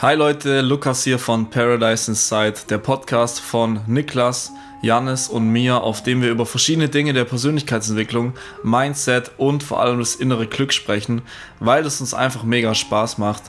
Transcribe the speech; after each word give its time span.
Hi 0.00 0.14
Leute, 0.14 0.60
Lukas 0.60 1.02
hier 1.02 1.18
von 1.18 1.50
Paradise 1.50 2.12
Inside, 2.12 2.54
der 2.70 2.78
Podcast 2.78 3.40
von 3.40 3.80
Niklas, 3.88 4.52
Janis 4.80 5.26
und 5.26 5.50
mir, 5.50 5.82
auf 5.82 6.04
dem 6.04 6.22
wir 6.22 6.30
über 6.30 6.46
verschiedene 6.46 6.88
Dinge 6.88 7.14
der 7.14 7.24
Persönlichkeitsentwicklung, 7.24 8.34
Mindset 8.62 9.32
und 9.38 9.64
vor 9.64 9.80
allem 9.80 9.98
das 9.98 10.14
innere 10.14 10.46
Glück 10.46 10.72
sprechen, 10.72 11.22
weil 11.58 11.84
es 11.84 12.00
uns 12.00 12.14
einfach 12.14 12.44
mega 12.44 12.76
Spaß 12.76 13.18
macht. 13.18 13.42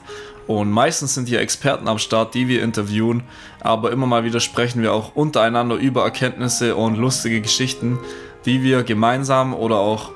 Und 0.48 0.72
meistens 0.72 1.14
sind 1.14 1.30
hier 1.30 1.40
Experten 1.40 1.88
am 1.88 2.00
Start, 2.00 2.34
die 2.34 2.48
wir 2.48 2.64
interviewen, 2.64 3.22
aber 3.60 3.92
immer 3.92 4.08
mal 4.08 4.24
wieder 4.24 4.40
sprechen 4.40 4.82
wir 4.82 4.92
auch 4.92 5.14
untereinander 5.14 5.76
über 5.76 6.04
Erkenntnisse 6.04 6.76
und 6.76 6.96
lustige 6.96 7.42
Geschichten, 7.42 8.00
die 8.48 8.64
wir 8.64 8.82
gemeinsam 8.82 9.54
oder 9.54 9.76
auch 9.76 10.10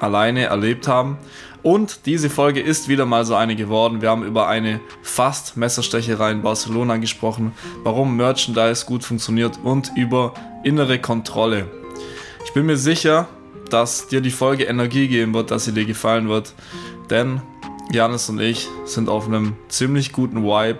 alleine 0.00 0.46
erlebt 0.46 0.88
haben. 0.88 1.18
Und 1.66 2.06
diese 2.06 2.30
Folge 2.30 2.60
ist 2.60 2.86
wieder 2.86 3.06
mal 3.06 3.24
so 3.24 3.34
eine 3.34 3.56
geworden. 3.56 4.00
Wir 4.00 4.10
haben 4.10 4.22
über 4.22 4.46
eine 4.46 4.78
fast 5.02 5.56
Messerstecherei 5.56 6.30
in 6.30 6.42
Barcelona 6.42 6.96
gesprochen, 6.98 7.54
warum 7.82 8.16
Merchandise 8.16 8.86
gut 8.86 9.02
funktioniert 9.02 9.58
und 9.64 9.90
über 9.96 10.32
innere 10.62 11.00
Kontrolle. 11.00 11.68
Ich 12.44 12.52
bin 12.52 12.66
mir 12.66 12.76
sicher, 12.76 13.26
dass 13.68 14.06
dir 14.06 14.20
die 14.20 14.30
Folge 14.30 14.62
Energie 14.62 15.08
geben 15.08 15.34
wird, 15.34 15.50
dass 15.50 15.64
sie 15.64 15.72
dir 15.72 15.86
gefallen 15.86 16.28
wird, 16.28 16.54
denn 17.10 17.42
Janis 17.90 18.28
und 18.28 18.38
ich 18.40 18.68
sind 18.84 19.08
auf 19.08 19.26
einem 19.26 19.56
ziemlich 19.66 20.12
guten 20.12 20.44
Vibe. 20.44 20.78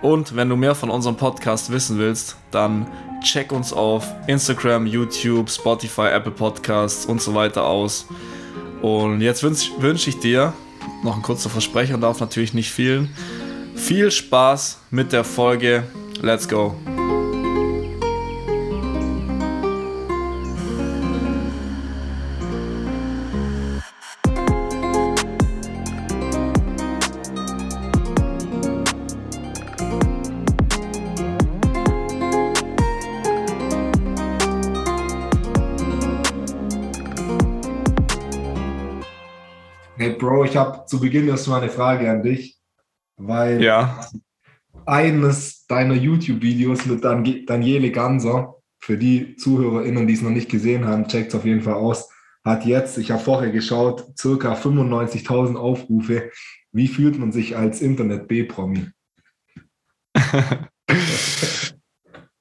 Und 0.00 0.36
wenn 0.36 0.48
du 0.48 0.54
mehr 0.54 0.76
von 0.76 0.90
unserem 0.90 1.16
Podcast 1.16 1.72
wissen 1.72 1.98
willst, 1.98 2.36
dann 2.52 2.86
check 3.24 3.50
uns 3.50 3.72
auf 3.72 4.06
Instagram, 4.28 4.86
YouTube, 4.86 5.50
Spotify, 5.50 6.06
Apple 6.12 6.30
Podcasts 6.30 7.04
und 7.04 7.20
so 7.20 7.34
weiter 7.34 7.64
aus. 7.64 8.06
Und 8.82 9.20
jetzt 9.20 9.42
wünsche 9.42 9.70
wünsch 9.78 10.06
ich 10.08 10.18
dir, 10.18 10.52
noch 11.02 11.16
ein 11.16 11.22
kurzer 11.22 11.50
Versprecher, 11.50 11.98
darf 11.98 12.20
natürlich 12.20 12.54
nicht 12.54 12.70
fehlen, 12.70 13.10
viel 13.74 14.10
Spaß 14.10 14.80
mit 14.90 15.12
der 15.12 15.24
Folge. 15.24 15.84
Let's 16.22 16.48
go! 16.48 16.76
Zu 40.90 41.00
Beginn 41.00 41.28
erstmal 41.28 41.62
eine 41.62 41.70
Frage 41.70 42.10
an 42.10 42.22
dich, 42.22 42.58
weil 43.16 43.62
ja. 43.62 44.04
eines 44.86 45.64
deiner 45.66 45.94
YouTube-Videos 45.94 46.86
mit 46.86 47.04
Dan 47.04 47.46
Daniele 47.46 47.92
Ganser, 47.92 48.56
für 48.80 48.98
die 48.98 49.36
ZuhörerInnen, 49.36 50.08
die 50.08 50.14
es 50.14 50.22
noch 50.22 50.30
nicht 50.30 50.50
gesehen 50.50 50.86
haben, 50.86 51.06
checkt 51.06 51.28
es 51.28 51.34
auf 51.36 51.44
jeden 51.44 51.62
Fall 51.62 51.74
aus, 51.74 52.10
hat 52.44 52.64
jetzt, 52.64 52.98
ich 52.98 53.10
habe 53.12 53.22
vorher 53.22 53.52
geschaut, 53.52 54.04
circa 54.18 54.54
95.000 54.54 55.56
Aufrufe. 55.56 56.30
Wie 56.72 56.88
fühlt 56.88 57.18
man 57.18 57.30
sich 57.30 57.56
als 57.56 57.82
Internet-B-Promi? 57.82 58.88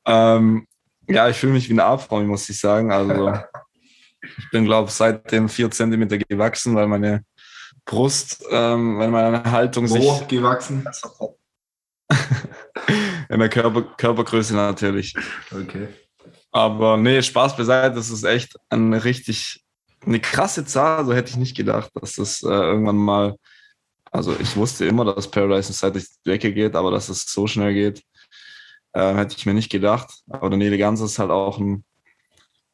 ähm, 0.06 0.66
ja, 1.08 1.30
ich 1.30 1.38
fühle 1.38 1.54
mich 1.54 1.68
wie 1.68 1.74
eine 1.74 1.84
A-Promi, 1.84 2.26
muss 2.26 2.50
ich 2.50 2.60
sagen. 2.60 2.92
Also 2.92 3.34
ich 4.22 4.50
bin, 4.52 4.66
glaube 4.66 4.88
ich, 4.88 4.96
seitdem 4.96 5.50
vier 5.50 5.70
Zentimeter 5.70 6.18
gewachsen, 6.18 6.74
weil 6.76 6.88
meine 6.88 7.26
Brust, 7.90 8.46
ähm, 8.52 9.00
wenn 9.00 9.10
meine 9.10 9.44
Haltung 9.44 9.90
Wo 9.90 9.96
sich. 9.96 10.28
gewachsen? 10.28 10.88
In 13.30 13.40
der 13.40 13.50
Körper, 13.50 13.82
Körpergröße 13.98 14.54
natürlich. 14.54 15.16
Okay. 15.52 15.88
Aber 16.52 16.98
nee, 16.98 17.20
Spaß 17.20 17.58
beiseite, 17.58 17.96
das 17.96 18.12
ist 18.12 18.24
echt 18.24 18.56
eine 18.70 19.04
richtig, 19.04 19.66
eine 20.06 20.20
krasse 20.20 20.66
Zahl. 20.66 21.04
So 21.04 21.14
hätte 21.14 21.32
ich 21.32 21.38
nicht 21.38 21.58
gedacht, 21.58 21.90
dass 21.96 22.14
das 22.14 22.44
äh, 22.44 22.48
irgendwann 22.48 22.98
mal, 22.98 23.36
also 24.12 24.36
ich 24.40 24.56
wusste 24.56 24.86
immer, 24.86 25.04
dass 25.06 25.32
Paradise 25.32 25.92
die 25.92 26.30
Decke 26.30 26.54
geht, 26.54 26.76
aber 26.76 26.92
dass 26.92 27.10
es 27.10 27.26
so 27.26 27.48
schnell 27.48 27.74
geht, 27.74 28.04
äh, 28.94 29.16
hätte 29.16 29.36
ich 29.36 29.48
mir 29.48 29.56
nicht 29.56 29.72
gedacht. 29.72 30.12
Aber 30.30 30.52
Daniele 30.52 30.78
Gans 30.78 31.02
ist 31.02 31.18
halt 31.18 31.32
auch 31.32 31.58
ein 31.58 31.84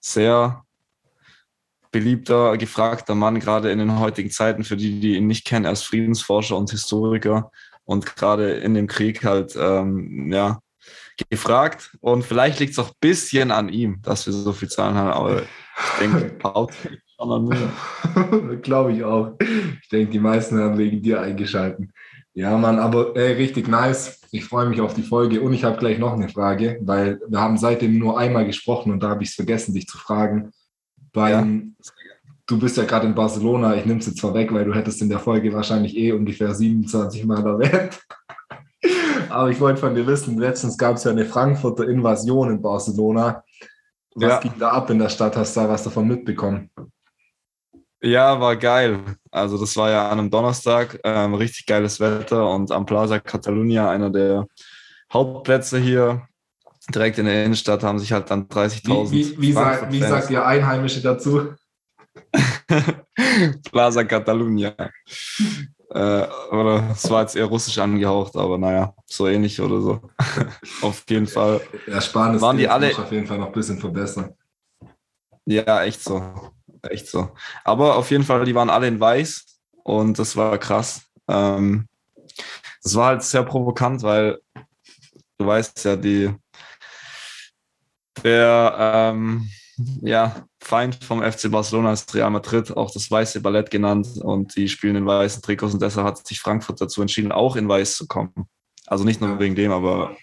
sehr 0.01 0.64
beliebter, 1.95 2.57
gefragter 2.57 3.15
Mann, 3.15 3.39
gerade 3.39 3.71
in 3.71 3.79
den 3.79 3.97
heutigen 3.97 4.29
Zeiten, 4.29 4.65
für 4.65 4.75
die, 4.75 4.99
die 4.99 5.15
ihn 5.15 5.27
nicht 5.27 5.47
kennen, 5.47 5.63
ist 5.63 5.83
Friedensforscher 5.83 6.57
und 6.57 6.69
Historiker 6.69 7.51
und 7.85 8.17
gerade 8.17 8.51
in 8.51 8.73
dem 8.73 8.87
Krieg 8.87 9.23
halt, 9.23 9.55
ähm, 9.57 10.29
ja, 10.29 10.59
gefragt. 11.29 11.95
Und 12.01 12.25
vielleicht 12.25 12.59
liegt 12.59 12.73
es 12.73 12.79
auch 12.79 12.89
ein 12.89 12.99
bisschen 12.99 13.49
an 13.51 13.69
ihm, 13.69 14.01
dass 14.01 14.25
wir 14.25 14.33
so 14.33 14.51
viel 14.51 14.67
Zahlen 14.67 14.95
haben, 14.95 15.11
aber 15.11 15.43
ich 15.43 15.99
denke, 16.01 16.35
mir. 17.39 18.57
Glaube 18.61 18.91
ich 18.91 19.01
auch. 19.05 19.37
Ich 19.81 19.87
denke, 19.87 20.11
die 20.11 20.19
meisten 20.19 20.59
haben 20.59 20.77
wegen 20.77 21.01
dir 21.01 21.21
eingeschalten. 21.21 21.93
Ja, 22.33 22.57
Mann, 22.57 22.77
aber 22.77 23.15
ey, 23.15 23.35
richtig 23.35 23.69
nice. 23.69 24.19
Ich 24.31 24.43
freue 24.43 24.67
mich 24.67 24.81
auf 24.81 24.93
die 24.93 25.03
Folge 25.03 25.39
und 25.39 25.53
ich 25.53 25.63
habe 25.63 25.77
gleich 25.77 25.97
noch 25.97 26.11
eine 26.11 26.27
Frage, 26.27 26.77
weil 26.81 27.21
wir 27.25 27.39
haben 27.39 27.57
seitdem 27.57 27.97
nur 27.97 28.19
einmal 28.19 28.45
gesprochen 28.45 28.91
und 28.91 29.01
da 29.01 29.07
habe 29.07 29.23
ich 29.23 29.29
es 29.29 29.35
vergessen, 29.35 29.73
dich 29.73 29.87
zu 29.87 29.97
fragen 29.97 30.51
beim, 31.15 31.75
ja. 31.83 31.91
du 32.45 32.59
bist 32.59 32.77
ja 32.77 32.83
gerade 32.83 33.07
in 33.07 33.15
Barcelona, 33.15 33.75
ich 33.75 33.85
nehme 33.85 33.99
es 33.99 34.05
jetzt 34.05 34.19
zwar 34.19 34.35
weg, 34.35 34.53
weil 34.53 34.65
du 34.65 34.75
hättest 34.75 35.01
in 35.01 35.09
der 35.09 35.19
Folge 35.19 35.51
wahrscheinlich 35.51 35.97
eh 35.97 36.11
ungefähr 36.11 36.53
27 36.53 37.25
Mal 37.25 37.43
erwähnt. 37.43 37.99
Aber 39.29 39.49
ich 39.49 39.59
wollte 39.59 39.79
von 39.79 39.95
dir 39.95 40.05
wissen, 40.05 40.37
letztens 40.37 40.77
gab 40.77 40.97
es 40.97 41.03
ja 41.03 41.11
eine 41.11 41.25
Frankfurter 41.25 41.87
Invasion 41.87 42.51
in 42.51 42.61
Barcelona. 42.61 43.43
Was 44.13 44.29
ja. 44.29 44.39
ging 44.39 44.53
da 44.59 44.69
ab 44.69 44.89
in 44.91 44.99
der 44.99 45.09
Stadt? 45.09 45.35
Hast 45.35 45.55
du 45.55 45.61
da 45.61 45.69
was 45.69 45.83
davon 45.83 46.07
mitbekommen? 46.07 46.69
Ja, 48.01 48.39
war 48.39 48.55
geil. 48.55 49.17
Also 49.31 49.57
das 49.57 49.75
war 49.75 49.89
ja 49.89 50.09
an 50.09 50.19
einem 50.19 50.29
Donnerstag, 50.29 50.99
ähm, 51.03 51.33
richtig 51.33 51.65
geiles 51.65 51.99
Wetter 51.99 52.49
und 52.49 52.71
am 52.71 52.85
Plaza 52.85 53.19
Catalunya, 53.19 53.89
einer 53.89 54.11
der 54.11 54.45
Hauptplätze 55.11 55.79
hier, 55.79 56.27
direkt 56.93 57.17
in 57.17 57.25
der 57.25 57.45
Innenstadt 57.45 57.83
haben 57.83 57.99
sich 57.99 58.11
halt 58.11 58.29
dann 58.29 58.47
30.000. 58.47 59.11
Wie, 59.11 59.31
wie, 59.31 59.41
wie, 59.41 59.51
sag, 59.51 59.91
wie 59.91 59.99
sagt 59.99 60.29
ihr 60.29 60.45
Einheimische 60.45 61.01
dazu? 61.01 61.53
Plaza 63.71 64.03
Catalunya. 64.03 64.75
äh, 65.89 66.27
oder 66.51 66.89
es 66.91 67.09
war 67.09 67.21
jetzt 67.21 67.35
eher 67.35 67.45
russisch 67.45 67.77
angehaucht, 67.77 68.35
aber 68.35 68.57
naja, 68.57 68.93
so 69.05 69.27
ähnlich 69.27 69.59
oder 69.59 69.81
so. 69.81 70.01
auf 70.81 71.03
jeden 71.09 71.27
Fall. 71.27 71.61
Ja, 71.87 72.01
Spanisch 72.01 72.41
waren 72.41 72.57
die 72.57 72.67
alle 72.67 72.97
auf 72.97 73.11
jeden 73.11 73.27
Fall 73.27 73.37
noch 73.37 73.47
ein 73.47 73.53
bisschen 73.53 73.79
verbessern. 73.79 74.33
Ja, 75.45 75.83
echt 75.83 76.03
so. 76.03 76.51
Echt 76.83 77.07
so. 77.07 77.31
Aber 77.63 77.95
auf 77.95 78.11
jeden 78.11 78.23
Fall, 78.23 78.45
die 78.45 78.55
waren 78.55 78.69
alle 78.69 78.87
in 78.87 78.99
weiß 78.99 79.45
und 79.83 80.19
das 80.19 80.35
war 80.35 80.57
krass. 80.57 81.01
Ähm, 81.27 81.87
das 82.83 82.95
war 82.95 83.07
halt 83.07 83.23
sehr 83.23 83.43
provokant, 83.43 84.03
weil 84.03 84.39
du 85.37 85.45
weißt 85.45 85.85
ja, 85.85 85.95
die 85.95 86.33
der 88.23 88.75
ähm, 89.13 89.49
ja, 90.01 90.47
Feind 90.61 91.03
vom 91.03 91.21
FC 91.21 91.51
Barcelona 91.51 91.93
ist 91.93 92.13
Real 92.15 92.29
Madrid, 92.29 92.75
auch 92.75 92.91
das 92.91 93.11
weiße 93.11 93.41
Ballett 93.41 93.69
genannt 93.69 94.07
und 94.21 94.55
die 94.55 94.69
spielen 94.69 94.95
in 94.95 95.05
weißen 95.05 95.41
Trikots 95.41 95.73
und 95.73 95.81
deshalb 95.81 96.07
hat 96.07 96.25
sich 96.25 96.39
Frankfurt 96.39 96.81
dazu 96.81 97.01
entschieden, 97.01 97.31
auch 97.31 97.55
in 97.55 97.67
weiß 97.67 97.97
zu 97.97 98.07
kommen. 98.07 98.47
Also 98.87 99.03
nicht 99.03 99.21
nur 99.21 99.39
wegen 99.39 99.55
dem, 99.55 99.71
aber 99.71 100.15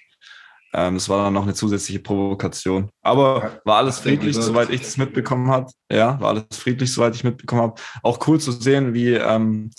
ähm, 0.74 0.96
es 0.96 1.08
war 1.08 1.24
dann 1.24 1.34
noch 1.34 1.42
eine 1.42 1.54
zusätzliche 1.54 2.00
Provokation. 2.00 2.90
Aber 3.02 3.60
war 3.64 3.78
alles 3.78 3.98
friedlich, 3.98 4.36
soweit 4.36 4.70
ich 4.70 4.80
das 4.80 4.96
mitbekommen 4.96 5.50
habe. 5.50 5.70
Ja, 5.90 6.18
war 6.20 6.30
alles 6.30 6.56
friedlich, 6.56 6.92
soweit 6.92 7.14
ich 7.14 7.24
mitbekommen 7.24 7.62
habe. 7.62 7.74
Auch 8.02 8.26
cool 8.26 8.40
zu 8.40 8.52
sehen, 8.52 8.94
wie 8.94 9.10
ähm, 9.10 9.70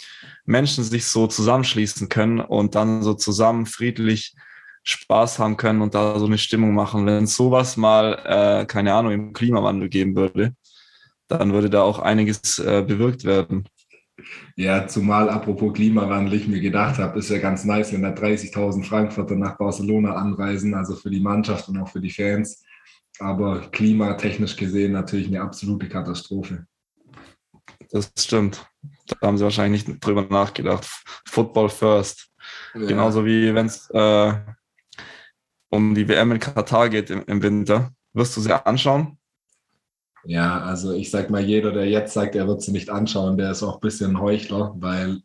Menschen 0.45 0.83
sich 0.83 1.05
so 1.05 1.25
zusammenschließen 1.25 2.09
können 2.09 2.41
und 2.41 2.75
dann 2.75 3.01
so 3.01 3.15
zusammen 3.15 3.65
friedlich 3.65 4.35
Spaß 4.83 5.39
haben 5.39 5.57
können 5.57 5.81
und 5.81 5.95
da 5.95 6.19
so 6.19 6.25
eine 6.25 6.37
Stimmung 6.37 6.73
machen. 6.73 7.05
Wenn 7.05 7.23
es 7.23 7.35
sowas 7.35 7.77
mal, 7.77 8.19
äh, 8.25 8.65
keine 8.65 8.93
Ahnung, 8.93 9.11
im 9.11 9.33
Klimawandel 9.33 9.89
geben 9.89 10.15
würde, 10.15 10.55
dann 11.27 11.53
würde 11.53 11.69
da 11.69 11.81
auch 11.81 11.99
einiges 11.99 12.59
äh, 12.59 12.83
bewirkt 12.85 13.23
werden. 13.23 13.67
Ja, 14.55 14.87
zumal 14.87 15.29
apropos 15.29 15.73
Klimawandel, 15.73 16.35
ich 16.35 16.47
mir 16.47 16.59
gedacht 16.59 16.99
habe, 16.99 17.17
ist 17.19 17.29
ja 17.29 17.39
ganz 17.39 17.63
nice, 17.63 17.93
wenn 17.93 18.03
da 18.03 18.09
30.000 18.09 18.83
Frankfurter 18.83 19.35
nach 19.35 19.57
Barcelona 19.57 20.15
anreisen, 20.15 20.73
also 20.75 20.95
für 20.95 21.09
die 21.09 21.19
Mannschaft 21.19 21.67
und 21.69 21.79
auch 21.79 21.89
für 21.89 22.01
die 22.01 22.11
Fans. 22.11 22.63
Aber 23.19 23.61
klimatechnisch 23.71 24.55
gesehen 24.55 24.91
natürlich 24.91 25.27
eine 25.27 25.41
absolute 25.41 25.87
Katastrophe. 25.87 26.65
Das 27.91 28.11
stimmt. 28.17 28.65
Da 29.19 29.27
haben 29.27 29.37
sie 29.37 29.43
wahrscheinlich 29.43 29.87
nicht 29.87 30.03
drüber 30.05 30.23
nachgedacht. 30.23 30.87
Football 31.27 31.69
first. 31.69 32.29
Ja. 32.73 32.85
Genauso 32.85 33.25
wie 33.25 33.53
wenn 33.53 33.67
es 33.67 33.89
äh, 33.91 34.33
um 35.73 35.95
die 35.95 36.07
WM 36.07 36.31
in 36.31 36.39
Katar 36.39 36.87
geht 36.87 37.09
im, 37.09 37.23
im 37.25 37.41
Winter. 37.41 37.91
Wirst 38.13 38.37
du 38.37 38.41
sie 38.41 38.65
anschauen? 38.65 39.17
Ja, 40.23 40.61
also 40.61 40.93
ich 40.93 41.09
sag 41.09 41.31
mal, 41.31 41.43
jeder, 41.43 41.71
der 41.71 41.89
jetzt 41.89 42.13
sagt, 42.13 42.35
er 42.35 42.47
wird 42.47 42.61
sie 42.61 42.71
nicht 42.71 42.91
anschauen, 42.91 43.37
der 43.37 43.51
ist 43.51 43.63
auch 43.63 43.75
ein 43.75 43.81
bisschen 43.81 44.21
Heuchler, 44.21 44.73
weil 44.77 45.21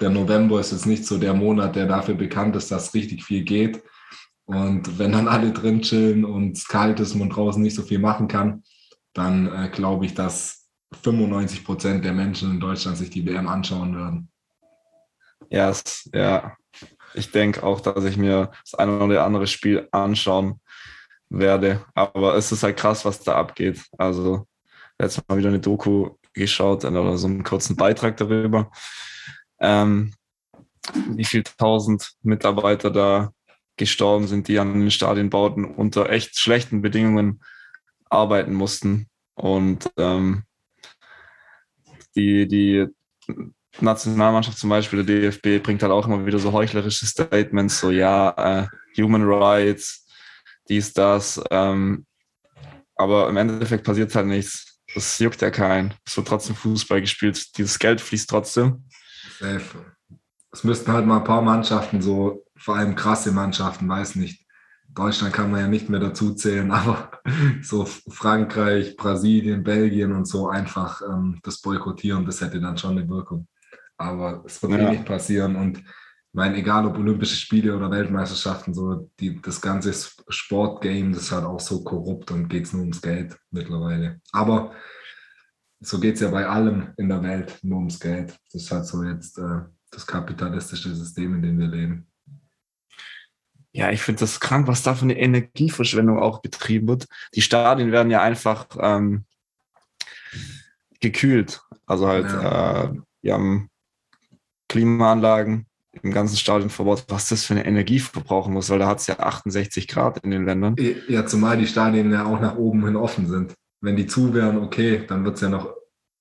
der 0.00 0.10
November 0.10 0.58
ist 0.58 0.72
jetzt 0.72 0.86
nicht 0.86 1.06
so 1.06 1.18
der 1.18 1.34
Monat, 1.34 1.76
der 1.76 1.86
dafür 1.86 2.16
bekannt 2.16 2.56
ist, 2.56 2.70
dass 2.70 2.94
richtig 2.94 3.24
viel 3.24 3.44
geht. 3.44 3.82
Und 4.44 4.98
wenn 4.98 5.12
dann 5.12 5.28
alle 5.28 5.52
drin 5.52 5.82
chillen 5.82 6.24
und 6.24 6.56
es 6.56 6.66
kalt 6.66 6.98
ist 6.98 7.12
und 7.12 7.20
man 7.20 7.30
draußen 7.30 7.62
nicht 7.62 7.76
so 7.76 7.82
viel 7.82 8.00
machen 8.00 8.26
kann, 8.26 8.64
dann 9.14 9.46
äh, 9.46 9.68
glaube 9.68 10.04
ich, 10.04 10.14
dass 10.14 10.66
95 11.02 11.64
Prozent 11.64 12.04
der 12.04 12.12
Menschen 12.12 12.50
in 12.50 12.60
Deutschland 12.60 12.98
sich 12.98 13.10
die 13.10 13.24
WM 13.24 13.48
anschauen 13.48 13.96
werden. 13.96 14.28
Ja, 15.48 15.68
yes, 15.68 16.10
ja. 16.12 16.56
Ich 17.16 17.30
denke 17.32 17.62
auch, 17.62 17.80
dass 17.80 18.04
ich 18.04 18.16
mir 18.16 18.50
das 18.64 18.74
eine 18.74 18.98
oder 19.00 19.24
andere 19.24 19.46
Spiel 19.46 19.88
anschauen 19.90 20.60
werde. 21.28 21.84
Aber 21.94 22.34
es 22.36 22.52
ist 22.52 22.62
halt 22.62 22.76
krass, 22.76 23.04
was 23.04 23.22
da 23.22 23.36
abgeed. 23.36 23.82
Also, 23.98 24.46
letztes 24.98 25.24
Mal 25.28 25.38
wieder 25.38 25.48
eine 25.48 25.60
Doku 25.60 26.10
geschaut 26.34 26.84
oder 26.84 27.16
so 27.18 27.26
einen 27.26 27.42
kurzen 27.42 27.76
Beitrag 27.76 28.16
darüber, 28.18 28.70
ähm, 29.60 30.12
wie 31.10 31.24
viele 31.24 31.44
tausend 31.44 32.12
Mitarbeiter 32.22 32.90
da 32.90 33.32
gestorben 33.76 34.26
sind, 34.26 34.48
die 34.48 34.58
an 34.58 34.78
den 34.78 34.90
Stadienbauten 34.90 35.64
unter 35.64 36.10
echt 36.10 36.38
schlechten 36.38 36.82
Bedingungen 36.82 37.42
arbeiten 38.10 38.54
mussten. 38.54 39.08
Und 39.34 39.90
ähm, 39.98 40.44
die, 42.14 42.46
die 42.46 42.86
Nationalmannschaft 43.80 44.58
zum 44.58 44.70
Beispiel, 44.70 45.04
der 45.04 45.30
DFB, 45.30 45.62
bringt 45.62 45.82
halt 45.82 45.92
auch 45.92 46.06
immer 46.06 46.24
wieder 46.24 46.38
so 46.38 46.52
heuchlerische 46.52 47.06
Statements, 47.06 47.80
so 47.80 47.90
ja, 47.90 48.30
äh, 48.62 48.66
Human 49.00 49.22
Rights, 49.24 50.06
dies, 50.68 50.92
das. 50.92 51.40
Ähm, 51.50 52.06
aber 52.96 53.28
im 53.28 53.36
Endeffekt 53.36 53.84
passiert 53.84 54.14
halt 54.14 54.26
nichts. 54.26 54.80
Das 54.94 55.18
juckt 55.18 55.42
ja 55.42 55.50
keinen. 55.50 55.94
Es 56.06 56.16
wird 56.16 56.28
trotzdem 56.28 56.56
Fußball 56.56 57.00
gespielt. 57.00 57.56
Dieses 57.58 57.78
Geld 57.78 58.00
fließt 58.00 58.30
trotzdem. 58.30 58.84
Es 60.50 60.64
müssten 60.64 60.92
halt 60.92 61.06
mal 61.06 61.18
ein 61.18 61.24
paar 61.24 61.42
Mannschaften, 61.42 62.00
so 62.00 62.44
vor 62.56 62.76
allem 62.76 62.94
krasse 62.94 63.32
Mannschaften, 63.32 63.88
weiß 63.88 64.16
nicht. 64.16 64.46
Deutschland 64.88 65.34
kann 65.34 65.50
man 65.50 65.60
ja 65.60 65.68
nicht 65.68 65.90
mehr 65.90 66.00
dazu 66.00 66.34
zählen, 66.34 66.70
aber 66.72 67.10
so 67.62 67.84
Frankreich, 67.84 68.96
Brasilien, 68.96 69.62
Belgien 69.62 70.12
und 70.12 70.26
so 70.26 70.48
einfach 70.48 71.02
ähm, 71.02 71.38
das 71.42 71.60
boykottieren, 71.60 72.24
das 72.24 72.40
hätte 72.40 72.60
dann 72.60 72.78
schon 72.78 72.92
eine 72.92 73.08
Wirkung. 73.08 73.46
Aber 73.96 74.42
es 74.46 74.62
wird 74.62 74.72
ja. 74.72 74.78
eh 74.78 74.90
nicht 74.90 75.04
passieren. 75.04 75.56
Und 75.56 75.78
ich 75.78 75.84
meine, 76.32 76.56
egal 76.56 76.86
ob 76.86 76.98
Olympische 76.98 77.36
Spiele 77.36 77.76
oder 77.76 77.90
Weltmeisterschaften, 77.90 78.74
so 78.74 79.10
die, 79.18 79.40
das 79.40 79.60
ganze 79.60 79.94
Sportgame, 80.28 81.12
das 81.12 81.24
ist 81.24 81.32
halt 81.32 81.44
auch 81.44 81.60
so 81.60 81.82
korrupt 81.82 82.30
und 82.30 82.48
geht 82.48 82.64
es 82.64 82.72
nur 82.72 82.82
ums 82.82 83.00
Geld 83.00 83.38
mittlerweile. 83.50 84.20
Aber 84.32 84.72
so 85.80 85.98
geht 85.98 86.16
es 86.16 86.20
ja 86.20 86.30
bei 86.30 86.46
allem 86.46 86.92
in 86.96 87.08
der 87.08 87.22
Welt 87.22 87.58
nur 87.62 87.78
ums 87.78 88.00
Geld. 88.00 88.38
Das 88.52 88.62
ist 88.62 88.70
halt 88.70 88.86
so 88.86 89.02
jetzt 89.02 89.38
äh, 89.38 89.60
das 89.90 90.06
kapitalistische 90.06 90.94
System, 90.94 91.34
in 91.34 91.42
dem 91.42 91.58
wir 91.58 91.68
leben. 91.68 92.06
Ja, 93.72 93.90
ich 93.90 94.00
finde 94.00 94.20
das 94.20 94.40
krank, 94.40 94.68
was 94.68 94.82
da 94.82 94.94
für 94.94 95.04
eine 95.04 95.18
Energieverschwendung 95.18 96.18
auch 96.18 96.40
betrieben 96.40 96.88
wird. 96.88 97.06
Die 97.34 97.42
Stadien 97.42 97.92
werden 97.92 98.10
ja 98.10 98.22
einfach 98.22 98.66
ähm, 98.80 99.26
gekühlt. 101.00 101.60
Also 101.84 102.08
halt, 102.08 102.26
ja. 102.26 102.84
äh, 102.84 102.94
wir 103.20 103.34
haben 103.34 103.70
Klimaanlagen, 104.68 105.66
im 106.02 106.12
ganzen 106.12 106.36
Stadion 106.36 106.70
verbaut, 106.70 107.04
was 107.08 107.28
das 107.28 107.44
für 107.44 107.54
eine 107.54 107.66
Energie 107.66 107.98
verbrauchen 107.98 108.52
muss, 108.52 108.70
weil 108.70 108.78
da 108.78 108.88
hat 108.88 109.00
es 109.00 109.06
ja 109.06 109.18
68 109.18 109.88
Grad 109.88 110.18
in 110.24 110.30
den 110.30 110.44
Ländern. 110.44 110.76
Ja, 111.08 111.26
zumal 111.26 111.56
die 111.56 111.66
Stadien 111.66 112.12
ja 112.12 112.24
auch 112.24 112.40
nach 112.40 112.56
oben 112.56 112.84
hin 112.84 112.96
offen 112.96 113.26
sind. 113.26 113.54
Wenn 113.80 113.96
die 113.96 114.06
zu 114.06 114.34
wären, 114.34 114.58
okay, 114.58 115.04
dann 115.06 115.24
wird 115.24 115.36
es 115.36 115.42
ja 115.42 115.48
noch 115.48 115.74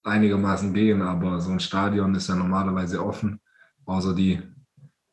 einigermaßen 0.03 0.74
gehen, 0.74 1.01
aber 1.01 1.42
so 1.42 1.51
ein 1.51 1.59
Stadion 1.59 2.15
ist 2.15 2.30
ja 2.30 2.36
normalerweise 2.36 3.03
offen, 3.03 3.42
außer 3.86 4.13
die 4.13 4.42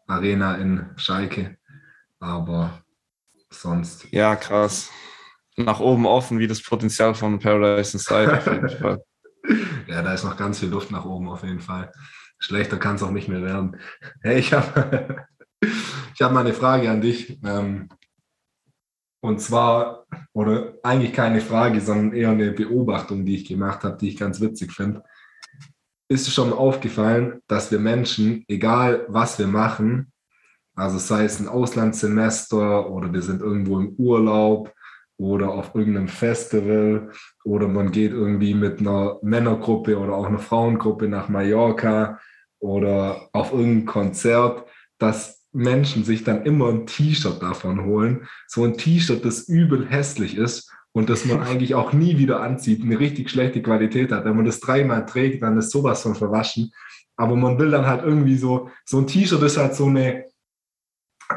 Arena 0.06 0.56
in 0.56 0.90
Schalke. 0.96 1.56
Aber 2.20 2.82
sonst. 3.50 4.06
Ja, 4.10 4.36
krass. 4.36 4.90
Nach 5.56 5.80
oben 5.80 6.06
offen, 6.06 6.38
wie 6.38 6.46
das 6.46 6.62
Potenzial 6.62 7.14
von 7.14 7.38
Paradise 7.38 7.96
Inside 7.96 8.38
auf 8.38 8.46
jeden 8.46 8.68
Fall. 8.78 9.02
ja, 9.86 10.02
da 10.02 10.14
ist 10.14 10.24
noch 10.24 10.36
ganz 10.36 10.60
viel 10.60 10.68
Luft 10.68 10.90
nach 10.90 11.04
oben 11.04 11.28
auf 11.28 11.42
jeden 11.42 11.60
Fall. 11.60 11.90
Schlechter 12.42 12.76
kann 12.76 12.96
es 12.96 13.02
auch 13.02 13.12
nicht 13.12 13.28
mehr 13.28 13.42
werden. 13.42 13.76
Hey, 14.20 14.38
ich 14.40 14.52
habe 14.52 15.26
ich 15.60 16.20
hab 16.20 16.32
mal 16.32 16.40
eine 16.40 16.54
Frage 16.54 16.90
an 16.90 17.00
dich. 17.00 17.38
Ähm, 17.44 17.88
und 19.20 19.40
zwar, 19.40 20.06
oder 20.32 20.74
eigentlich 20.82 21.12
keine 21.12 21.40
Frage, 21.40 21.80
sondern 21.80 22.12
eher 22.12 22.30
eine 22.30 22.50
Beobachtung, 22.50 23.24
die 23.24 23.36
ich 23.36 23.44
gemacht 23.46 23.84
habe, 23.84 23.96
die 23.96 24.08
ich 24.08 24.16
ganz 24.16 24.40
witzig 24.40 24.72
finde. 24.72 25.04
Ist 26.08 26.26
es 26.26 26.34
schon 26.34 26.52
aufgefallen, 26.52 27.40
dass 27.46 27.70
wir 27.70 27.78
Menschen, 27.78 28.44
egal 28.48 29.06
was 29.08 29.38
wir 29.38 29.46
machen, 29.46 30.12
also 30.74 30.98
sei 30.98 31.24
es 31.24 31.38
ein 31.38 31.46
Auslandssemester 31.46 32.90
oder 32.90 33.12
wir 33.12 33.22
sind 33.22 33.40
irgendwo 33.40 33.78
im 33.78 33.94
Urlaub 33.96 34.74
oder 35.16 35.50
auf 35.50 35.74
irgendeinem 35.74 36.08
Festival 36.08 37.12
oder 37.44 37.68
man 37.68 37.92
geht 37.92 38.10
irgendwie 38.10 38.54
mit 38.54 38.80
einer 38.80 39.18
Männergruppe 39.22 39.96
oder 39.96 40.14
auch 40.14 40.26
einer 40.26 40.40
Frauengruppe 40.40 41.06
nach 41.08 41.28
Mallorca 41.28 42.18
oder 42.62 43.28
auf 43.32 43.52
irgendein 43.52 43.86
Konzert, 43.86 44.64
dass 44.98 45.42
Menschen 45.52 46.04
sich 46.04 46.24
dann 46.24 46.44
immer 46.44 46.68
ein 46.68 46.86
T-Shirt 46.86 47.42
davon 47.42 47.84
holen. 47.84 48.28
So 48.46 48.64
ein 48.64 48.78
T-Shirt, 48.78 49.24
das 49.24 49.48
übel 49.48 49.86
hässlich 49.86 50.36
ist 50.36 50.72
und 50.92 51.10
das 51.10 51.24
man 51.24 51.40
eigentlich 51.42 51.74
auch 51.74 51.92
nie 51.92 52.18
wieder 52.18 52.40
anzieht, 52.40 52.82
eine 52.82 52.98
richtig 52.98 53.30
schlechte 53.30 53.62
Qualität 53.62 54.12
hat. 54.12 54.24
Wenn 54.24 54.36
man 54.36 54.44
das 54.44 54.60
dreimal 54.60 55.04
trägt, 55.04 55.42
dann 55.42 55.58
ist 55.58 55.70
sowas 55.70 56.02
von 56.02 56.14
verwaschen. 56.14 56.72
Aber 57.16 57.36
man 57.36 57.58
will 57.58 57.70
dann 57.70 57.86
halt 57.86 58.04
irgendwie 58.04 58.36
so, 58.36 58.70
so 58.84 58.98
ein 58.98 59.06
T-Shirt 59.06 59.42
ist 59.42 59.58
halt 59.58 59.74
so 59.74 59.86
eine 59.86 60.24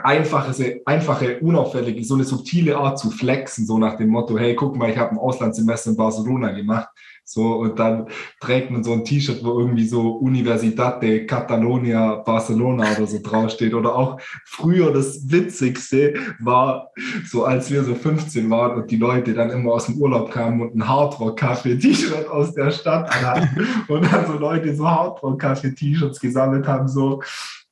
einfache, 0.04 0.82
einfache, 0.86 1.40
unauffällige, 1.40 2.04
so 2.04 2.16
eine 2.16 2.24
subtile 2.24 2.78
Art 2.78 3.00
zu 3.00 3.12
flexen, 3.12 3.66
so 3.66 3.78
nach 3.78 3.98
dem 3.98 4.10
Motto, 4.10 4.38
hey, 4.38 4.56
guck 4.56 4.76
mal, 4.76 4.90
ich 4.90 4.98
habe 4.98 5.12
ein 5.12 5.18
Auslandssemester 5.18 5.92
in 5.92 5.98
Barcelona 5.98 6.52
gemacht. 6.52 6.90
So, 7.28 7.56
und 7.56 7.80
dann 7.80 8.08
trägt 8.40 8.70
man 8.70 8.84
so 8.84 8.94
ein 8.94 9.04
T-Shirt, 9.04 9.44
wo 9.44 9.60
irgendwie 9.60 9.88
so 9.88 10.12
Universidad 10.18 11.02
de 11.02 11.26
Catalonia 11.26 12.18
Barcelona 12.18 12.86
oder 12.96 13.08
so 13.08 13.20
draufsteht. 13.20 13.74
Oder 13.74 13.96
auch 13.96 14.20
früher 14.46 14.94
das 14.94 15.32
Witzigste 15.32 16.14
war, 16.40 16.92
so 17.26 17.44
als 17.44 17.72
wir 17.72 17.84
so 17.84 17.96
15 17.96 18.48
waren 18.52 18.80
und 18.80 18.92
die 18.92 18.98
Leute 18.98 19.34
dann 19.34 19.50
immer 19.50 19.74
aus 19.74 19.88
dem 19.88 19.98
Urlaub 19.98 20.30
kamen 20.30 20.62
und 20.62 20.76
ein 20.76 20.88
Hardrock-Kaffee-T-Shirt 20.88 22.30
aus 22.30 22.54
der 22.54 22.70
Stadt 22.70 23.10
hatten 23.10 23.68
und 23.88 24.06
dann 24.06 24.28
so 24.28 24.34
Leute 24.34 24.76
so 24.76 24.88
Hardrock-Kaffee-T-Shirts 24.88 26.20
gesammelt 26.20 26.68
haben, 26.68 26.88
so, 26.88 27.24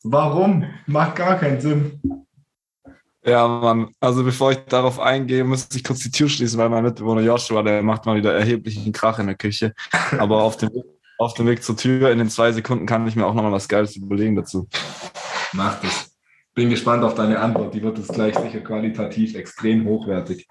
warum? 0.03 0.65
Macht 0.85 1.15
gar 1.15 1.39
keinen 1.39 1.59
Sinn. 1.59 1.99
Ja, 3.25 3.47
Mann. 3.47 3.89
Also 4.01 4.23
bevor 4.23 4.51
ich 4.51 4.57
darauf 4.65 4.99
eingehe, 4.99 5.43
muss 5.43 5.69
ich 5.73 5.83
kurz 5.83 5.99
die 5.99 6.11
Tür 6.11 6.27
schließen, 6.27 6.59
weil 6.59 6.69
mein 6.69 6.83
Mitbewohner 6.83 7.21
Joshua, 7.21 7.63
der 7.63 7.81
macht 7.81 8.05
mal 8.05 8.17
wieder 8.17 8.33
erheblichen 8.33 8.91
Krach 8.91 9.19
in 9.19 9.27
der 9.27 9.35
Küche. 9.35 9.73
Aber 10.17 10.43
auf 10.43 10.57
dem, 10.57 10.69
auf 11.17 11.33
dem 11.33 11.47
Weg 11.47 11.63
zur 11.63 11.77
Tür 11.77 12.11
in 12.11 12.17
den 12.17 12.29
zwei 12.29 12.51
Sekunden 12.51 12.85
kann 12.85 13.07
ich 13.07 13.15
mir 13.15 13.25
auch 13.25 13.33
nochmal 13.33 13.53
was 13.53 13.69
Geiles 13.69 13.95
überlegen 13.95 14.35
dazu. 14.35 14.67
Mach 15.53 15.79
das. 15.81 16.11
Bin 16.53 16.69
gespannt 16.69 17.03
auf 17.03 17.15
deine 17.15 17.39
Antwort. 17.39 17.73
Die 17.73 17.81
wird 17.81 17.97
jetzt 17.97 18.13
gleich 18.13 18.37
sicher 18.37 18.59
qualitativ 18.59 19.35
extrem 19.35 19.85
hochwertig. 19.85 20.47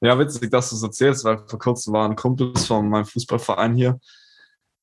Ja, 0.00 0.18
witzig, 0.18 0.50
dass 0.50 0.70
du 0.70 0.76
es 0.76 0.82
erzählst, 0.82 1.24
weil 1.24 1.38
vor 1.46 1.58
kurzem 1.58 1.94
waren 1.94 2.16
Kumpels 2.16 2.66
von 2.66 2.88
meinem 2.88 3.06
Fußballverein 3.06 3.74
hier 3.74 3.98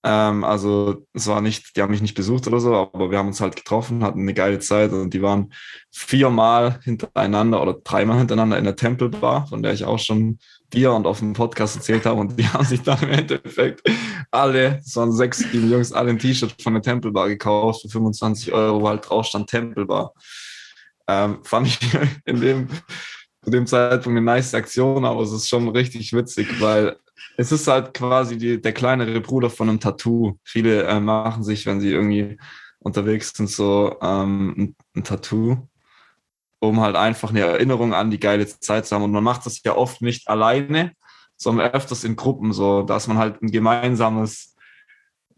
ähm, 0.03 0.45
also 0.45 1.05
es 1.13 1.27
war 1.27 1.41
nicht, 1.41 1.75
die 1.75 1.81
haben 1.81 1.91
mich 1.91 2.01
nicht 2.01 2.15
besucht 2.15 2.47
oder 2.47 2.59
so, 2.61 2.73
aber 2.73 3.11
wir 3.11 3.17
haben 3.17 3.27
uns 3.27 3.41
halt 3.41 3.57
getroffen, 3.57 4.03
hatten 4.03 4.21
eine 4.21 4.33
geile 4.33 4.59
Zeit 4.59 4.93
und 4.93 5.13
die 5.13 5.21
waren 5.21 5.51
viermal 5.91 6.79
hintereinander 6.83 7.61
oder 7.61 7.73
dreimal 7.73 8.19
hintereinander 8.19 8.57
in 8.57 8.63
der 8.63 8.77
Tempelbar, 8.77 9.47
von 9.47 9.61
der 9.61 9.73
ich 9.73 9.83
auch 9.83 9.99
schon 9.99 10.39
dir 10.71 10.93
und 10.93 11.05
auf 11.05 11.19
dem 11.19 11.33
Podcast 11.33 11.75
erzählt 11.75 12.05
habe 12.05 12.21
und 12.21 12.39
die 12.39 12.47
haben 12.47 12.63
sich 12.63 12.81
dann 12.81 13.01
im 13.01 13.09
Endeffekt 13.09 13.81
alle, 14.31 14.79
es 14.79 14.95
waren 14.95 15.11
sechs, 15.11 15.39
sieben 15.39 15.69
Jungs, 15.69 15.91
alle 15.91 16.11
ein 16.11 16.19
T-Shirt 16.19 16.61
von 16.61 16.73
der 16.73 16.83
Tempelbar 16.83 17.27
gekauft 17.27 17.81
für 17.81 17.89
25 17.89 18.53
Euro, 18.53 18.81
weil 18.81 18.91
halt 18.91 19.09
drauf 19.09 19.25
stand 19.25 19.49
Tempelbar. 19.49 20.13
Ähm, 21.07 21.39
fand 21.43 21.67
ich 21.67 21.79
in 22.25 22.39
dem, 22.39 22.69
zu 23.49 23.57
dem 23.57 23.65
Zeitpunkt 23.65 24.15
eine 24.15 24.21
nice 24.21 24.53
Aktion, 24.53 25.05
aber 25.05 25.21
es 25.21 25.31
ist 25.31 25.49
schon 25.49 25.67
richtig 25.69 26.13
witzig, 26.13 26.61
weil 26.61 26.97
es 27.35 27.51
ist 27.51 27.67
halt 27.67 27.95
quasi 27.95 28.37
die, 28.37 28.61
der 28.61 28.73
kleinere 28.73 29.19
Bruder 29.21 29.49
von 29.49 29.69
einem 29.69 29.79
Tattoo. 29.79 30.37
Viele 30.43 30.83
äh, 30.83 30.99
machen 30.99 31.43
sich, 31.43 31.65
wenn 31.65 31.81
sie 31.81 31.89
irgendwie 31.89 32.37
unterwegs 32.77 33.33
sind, 33.35 33.49
so 33.49 33.97
ähm, 34.01 34.53
ein, 34.55 34.75
ein, 34.95 35.03
Tattoo, 35.03 35.67
um 36.59 36.79
halt 36.79 36.95
einfach 36.95 37.31
eine 37.31 37.39
Erinnerung 37.41 37.93
an 37.93 38.11
die 38.11 38.19
geile 38.19 38.45
Zeit 38.45 38.85
zu 38.85 38.95
haben. 38.95 39.03
Und 39.03 39.11
man 39.11 39.23
macht 39.23 39.47
das 39.47 39.63
ja 39.63 39.75
oft 39.75 40.01
nicht 40.03 40.27
alleine, 40.27 40.91
sondern 41.35 41.71
öfters 41.71 42.03
in 42.03 42.15
Gruppen, 42.15 42.53
so 42.53 42.83
dass 42.83 43.07
man 43.07 43.17
halt 43.17 43.41
ein 43.41 43.49
gemeinsames, 43.49 44.55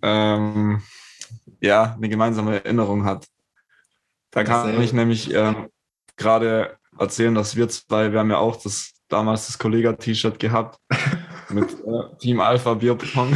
ähm, 0.01 0.81
ja, 1.61 1.93
eine 1.95 2.09
gemeinsame 2.09 2.55
Erinnerung 2.55 3.05
hat. 3.05 3.25
Da 4.31 4.43
kann 4.43 4.81
ich 4.81 4.91
nämlich 4.91 5.33
ähm, 5.33 5.69
gerade 6.17 6.77
erzählen, 7.01 7.35
dass 7.35 7.55
wir 7.55 7.67
zwei, 7.69 8.11
wir 8.11 8.19
haben 8.19 8.31
ja 8.31 8.37
auch 8.37 8.61
das 8.61 8.93
damals 9.09 9.47
das 9.47 9.57
Kollega-T-Shirt 9.57 10.39
gehabt. 10.39 10.79
mit 11.49 11.69
äh, 11.69 12.17
Team 12.19 12.39
Alpha 12.39 12.73
Bierpong. 12.73 13.33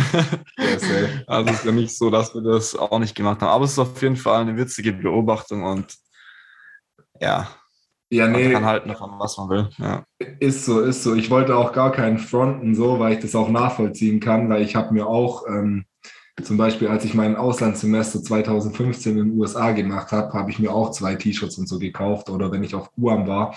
also 1.28 1.50
es 1.50 1.58
ist 1.58 1.66
ja 1.66 1.72
nicht 1.72 1.98
so, 1.98 2.10
dass 2.10 2.34
wir 2.34 2.42
das 2.42 2.76
auch 2.76 3.00
nicht 3.00 3.16
gemacht 3.16 3.42
haben. 3.42 3.50
Aber 3.50 3.66
es 3.66 3.74
ist 3.74 3.80
auf 3.80 4.02
jeden 4.02 4.16
Fall 4.16 4.42
eine 4.42 4.56
witzige 4.56 4.94
Beobachtung 4.94 5.64
und 5.64 5.94
ja, 7.20 7.50
ja, 8.10 8.28
nee. 8.28 8.44
Man 8.44 8.54
kann 8.54 8.66
halten 8.66 8.90
davon, 8.90 9.12
was 9.18 9.38
man 9.38 9.50
will. 9.50 9.70
Ja. 9.78 10.04
Ist 10.40 10.66
so, 10.66 10.82
ist 10.82 11.04
so. 11.04 11.16
Ich 11.16 11.32
wollte 11.32 11.56
auch 11.56 11.74
gar 11.74 11.92
keinen 11.92 12.20
fronten, 12.20 12.76
so, 12.76 13.00
weil 13.00 13.14
ich 13.14 13.20
das 13.20 13.36
auch 13.36 13.50
nachvollziehen 13.50 14.20
kann, 14.20 14.48
weil 14.50 14.62
ich 14.62 14.76
habe 14.76 14.94
mir 14.94 15.08
auch 15.08 15.48
ähm, 15.48 15.86
zum 16.44 16.58
Beispiel, 16.58 16.90
als 16.90 17.06
ich 17.06 17.14
mein 17.14 17.36
Auslandssemester 17.36 18.22
2015 18.22 19.18
in 19.18 19.30
den 19.30 19.40
USA 19.40 19.72
gemacht 19.72 20.12
habe, 20.12 20.34
habe 20.34 20.52
ich 20.52 20.60
mir 20.60 20.74
auch 20.74 20.92
zwei 20.92 21.16
T-Shirts 21.16 21.58
und 21.58 21.68
so 21.68 21.80
gekauft 21.80 22.30
oder 22.30 22.52
wenn 22.52 22.64
ich 22.64 22.76
auf 22.76 22.92
Guam 22.94 23.28
war. 23.28 23.56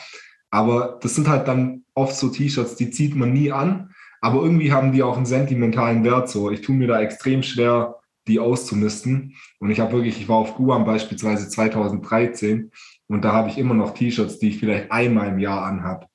Aber 0.51 0.99
das 1.03 1.15
sind 1.15 1.29
halt 1.29 1.49
dann 1.49 1.85
oft 1.95 2.15
so 2.15 2.29
T-Shirts, 2.29 2.77
die 2.77 2.91
zieht 2.91 3.17
man 3.17 3.33
nie 3.33 3.51
an, 3.51 3.91
aber 4.21 4.43
irgendwie 4.43 4.73
haben 4.73 4.93
die 4.93 5.03
auch 5.03 5.17
einen 5.17 5.27
sentimentalen 5.27 6.05
Wert. 6.05 6.29
So, 6.29 6.51
ich 6.51 6.61
tue 6.61 6.75
mir 6.75 6.87
da 6.87 7.01
extrem 7.01 7.43
schwer, 7.43 7.97
die 8.29 8.39
auszumisten. 8.39 9.35
Und 9.59 9.71
ich 9.71 9.81
habe 9.81 9.93
wirklich, 9.93 10.21
ich 10.21 10.29
war 10.29 10.37
auf 10.37 10.55
Guam 10.55 10.85
beispielsweise 10.85 11.49
2013 11.49 12.71
und 13.09 13.25
da 13.25 13.33
habe 13.33 13.49
ich 13.49 13.59
immer 13.59 13.75
noch 13.75 13.95
T-Shirts, 13.95 14.39
die 14.39 14.51
ich 14.51 14.59
vielleicht 14.59 14.93
einmal 14.93 15.29
im 15.29 15.39
Jahr 15.39 15.65
anhabe. 15.65 16.07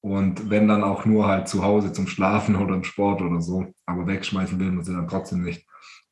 Und 0.00 0.50
wenn 0.50 0.68
dann 0.68 0.84
auch 0.84 1.04
nur 1.04 1.26
halt 1.26 1.48
zu 1.48 1.64
Hause 1.64 1.92
zum 1.92 2.06
Schlafen 2.06 2.56
oder 2.56 2.74
im 2.74 2.84
Sport 2.84 3.22
oder 3.22 3.40
so. 3.40 3.66
Aber 3.86 4.06
wegschmeißen 4.06 4.58
will 4.60 4.70
man 4.70 4.84
sie 4.84 4.92
dann 4.92 5.08
trotzdem 5.08 5.42
nicht. 5.42 5.65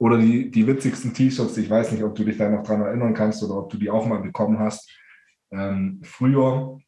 Oder 0.05 0.19
die, 0.19 0.51
die 0.51 0.67
witzigsten 0.67 1.15
T-Shirts, 1.15 1.57
ich 1.57 1.71
weiß 1.71 1.93
nicht, 1.93 2.05
ob 2.05 2.15
du 2.15 2.25
dich 2.25 2.37
da 2.37 2.51
noch 2.51 2.63
dran 2.63 2.83
erinnern 2.83 3.15
kannst 3.15 3.43
oder 3.43 3.57
ob 3.57 3.71
du 3.71 3.79
die 3.79 3.89
auch 3.89 4.05
mal 4.05 4.21
bekommen 4.21 4.59
hast. 4.59 4.93
Ähm, 5.51 6.03
früher 6.05 6.79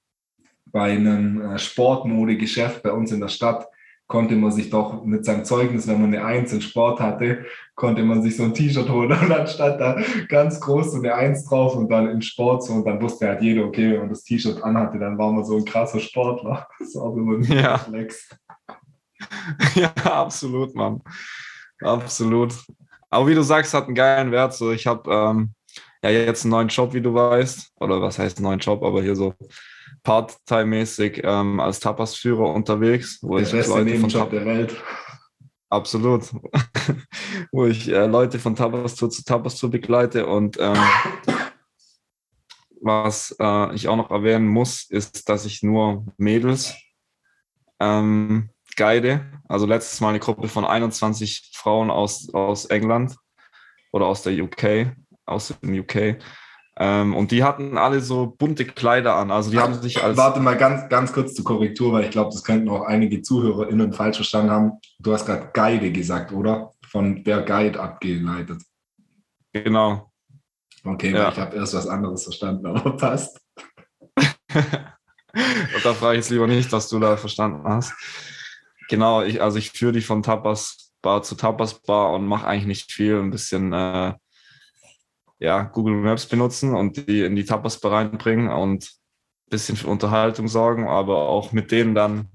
bei 0.66 0.92
einem 0.92 1.40
äh, 1.40 1.58
Sportmodegeschäft 1.58 2.82
bei 2.82 2.92
uns 2.92 3.12
in 3.12 3.20
der 3.20 3.28
Stadt 3.28 3.68
konnte 4.06 4.36
man 4.36 4.52
sich 4.52 4.68
doch 4.68 5.02
mit 5.02 5.24
seinem 5.24 5.46
Zeugnis, 5.46 5.86
wenn 5.88 5.98
man 5.98 6.12
eine 6.12 6.26
Eins 6.26 6.52
in 6.52 6.60
Sport 6.60 7.00
hatte, 7.00 7.46
konnte 7.74 8.02
man 8.02 8.20
sich 8.20 8.36
so 8.36 8.42
ein 8.42 8.52
T-Shirt 8.52 8.90
holen 8.90 9.10
und 9.10 9.30
dann 9.30 9.46
stand 9.46 9.80
da 9.80 9.98
ganz 10.28 10.60
groß 10.60 10.92
so 10.92 10.98
eine 10.98 11.14
Eins 11.14 11.46
drauf 11.46 11.74
und 11.74 11.90
dann 11.90 12.10
in 12.10 12.20
Sport 12.20 12.64
so 12.64 12.74
und 12.74 12.84
dann 12.84 13.00
wusste 13.00 13.28
halt 13.28 13.40
jeder, 13.40 13.64
okay, 13.64 13.92
wenn 13.92 14.00
man 14.00 14.08
das 14.10 14.24
T-Shirt 14.24 14.62
anhatte, 14.62 14.98
dann 14.98 15.16
war 15.16 15.32
man 15.32 15.42
so 15.42 15.56
ein 15.56 15.64
krasser 15.64 16.00
Sportler. 16.00 16.68
Das 16.78 16.94
auch 16.96 17.16
immer 17.16 17.38
ein 17.38 17.44
ja. 17.44 17.78
Flex. 17.78 18.28
Ja, 19.74 19.90
absolut, 20.04 20.74
Mann. 20.74 21.00
Absolut. 21.80 22.52
Aber 23.10 23.28
wie 23.28 23.34
du 23.34 23.42
sagst, 23.42 23.74
hat 23.74 23.86
einen 23.86 23.94
geilen 23.94 24.32
Wert. 24.32 24.54
So, 24.54 24.72
ich 24.72 24.86
habe 24.86 25.10
ähm, 25.12 25.54
ja 26.02 26.10
jetzt 26.10 26.44
einen 26.44 26.50
neuen 26.50 26.68
Job, 26.68 26.92
wie 26.94 27.00
du 27.00 27.14
weißt. 27.14 27.72
Oder 27.80 28.00
was 28.00 28.18
heißt 28.18 28.40
neuen 28.40 28.58
Job, 28.58 28.82
aber 28.82 29.02
hier 29.02 29.16
so 29.16 29.34
Part-Time-mäßig 30.02 31.22
ähm, 31.24 31.60
als 31.60 31.80
Tapas-Führer 31.80 32.52
unterwegs. 32.52 33.18
Wo 33.22 33.36
der 33.36 33.46
ich 33.46 33.52
beste 33.52 33.72
Leute 33.72 33.84
Nebenjob 33.90 34.30
der 34.30 34.44
Welt. 34.44 34.76
Absolut. 35.68 36.22
wo 37.52 37.66
ich 37.66 37.88
äh, 37.88 38.06
Leute 38.06 38.38
von 38.38 38.54
Tapas 38.54 38.94
Tour 38.94 39.10
zu 39.10 39.24
Tapas 39.24 39.56
Tour 39.56 39.70
begleite. 39.70 40.26
Und 40.26 40.58
ähm, 40.60 40.76
was 42.80 43.34
äh, 43.40 43.74
ich 43.74 43.88
auch 43.88 43.96
noch 43.96 44.10
erwähnen 44.10 44.46
muss, 44.46 44.88
ist, 44.88 45.28
dass 45.28 45.44
ich 45.44 45.62
nur 45.62 46.06
Mädels 46.16 46.74
ähm, 47.80 48.50
guide. 48.76 49.26
Also 49.48 49.66
letztes 49.66 50.00
Mal 50.00 50.10
eine 50.10 50.20
Gruppe 50.20 50.48
von 50.48 50.64
21 50.64 51.50
Frauen 51.54 51.90
aus, 51.90 52.32
aus 52.32 52.66
England 52.66 53.16
oder 53.92 54.06
aus 54.06 54.22
der 54.22 54.32
UK, 54.34 54.92
aus 55.24 55.54
dem 55.62 55.78
UK. 55.78 56.18
Ähm, 56.78 57.14
und 57.14 57.30
die 57.30 57.42
hatten 57.42 57.78
alle 57.78 58.00
so 58.00 58.26
bunte 58.26 58.66
Kleider 58.66 59.14
an. 59.14 59.30
Also 59.30 59.50
die 59.50 59.58
haben 59.58 59.74
sich 59.80 60.02
als. 60.02 60.16
Warte 60.18 60.40
mal 60.40 60.58
ganz, 60.58 60.88
ganz 60.90 61.12
kurz 61.12 61.34
zur 61.34 61.44
Korrektur, 61.44 61.92
weil 61.92 62.04
ich 62.04 62.10
glaube, 62.10 62.30
das 62.30 62.44
könnten 62.44 62.68
auch 62.68 62.82
einige 62.82 63.22
ZuhörerInnen 63.22 63.94
falsch 63.94 64.16
verstanden 64.16 64.50
haben. 64.50 64.72
Du 64.98 65.12
hast 65.12 65.24
gerade 65.24 65.50
Guide 65.54 65.90
gesagt, 65.90 66.32
oder? 66.32 66.72
Von 66.86 67.24
der 67.24 67.42
Guide 67.42 67.80
abgeleitet. 67.80 68.62
Genau. 69.52 70.12
Okay, 70.84 71.12
ja. 71.12 71.30
ich 71.30 71.38
habe 71.38 71.56
erst 71.56 71.74
was 71.74 71.88
anderes 71.88 72.24
verstanden, 72.24 72.66
aber 72.66 72.96
passt. 72.96 73.40
Und 74.16 75.84
da 75.84 75.94
frage 75.94 76.18
ich 76.18 76.24
jetzt 76.24 76.30
lieber 76.30 76.46
nicht, 76.46 76.70
was 76.72 76.88
du 76.88 76.98
da 76.98 77.16
verstanden 77.16 77.62
hast. 77.64 77.92
Genau, 78.88 79.22
ich, 79.22 79.42
also 79.42 79.58
ich 79.58 79.70
führe 79.70 79.92
die 79.92 80.00
von 80.00 80.22
Tapas 80.22 80.92
Bar 81.02 81.22
zu 81.22 81.34
Tapas 81.34 81.82
Bar 81.82 82.12
und 82.12 82.26
mache 82.26 82.46
eigentlich 82.46 82.66
nicht 82.66 82.92
viel, 82.92 83.18
ein 83.18 83.30
bisschen 83.30 83.72
äh, 83.72 84.14
ja, 85.38 85.62
Google 85.62 85.96
Maps 85.96 86.26
benutzen 86.26 86.74
und 86.74 86.96
die 86.96 87.22
in 87.22 87.36
die 87.36 87.44
Tapas 87.44 87.80
reinbringen 87.84 88.48
und 88.48 88.84
ein 88.84 89.50
bisschen 89.50 89.76
für 89.76 89.88
Unterhaltung 89.88 90.48
sorgen, 90.48 90.88
aber 90.88 91.28
auch 91.28 91.52
mit 91.52 91.70
denen 91.70 91.94
dann, 91.94 92.28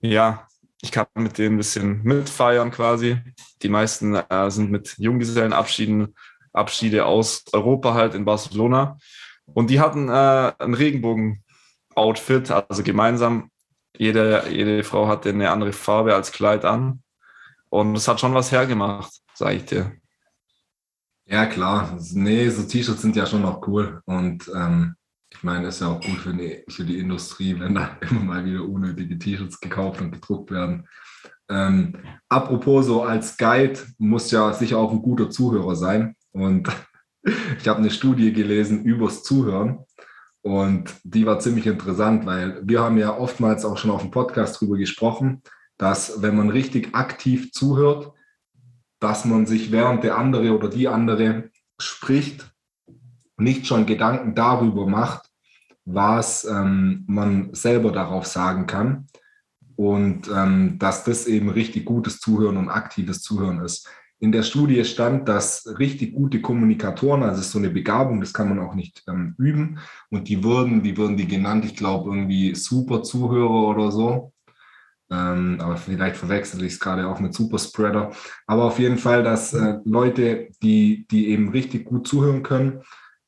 ja, 0.00 0.46
ich 0.82 0.92
kann 0.92 1.06
mit 1.14 1.38
denen 1.38 1.54
ein 1.54 1.58
bisschen 1.58 2.02
mitfeiern 2.02 2.70
quasi. 2.70 3.18
Die 3.62 3.68
meisten 3.68 4.14
äh, 4.14 4.50
sind 4.50 4.70
mit 4.70 4.96
Junggesellenabschieden, 4.98 6.14
Abschiede 6.52 7.06
aus 7.06 7.44
Europa 7.52 7.94
halt 7.94 8.14
in 8.14 8.24
Barcelona. 8.24 8.98
Und 9.46 9.70
die 9.70 9.80
hatten 9.80 10.08
äh, 10.08 10.52
ein 10.58 10.74
Regenbogen-Outfit, 10.74 12.50
also 12.50 12.82
gemeinsam. 12.82 13.49
Jede, 14.00 14.44
jede 14.48 14.82
Frau 14.82 15.08
hatte 15.08 15.28
eine 15.28 15.50
andere 15.50 15.74
Farbe 15.74 16.14
als 16.14 16.32
Kleid 16.32 16.64
an. 16.64 17.02
Und 17.68 17.94
es 17.94 18.08
hat 18.08 18.18
schon 18.18 18.32
was 18.32 18.50
hergemacht, 18.50 19.12
sage 19.34 19.56
ich 19.56 19.66
dir. 19.66 19.92
Ja, 21.26 21.44
klar. 21.44 21.98
Nee, 22.14 22.48
so 22.48 22.62
T-Shirts 22.62 23.02
sind 23.02 23.14
ja 23.14 23.26
schon 23.26 23.42
noch 23.42 23.68
cool. 23.68 24.00
Und 24.06 24.50
ähm, 24.56 24.94
ich 25.28 25.42
meine, 25.42 25.68
ist 25.68 25.82
ja 25.82 25.88
auch 25.88 26.00
gut 26.00 26.16
für 26.16 26.32
die, 26.32 26.64
für 26.70 26.84
die 26.84 26.98
Industrie, 26.98 27.60
wenn 27.60 27.74
da 27.74 27.98
immer 28.10 28.20
mal 28.20 28.44
wieder 28.46 28.64
unnötige 28.64 29.18
T-Shirts 29.18 29.60
gekauft 29.60 30.00
und 30.00 30.12
gedruckt 30.12 30.50
werden. 30.50 30.88
Ähm, 31.50 31.98
apropos, 32.30 32.86
so 32.86 33.02
als 33.02 33.36
Guide 33.36 33.80
muss 33.98 34.30
ja 34.30 34.50
sicher 34.54 34.78
auch 34.78 34.92
ein 34.92 35.02
guter 35.02 35.28
Zuhörer 35.28 35.76
sein. 35.76 36.16
Und 36.32 36.70
ich 37.58 37.68
habe 37.68 37.80
eine 37.80 37.90
Studie 37.90 38.32
gelesen 38.32 38.82
übers 38.82 39.24
Zuhören. 39.24 39.84
Und 40.42 40.94
die 41.04 41.26
war 41.26 41.38
ziemlich 41.38 41.66
interessant, 41.66 42.24
weil 42.24 42.60
wir 42.64 42.80
haben 42.80 42.96
ja 42.96 43.16
oftmals 43.16 43.64
auch 43.64 43.76
schon 43.76 43.90
auf 43.90 44.00
dem 44.00 44.10
Podcast 44.10 44.60
drüber 44.60 44.76
gesprochen, 44.76 45.42
dass 45.76 46.22
wenn 46.22 46.36
man 46.36 46.50
richtig 46.50 46.94
aktiv 46.94 47.52
zuhört, 47.52 48.12
dass 49.00 49.24
man 49.24 49.46
sich 49.46 49.72
während 49.72 50.04
der 50.04 50.16
andere 50.16 50.54
oder 50.54 50.68
die 50.68 50.88
andere 50.88 51.50
spricht, 51.78 52.52
nicht 53.36 53.66
schon 53.66 53.86
Gedanken 53.86 54.34
darüber 54.34 54.86
macht, 54.86 55.30
was 55.84 56.44
ähm, 56.44 57.04
man 57.06 57.54
selber 57.54 57.92
darauf 57.92 58.26
sagen 58.26 58.66
kann. 58.66 59.06
Und 59.76 60.28
ähm, 60.28 60.78
dass 60.78 61.04
das 61.04 61.26
eben 61.26 61.48
richtig 61.48 61.86
gutes 61.86 62.20
Zuhören 62.20 62.58
und 62.58 62.68
aktives 62.68 63.22
Zuhören 63.22 63.60
ist. 63.60 63.88
In 64.20 64.32
der 64.32 64.42
Studie 64.42 64.84
stand, 64.84 65.28
dass 65.28 65.66
richtig 65.78 66.14
gute 66.14 66.42
Kommunikatoren, 66.42 67.22
also 67.22 67.40
so 67.40 67.58
eine 67.58 67.70
Begabung, 67.70 68.20
das 68.20 68.34
kann 68.34 68.50
man 68.50 68.58
auch 68.58 68.74
nicht 68.74 69.02
ähm, 69.08 69.34
üben. 69.38 69.78
Und 70.10 70.28
die 70.28 70.44
wurden, 70.44 70.84
wie 70.84 70.96
wurden 70.96 71.16
die 71.16 71.26
genannt? 71.26 71.64
Ich 71.64 71.74
glaube 71.74 72.10
irgendwie 72.10 72.54
Super 72.54 73.02
Zuhörer 73.02 73.68
oder 73.68 73.90
so. 73.90 74.32
Ähm, 75.10 75.56
aber 75.60 75.76
vielleicht 75.76 76.16
verwechsel 76.16 76.62
ich 76.62 76.74
es 76.74 76.80
gerade 76.80 77.08
auch 77.08 77.18
mit 77.18 77.34
Superspreader. 77.34 78.12
Aber 78.46 78.64
auf 78.64 78.78
jeden 78.78 78.98
Fall, 78.98 79.24
dass 79.24 79.54
äh, 79.54 79.78
Leute, 79.84 80.48
die, 80.62 81.06
die 81.10 81.30
eben 81.30 81.48
richtig 81.48 81.86
gut 81.86 82.06
zuhören 82.06 82.42
können 82.42 82.82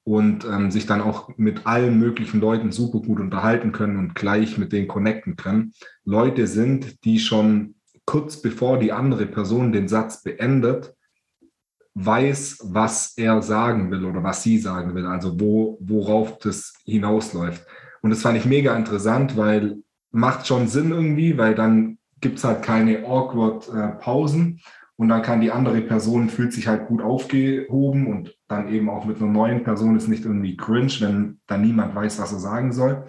und 0.04 0.44
ähm, 0.44 0.70
sich 0.70 0.86
dann 0.86 1.00
auch 1.00 1.30
mit 1.36 1.66
allen 1.66 1.98
möglichen 1.98 2.40
Leuten 2.40 2.70
super 2.70 3.00
gut 3.00 3.18
unterhalten 3.18 3.72
können 3.72 3.96
und 3.96 4.14
gleich 4.14 4.58
mit 4.58 4.72
denen 4.72 4.88
connecten 4.88 5.36
können, 5.36 5.72
Leute 6.04 6.46
sind, 6.46 7.04
die 7.04 7.18
schon 7.18 7.74
kurz 8.04 8.40
bevor 8.40 8.78
die 8.78 8.92
andere 8.92 9.26
Person 9.26 9.72
den 9.72 9.88
Satz 9.88 10.22
beendet, 10.22 10.94
weiß, 11.94 12.60
was 12.64 13.16
er 13.16 13.42
sagen 13.42 13.90
will 13.90 14.04
oder 14.04 14.22
was 14.22 14.42
sie 14.42 14.58
sagen 14.58 14.94
will, 14.94 15.06
also 15.06 15.38
wo, 15.38 15.78
worauf 15.80 16.38
das 16.38 16.74
hinausläuft. 16.84 17.66
Und 18.00 18.10
das 18.10 18.22
fand 18.22 18.38
ich 18.38 18.46
mega 18.46 18.74
interessant, 18.76 19.36
weil 19.36 19.78
macht 20.10 20.46
schon 20.46 20.68
Sinn 20.68 20.90
irgendwie, 20.90 21.38
weil 21.38 21.54
dann 21.54 21.98
gibt 22.20 22.38
es 22.38 22.44
halt 22.44 22.62
keine 22.62 23.04
awkward 23.04 23.68
äh, 23.68 23.88
Pausen 23.98 24.60
und 24.96 25.08
dann 25.08 25.22
kann 25.22 25.40
die 25.40 25.50
andere 25.50 25.80
Person 25.80 26.28
fühlt 26.28 26.52
sich 26.52 26.68
halt 26.68 26.86
gut 26.86 27.02
aufgehoben 27.02 28.06
und 28.06 28.36
dann 28.48 28.68
eben 28.68 28.88
auch 28.88 29.04
mit 29.04 29.16
einer 29.16 29.30
neuen 29.30 29.64
Person 29.64 29.96
ist 29.96 30.08
nicht 30.08 30.24
irgendwie 30.24 30.56
cringe, 30.56 30.92
wenn 31.00 31.40
dann 31.46 31.62
niemand 31.62 31.94
weiß, 31.94 32.20
was 32.20 32.32
er 32.32 32.38
sagen 32.38 32.72
soll. 32.72 33.04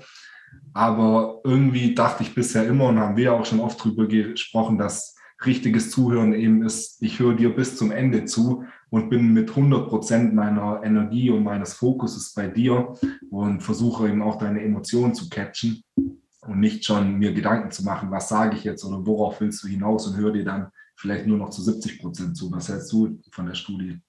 Aber 0.74 1.42
irgendwie 1.44 1.94
dachte 1.94 2.24
ich 2.24 2.34
bisher 2.34 2.66
immer 2.66 2.88
und 2.88 3.00
haben 3.00 3.18
wir 3.18 3.34
auch 3.34 3.46
schon 3.46 3.60
oft 3.60 3.84
drüber 3.84 4.08
gesprochen, 4.08 4.78
dass 4.78 5.16
richtiges 5.46 5.92
Zuhören 5.92 6.34
eben 6.34 6.64
ist, 6.64 7.02
ich 7.02 7.20
höre 7.20 7.36
dir 7.36 7.56
bis 7.56 7.78
zum 7.78 7.92
Ende 7.92 8.26
zu 8.26 8.66
und 8.90 9.10
bin 9.10 9.34
mit 9.34 9.50
100 9.50 9.88
Prozent 9.88 10.34
meiner 10.34 10.82
Energie 10.84 11.30
und 11.30 11.44
meines 11.44 11.74
Fokuses 11.74 12.34
bei 12.34 12.48
dir 12.48 12.94
und 13.30 13.62
versuche 13.62 14.08
eben 14.08 14.22
auch 14.22 14.38
deine 14.38 14.62
Emotionen 14.62 15.14
zu 15.14 15.30
catchen 15.30 15.84
und 15.96 16.60
nicht 16.60 16.86
schon 16.86 17.18
mir 17.18 17.34
Gedanken 17.34 17.72
zu 17.72 17.84
machen, 17.84 18.12
was 18.12 18.30
sage 18.30 18.56
ich 18.56 18.64
jetzt 18.64 18.84
oder 18.86 19.06
worauf 19.06 19.42
willst 19.42 19.64
du 19.64 19.68
hinaus 19.68 20.08
und 20.08 20.18
höre 20.18 20.34
dir 20.34 20.46
dann 20.46 20.68
vielleicht 20.96 21.26
nur 21.26 21.38
noch 21.38 21.50
zu 21.50 21.62
70 21.62 22.00
Prozent 22.00 22.38
zu. 22.38 22.52
Was 22.52 22.70
hältst 22.70 22.92
du 22.92 23.20
von 23.32 23.46
der 23.46 23.56
Studie? 23.56 24.00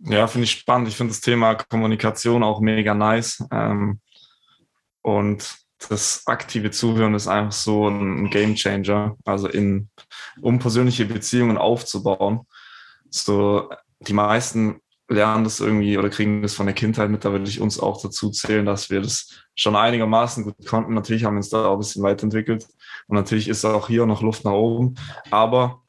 Ja, 0.00 0.26
finde 0.26 0.44
ich 0.44 0.50
spannend. 0.50 0.88
Ich 0.88 0.96
finde 0.96 1.12
das 1.12 1.20
Thema 1.20 1.54
Kommunikation 1.54 2.42
auch 2.42 2.60
mega 2.60 2.94
nice. 2.94 3.42
Ähm, 3.50 4.00
und 5.04 5.58
das 5.90 6.22
aktive 6.26 6.70
Zuhören 6.70 7.14
ist 7.14 7.28
einfach 7.28 7.52
so 7.52 7.88
ein 7.88 8.30
Game 8.30 8.54
Changer, 8.54 9.16
also 9.26 9.48
in, 9.48 9.90
um 10.40 10.58
persönliche 10.58 11.04
Beziehungen 11.04 11.58
aufzubauen. 11.58 12.46
So, 13.10 13.68
die 14.00 14.14
meisten 14.14 14.80
lernen 15.08 15.44
das 15.44 15.60
irgendwie 15.60 15.98
oder 15.98 16.08
kriegen 16.08 16.40
das 16.40 16.54
von 16.54 16.64
der 16.64 16.74
Kindheit 16.74 17.10
mit, 17.10 17.26
da 17.26 17.32
würde 17.32 17.50
ich 17.50 17.60
uns 17.60 17.78
auch 17.78 18.00
dazu 18.00 18.30
zählen, 18.30 18.64
dass 18.64 18.88
wir 18.88 19.02
das 19.02 19.28
schon 19.54 19.76
einigermaßen 19.76 20.44
gut 20.44 20.66
konnten. 20.66 20.94
Natürlich 20.94 21.24
haben 21.24 21.34
wir 21.34 21.38
uns 21.38 21.50
da 21.50 21.66
auch 21.66 21.74
ein 21.74 21.80
bisschen 21.80 22.02
weiterentwickelt 22.02 22.66
und 23.06 23.16
natürlich 23.16 23.48
ist 23.48 23.66
auch 23.66 23.88
hier 23.88 24.06
noch 24.06 24.22
Luft 24.22 24.46
nach 24.46 24.52
oben. 24.52 24.94
Aber 25.30 25.82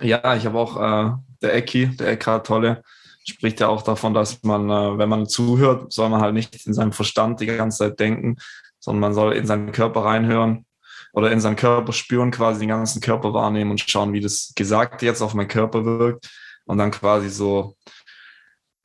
ja, 0.00 0.34
ich 0.34 0.46
habe 0.46 0.58
auch 0.58 0.76
äh, 0.78 1.12
der 1.42 1.54
Ecki, 1.54 1.94
der 1.94 2.08
Eckhard 2.08 2.46
Tolle, 2.46 2.82
spricht 3.24 3.60
ja 3.60 3.68
auch 3.68 3.82
davon, 3.82 4.14
dass 4.14 4.42
man, 4.42 4.70
äh, 4.70 4.98
wenn 4.98 5.08
man 5.08 5.26
zuhört, 5.26 5.92
soll 5.92 6.08
man 6.08 6.20
halt 6.20 6.34
nicht 6.34 6.66
in 6.66 6.74
seinem 6.74 6.92
Verstand 6.92 7.40
die 7.40 7.46
ganze 7.46 7.78
Zeit 7.78 8.00
denken, 8.00 8.36
sondern 8.78 9.00
man 9.00 9.14
soll 9.14 9.34
in 9.34 9.46
seinen 9.46 9.72
Körper 9.72 10.04
reinhören 10.04 10.64
oder 11.12 11.30
in 11.30 11.40
seinen 11.40 11.56
Körper 11.56 11.92
spüren, 11.92 12.30
quasi 12.30 12.60
den 12.60 12.68
ganzen 12.68 13.00
Körper 13.00 13.34
wahrnehmen 13.34 13.70
und 13.70 13.80
schauen, 13.80 14.12
wie 14.12 14.20
das 14.20 14.52
Gesagte 14.56 15.06
jetzt 15.06 15.22
auf 15.22 15.34
meinen 15.34 15.48
Körper 15.48 15.84
wirkt 15.84 16.30
und 16.64 16.78
dann 16.78 16.90
quasi 16.90 17.28
so 17.28 17.76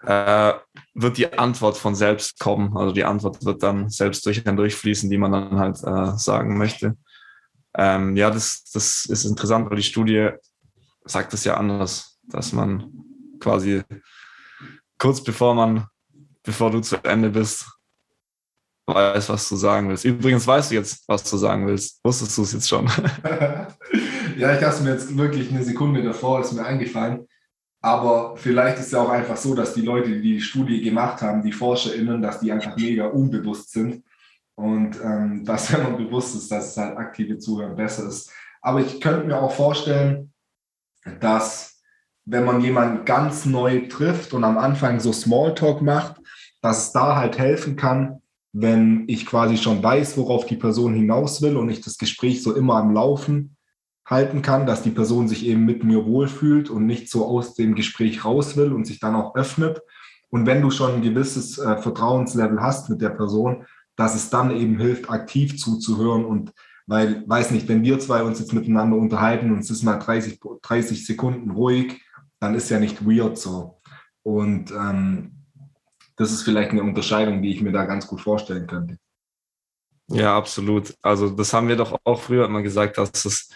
äh, 0.03 0.53
wird 0.93 1.17
die 1.17 1.37
Antwort 1.37 1.77
von 1.77 1.95
selbst 1.95 2.39
kommen. 2.39 2.75
Also 2.77 2.93
die 2.93 3.03
Antwort 3.03 3.43
wird 3.45 3.63
dann 3.63 3.89
selbst 3.89 4.25
durch 4.25 4.45
einen 4.45 4.57
durchfließen, 4.57 5.09
die 5.09 5.17
man 5.17 5.31
dann 5.31 5.59
halt 5.59 5.77
äh, 5.83 6.17
sagen 6.17 6.57
möchte. 6.57 6.97
Ähm, 7.77 8.15
ja, 8.15 8.29
das, 8.31 8.63
das 8.71 9.05
ist 9.05 9.25
interessant, 9.25 9.69
weil 9.69 9.77
die 9.77 9.83
Studie 9.83 10.29
sagt 11.05 11.33
es 11.33 11.43
ja 11.43 11.57
anders, 11.57 12.19
dass 12.23 12.53
man 12.53 12.91
quasi 13.39 13.83
kurz 14.97 15.23
bevor 15.23 15.55
man, 15.55 15.85
bevor 16.43 16.71
du 16.71 16.79
zu 16.81 16.97
Ende 17.03 17.29
bist, 17.29 17.65
weiß, 18.87 19.29
was 19.29 19.49
du 19.49 19.55
sagen 19.55 19.89
willst. 19.89 20.05
Übrigens 20.05 20.45
weißt 20.45 20.71
du 20.71 20.75
jetzt, 20.75 21.07
was 21.07 21.23
du 21.29 21.37
sagen 21.37 21.65
willst. 21.67 21.99
Wusstest 22.03 22.37
du 22.37 22.43
es 22.43 22.53
jetzt 22.53 22.69
schon? 22.69 22.85
ja, 24.37 24.53
ich 24.53 24.59
dachte 24.59 24.83
mir 24.83 24.91
jetzt 24.91 25.17
wirklich 25.17 25.49
eine 25.49 25.63
Sekunde 25.63 26.03
davor, 26.03 26.41
ist 26.41 26.53
mir 26.53 26.65
eingefallen. 26.65 27.27
Aber 27.81 28.35
vielleicht 28.37 28.79
ist 28.79 28.87
es 28.87 28.91
ja 28.91 29.01
auch 29.01 29.09
einfach 29.09 29.37
so, 29.37 29.53
dass 29.53 29.73
die 29.73 29.81
Leute, 29.81 30.09
die 30.09 30.21
die 30.21 30.41
Studie 30.41 30.81
gemacht 30.81 31.21
haben, 31.21 31.43
die 31.43 31.51
ForscherInnen, 31.51 32.21
dass 32.21 32.39
die 32.39 32.51
einfach 32.51 32.75
mega 32.75 33.07
unbewusst 33.07 33.71
sind. 33.71 34.03
Und 34.55 34.99
ähm, 35.03 35.43
dass, 35.43 35.71
wenn 35.73 35.83
man 35.83 35.97
bewusst 35.97 36.35
ist, 36.35 36.51
dass 36.51 36.71
es 36.71 36.77
halt 36.77 36.97
aktive 36.97 37.37
Zuhören 37.37 37.75
besser 37.75 38.07
ist. 38.07 38.31
Aber 38.61 38.79
ich 38.79 39.01
könnte 39.01 39.27
mir 39.27 39.39
auch 39.39 39.51
vorstellen, 39.51 40.33
dass 41.19 41.74
wenn 42.25 42.43
man 42.43 42.61
jemanden 42.61 43.05
ganz 43.05 43.45
neu 43.45 43.87
trifft 43.87 44.33
und 44.33 44.43
am 44.43 44.57
Anfang 44.57 44.99
so 44.99 45.13
Smalltalk 45.13 45.81
macht, 45.81 46.15
dass 46.61 46.87
es 46.87 46.91
da 46.91 47.15
halt 47.15 47.37
helfen 47.37 47.75
kann, 47.75 48.21
wenn 48.51 49.03
ich 49.07 49.25
quasi 49.25 49.57
schon 49.57 49.83
weiß, 49.83 50.17
worauf 50.17 50.45
die 50.45 50.55
Person 50.55 50.93
hinaus 50.93 51.41
will 51.41 51.57
und 51.57 51.69
ich 51.69 51.81
das 51.81 51.97
Gespräch 51.97 52.41
so 52.41 52.55
immer 52.55 52.75
am 52.75 52.93
Laufen 52.93 53.55
halten 54.07 54.41
kann, 54.41 54.65
dass 54.65 54.81
die 54.81 54.91
Person 54.91 55.27
sich 55.27 55.45
eben 55.45 55.65
mit 55.65 55.83
mir 55.83 56.05
wohlfühlt 56.05 56.69
und 56.69 56.85
nicht 56.85 57.09
so 57.09 57.25
aus 57.25 57.53
dem 57.53 57.75
Gespräch 57.75 58.23
raus 58.23 58.55
will 58.55 58.71
und 58.71 58.85
sich 58.85 58.99
dann 58.99 59.15
auch 59.15 59.35
öffnet. 59.35 59.81
Und 60.29 60.45
wenn 60.45 60.61
du 60.61 60.71
schon 60.71 60.95
ein 60.95 61.01
gewisses 61.01 61.57
äh, 61.57 61.77
Vertrauenslevel 61.77 62.61
hast 62.61 62.89
mit 62.89 63.01
der 63.01 63.09
Person, 63.09 63.65
dass 63.95 64.15
es 64.15 64.29
dann 64.29 64.51
eben 64.51 64.79
hilft, 64.79 65.09
aktiv 65.09 65.57
zuzuhören 65.57 66.25
und 66.25 66.51
weil, 66.87 67.23
weiß 67.27 67.51
nicht, 67.51 67.67
wenn 67.67 67.83
wir 67.83 67.99
zwei 67.99 68.21
uns 68.23 68.39
jetzt 68.39 68.53
miteinander 68.53 68.95
unterhalten 68.95 69.51
und 69.51 69.59
es 69.59 69.71
ist 69.71 69.83
mal 69.83 69.97
30, 69.97 70.39
30 70.61 71.05
Sekunden 71.05 71.51
ruhig, 71.51 72.04
dann 72.39 72.55
ist 72.55 72.69
ja 72.69 72.79
nicht 72.79 73.05
weird 73.05 73.37
so. 73.37 73.81
Und 74.23 74.71
ähm, 74.71 75.45
das 76.15 76.31
ist 76.31 76.43
vielleicht 76.43 76.71
eine 76.71 76.83
Unterscheidung, 76.83 77.41
die 77.41 77.51
ich 77.51 77.61
mir 77.61 77.71
da 77.71 77.85
ganz 77.85 78.07
gut 78.07 78.21
vorstellen 78.21 78.67
könnte. 78.67 78.97
Ja, 80.07 80.37
absolut. 80.37 80.95
Also 81.01 81.29
das 81.29 81.53
haben 81.53 81.67
wir 81.67 81.75
doch 81.75 81.99
auch 82.03 82.21
früher 82.21 82.45
immer 82.45 82.61
gesagt, 82.61 82.97
dass 82.97 83.25
es, 83.25 83.49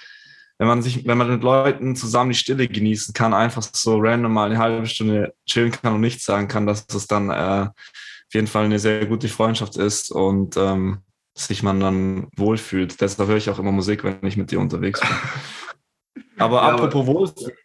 wenn 0.57 0.67
man 0.67 0.81
sich, 0.81 1.05
wenn 1.05 1.17
man 1.17 1.29
mit 1.29 1.43
Leuten 1.43 1.95
zusammen 1.95 2.31
die 2.31 2.37
Stille 2.37 2.67
genießen 2.67 3.13
kann, 3.13 3.33
einfach 3.33 3.61
so 3.61 3.97
random 3.99 4.33
mal 4.33 4.49
eine 4.49 4.57
halbe 4.57 4.85
Stunde 4.87 5.33
chillen 5.45 5.71
kann 5.71 5.93
und 5.93 6.01
nichts 6.01 6.25
sagen 6.25 6.47
kann, 6.47 6.65
dass 6.65 6.85
es 6.93 7.07
dann 7.07 7.29
äh, 7.29 7.69
auf 7.69 8.33
jeden 8.33 8.47
Fall 8.47 8.65
eine 8.65 8.79
sehr 8.79 9.05
gute 9.05 9.29
Freundschaft 9.29 9.77
ist 9.77 10.11
und 10.11 10.57
ähm, 10.57 11.03
sich 11.37 11.63
man 11.63 11.79
dann 11.79 12.27
wohlfühlt. 12.35 12.99
Deshalb 12.99 13.29
höre 13.29 13.37
ich 13.37 13.49
auch 13.49 13.59
immer 13.59 13.71
Musik, 13.71 14.03
wenn 14.03 14.25
ich 14.25 14.37
mit 14.37 14.51
dir 14.51 14.59
unterwegs 14.59 14.99
bin. 14.99 15.09
Aber 16.37 16.57
ja, 16.57 16.75
apropos 16.75 17.05
Wohlfühlen. 17.05 17.57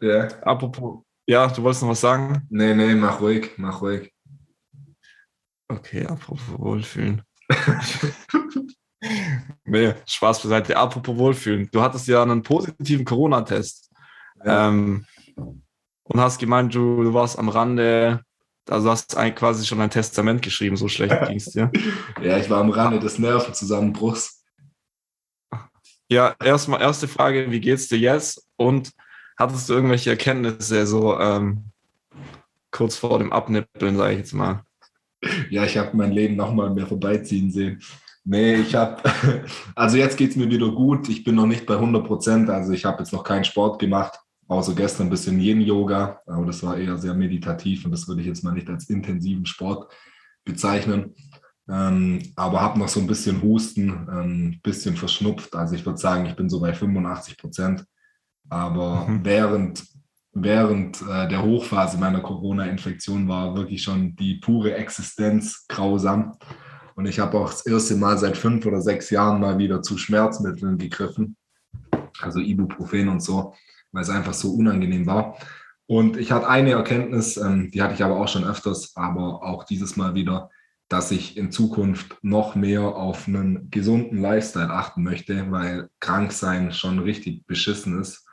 Ja. 0.00 0.28
Apropos, 0.42 1.04
ja, 1.28 1.48
du 1.48 1.62
wolltest 1.62 1.82
noch 1.82 1.90
was 1.90 2.00
sagen? 2.00 2.46
Nee, 2.50 2.74
nee, 2.74 2.94
mach 2.94 3.20
ruhig, 3.20 3.52
mach 3.56 3.80
ruhig. 3.82 4.12
Okay, 5.68 6.06
apropos 6.06 6.40
Wohlfühlen. 6.58 7.22
nee, 9.64 9.94
Spaß 10.06 10.42
beiseite. 10.42 10.76
Apropos 10.76 11.16
Wohlfühlen. 11.16 11.68
Du 11.72 11.82
hattest 11.82 12.06
ja 12.06 12.22
einen 12.22 12.42
positiven 12.42 13.04
Corona-Test. 13.04 13.90
Ja. 14.44 14.68
Ähm, 14.68 15.04
und 15.36 16.20
hast 16.20 16.38
gemeint, 16.38 16.72
du, 16.74 17.02
du 17.02 17.12
warst 17.12 17.38
am 17.38 17.48
Rande, 17.48 18.22
also 18.68 18.90
hast 18.90 19.16
eigentlich 19.16 19.34
quasi 19.34 19.66
schon 19.66 19.80
ein 19.80 19.90
Testament 19.90 20.42
geschrieben, 20.42 20.76
so 20.76 20.86
schlecht 20.86 21.20
ging 21.26 21.38
es 21.38 21.46
dir. 21.46 21.72
ja, 22.22 22.38
ich 22.38 22.48
war 22.48 22.60
am 22.60 22.70
Rande 22.70 23.00
des 23.00 23.18
Nervenzusammenbruchs. 23.18 24.44
Ja, 26.08 26.36
erstmal 26.42 26.80
erste 26.80 27.08
Frage, 27.08 27.50
wie 27.50 27.58
geht's 27.58 27.88
dir 27.88 27.98
jetzt? 27.98 28.46
Und 28.56 28.92
hattest 29.36 29.68
du 29.68 29.74
irgendwelche 29.74 30.10
Erkenntnisse 30.10 30.86
so 30.86 31.18
ähm, 31.18 31.64
kurz 32.70 32.96
vor 32.96 33.18
dem 33.18 33.32
Abnippeln, 33.32 33.96
sage 33.96 34.12
ich 34.12 34.18
jetzt 34.18 34.32
mal? 34.32 34.62
Ja, 35.50 35.64
ich 35.64 35.76
habe 35.76 35.96
mein 35.96 36.12
Leben 36.12 36.36
nochmal 36.36 36.70
mehr 36.70 36.86
vorbeiziehen 36.86 37.50
sehen. 37.50 37.80
Nee, 38.24 38.56
ich 38.56 38.74
habe, 38.74 39.02
also 39.74 39.96
jetzt 39.96 40.16
geht 40.16 40.30
es 40.30 40.36
mir 40.36 40.50
wieder 40.50 40.70
gut. 40.70 41.08
Ich 41.08 41.24
bin 41.24 41.36
noch 41.36 41.46
nicht 41.46 41.64
bei 41.64 41.74
100 41.74 42.04
Prozent. 42.04 42.50
Also 42.50 42.72
ich 42.72 42.84
habe 42.84 42.98
jetzt 42.98 43.12
noch 43.12 43.24
keinen 43.24 43.44
Sport 43.44 43.78
gemacht, 43.78 44.18
außer 44.48 44.74
gestern 44.74 45.06
ein 45.06 45.10
bisschen 45.10 45.40
Yin-Yoga. 45.40 46.20
Aber 46.26 46.44
das 46.44 46.62
war 46.62 46.76
eher 46.76 46.98
sehr 46.98 47.14
meditativ 47.14 47.84
und 47.84 47.92
das 47.92 48.08
würde 48.08 48.20
ich 48.20 48.26
jetzt 48.26 48.42
mal 48.42 48.52
nicht 48.52 48.68
als 48.68 48.90
intensiven 48.90 49.46
Sport 49.46 49.92
bezeichnen. 50.44 51.14
Ähm, 51.68 52.20
aber 52.36 52.60
habe 52.60 52.78
noch 52.78 52.88
so 52.88 53.00
ein 53.00 53.06
bisschen 53.06 53.42
Husten, 53.42 53.90
ein 54.08 54.24
ähm, 54.24 54.60
bisschen 54.62 54.96
verschnupft. 54.96 55.54
Also 55.54 55.74
ich 55.74 55.86
würde 55.86 55.98
sagen, 55.98 56.26
ich 56.26 56.34
bin 56.34 56.48
so 56.48 56.60
bei 56.60 56.74
85 56.74 57.38
Prozent. 57.38 57.86
Aber 58.48 59.06
mhm. 59.06 59.24
während 59.24 59.84
während 60.36 61.00
äh, 61.02 61.28
der 61.28 61.42
Hochphase 61.42 61.96
meiner 61.96 62.20
Corona-Infektion 62.20 63.26
war 63.26 63.56
wirklich 63.56 63.82
schon 63.82 64.14
die 64.16 64.34
pure 64.34 64.74
Existenz 64.74 65.66
grausam. 65.66 66.36
Und 66.94 67.06
ich 67.06 67.18
habe 67.18 67.38
auch 67.38 67.50
das 67.50 67.66
erste 67.66 67.96
Mal 67.96 68.18
seit 68.18 68.36
fünf 68.36 68.66
oder 68.66 68.82
sechs 68.82 69.10
Jahren 69.10 69.40
mal 69.40 69.58
wieder 69.58 69.82
zu 69.82 69.96
Schmerzmitteln 69.96 70.76
gegriffen, 70.76 71.36
also 72.20 72.40
Ibuprofen 72.40 73.08
und 73.08 73.22
so, 73.22 73.54
weil 73.92 74.02
es 74.02 74.10
einfach 74.10 74.34
so 74.34 74.52
unangenehm 74.52 75.06
war. 75.06 75.38
Und 75.86 76.18
ich 76.18 76.32
hatte 76.32 76.48
eine 76.48 76.72
Erkenntnis, 76.72 77.38
ähm, 77.38 77.70
die 77.70 77.80
hatte 77.80 77.94
ich 77.94 78.04
aber 78.04 78.16
auch 78.16 78.28
schon 78.28 78.44
öfters, 78.44 78.92
aber 78.94 79.42
auch 79.42 79.64
dieses 79.64 79.96
Mal 79.96 80.14
wieder, 80.14 80.50
dass 80.88 81.10
ich 81.12 81.36
in 81.36 81.50
Zukunft 81.50 82.18
noch 82.22 82.54
mehr 82.56 82.82
auf 82.82 83.26
einen 83.26 83.70
gesunden 83.70 84.20
Lifestyle 84.20 84.70
achten 84.70 85.02
möchte, 85.02 85.50
weil 85.50 85.88
krank 86.00 86.32
sein 86.32 86.72
schon 86.72 86.98
richtig 86.98 87.46
beschissen 87.46 88.00
ist 88.00 88.25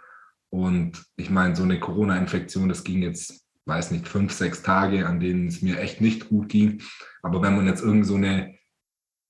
und 0.53 1.03
ich 1.15 1.31
meine, 1.31 1.55
so 1.55 1.63
eine 1.63 1.79
Corona-Infektion, 1.79 2.69
das 2.69 2.83
ging 2.83 3.01
jetzt, 3.01 3.43
weiß 3.65 3.89
nicht, 3.89 4.07
fünf, 4.07 4.31
sechs 4.31 4.61
Tage, 4.61 5.07
an 5.07 5.19
denen 5.19 5.47
es 5.47 5.63
mir 5.63 5.79
echt 5.79 5.99
nicht 5.99 6.29
gut 6.29 6.47
ging. 6.47 6.83
Aber 7.23 7.41
wenn 7.41 7.55
man 7.55 7.65
jetzt 7.65 7.81
irgend 7.81 8.05
so 8.05 8.13
eine, 8.13 8.53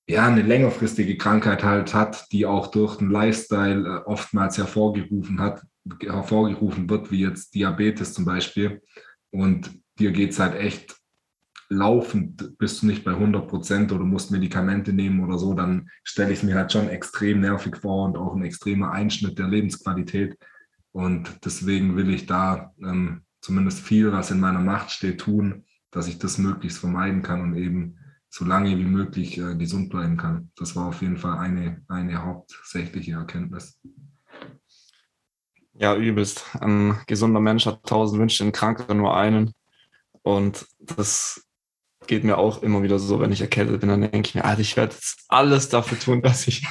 ja, 0.05 0.27
eine 0.27 0.41
längerfristige 0.41 1.15
Krankheit 1.15 1.63
halt 1.63 1.93
hat, 1.93 2.29
die 2.33 2.45
auch 2.45 2.67
durch 2.67 2.97
den 2.97 3.09
Lifestyle 3.09 3.87
äh, 3.87 4.05
oftmals 4.05 4.57
hervorgerufen 4.57 5.39
hat, 5.39 5.61
hervorgerufen 6.01 6.89
wird, 6.89 7.09
wie 7.09 7.21
jetzt 7.21 7.55
Diabetes 7.55 8.13
zum 8.13 8.25
Beispiel, 8.25 8.81
und 9.31 9.71
dir 9.99 10.11
geht 10.11 10.31
es 10.31 10.39
halt 10.39 10.55
echt 10.55 10.93
laufend, 11.69 12.57
bist 12.57 12.81
du 12.81 12.87
nicht 12.87 13.05
bei 13.05 13.11
100 13.11 13.47
Prozent 13.47 13.93
oder 13.93 14.03
musst 14.03 14.29
Medikamente 14.29 14.91
nehmen 14.91 15.23
oder 15.23 15.37
so, 15.37 15.53
dann 15.53 15.89
stelle 16.03 16.33
ich 16.33 16.39
es 16.39 16.43
mir 16.43 16.55
halt 16.55 16.73
schon 16.73 16.89
extrem 16.89 17.39
nervig 17.39 17.77
vor 17.77 18.07
und 18.07 18.17
auch 18.17 18.35
ein 18.35 18.43
extremer 18.43 18.91
Einschnitt 18.91 19.39
der 19.39 19.47
Lebensqualität. 19.47 20.37
Und 20.93 21.43
deswegen 21.43 21.97
will 21.97 22.09
ich 22.09 22.27
da 22.27 22.71
ähm, 22.79 23.23
zumindest 23.41 23.81
viel, 23.81 24.11
was 24.13 24.31
in 24.31 24.39
meiner 24.39 24.61
Macht 24.61 24.91
steht, 24.91 25.19
tun, 25.19 25.65
dass 25.91 26.07
ich 26.07 26.19
das 26.19 26.37
möglichst 26.37 26.79
vermeiden 26.79 27.21
kann 27.21 27.41
und 27.41 27.55
eben 27.55 27.97
so 28.29 28.45
lange 28.45 28.77
wie 28.77 28.85
möglich 28.85 29.37
äh, 29.37 29.55
gesund 29.55 29.89
bleiben 29.89 30.17
kann. 30.17 30.51
Das 30.55 30.75
war 30.75 30.87
auf 30.87 31.01
jeden 31.01 31.17
Fall 31.17 31.37
eine, 31.37 31.83
eine 31.87 32.23
hauptsächliche 32.23 33.13
Erkenntnis. 33.13 33.79
Ja, 35.73 35.95
übelst. 35.95 36.45
Ein 36.59 36.99
gesunder 37.07 37.39
Mensch 37.39 37.65
hat 37.65 37.83
tausend 37.83 38.21
Wünsche, 38.21 38.43
ein 38.43 38.51
Kranker 38.51 38.93
nur 38.93 39.15
einen. 39.15 39.53
Und 40.21 40.67
das 40.79 41.45
geht 42.07 42.23
mir 42.23 42.37
auch 42.37 42.61
immer 42.61 42.83
wieder 42.83 42.99
so, 42.99 43.19
wenn 43.19 43.31
ich 43.31 43.41
erkältet 43.41 43.79
bin, 43.79 43.89
dann 43.89 44.01
denke 44.01 44.27
ich 44.27 44.35
mir, 44.35 44.45
Alter, 44.45 44.61
ich 44.61 44.77
werde 44.77 44.93
jetzt 44.93 45.25
alles 45.27 45.69
dafür 45.69 45.99
tun, 45.99 46.21
dass 46.23 46.47
ich 46.47 46.65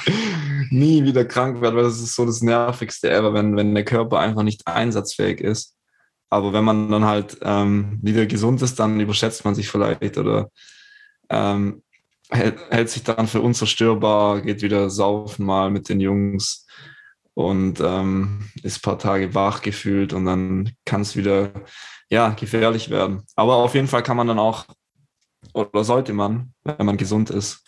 nie 0.69 1.03
wieder 1.03 1.25
krank 1.25 1.61
werde, 1.61 1.77
weil 1.77 1.83
das 1.83 2.01
ist 2.01 2.15
so 2.15 2.25
das 2.25 2.41
Nervigste 2.41 3.09
ever, 3.09 3.33
wenn, 3.33 3.55
wenn 3.55 3.73
der 3.73 3.85
Körper 3.85 4.19
einfach 4.19 4.43
nicht 4.43 4.67
einsatzfähig 4.67 5.41
ist. 5.41 5.75
Aber 6.29 6.51
wenn 6.53 6.63
man 6.63 6.89
dann 6.89 7.05
halt 7.05 7.37
ähm, 7.41 7.99
wieder 8.01 8.25
gesund 8.25 8.61
ist, 8.61 8.79
dann 8.79 8.99
überschätzt 8.99 9.45
man 9.45 9.53
sich 9.53 9.69
vielleicht 9.69 10.17
oder 10.17 10.49
ähm, 11.29 11.83
hält, 12.29 12.57
hält 12.71 12.89
sich 12.89 13.03
dann 13.03 13.27
für 13.27 13.41
unzerstörbar, 13.41 14.41
geht 14.41 14.61
wieder 14.61 14.89
saufen 14.89 15.45
mal 15.45 15.69
mit 15.69 15.89
den 15.89 15.99
Jungs 15.99 16.65
und 17.35 17.79
ähm, 17.81 18.49
ist 18.63 18.77
ein 18.77 18.81
paar 18.81 18.99
Tage 18.99 19.33
wach 19.35 19.61
gefühlt 19.61 20.13
und 20.13 20.25
dann 20.25 20.71
kann 20.85 21.01
es 21.01 21.15
wieder 21.15 21.51
ja, 22.09 22.29
gefährlich 22.29 22.89
werden. 22.89 23.23
Aber 23.35 23.57
auf 23.57 23.75
jeden 23.75 23.87
Fall 23.87 24.03
kann 24.03 24.17
man 24.17 24.27
dann 24.27 24.39
auch, 24.39 24.65
oder 25.53 25.83
sollte 25.83 26.13
man, 26.13 26.53
wenn 26.63 26.85
man 26.85 26.97
gesund 26.97 27.29
ist, 27.29 27.63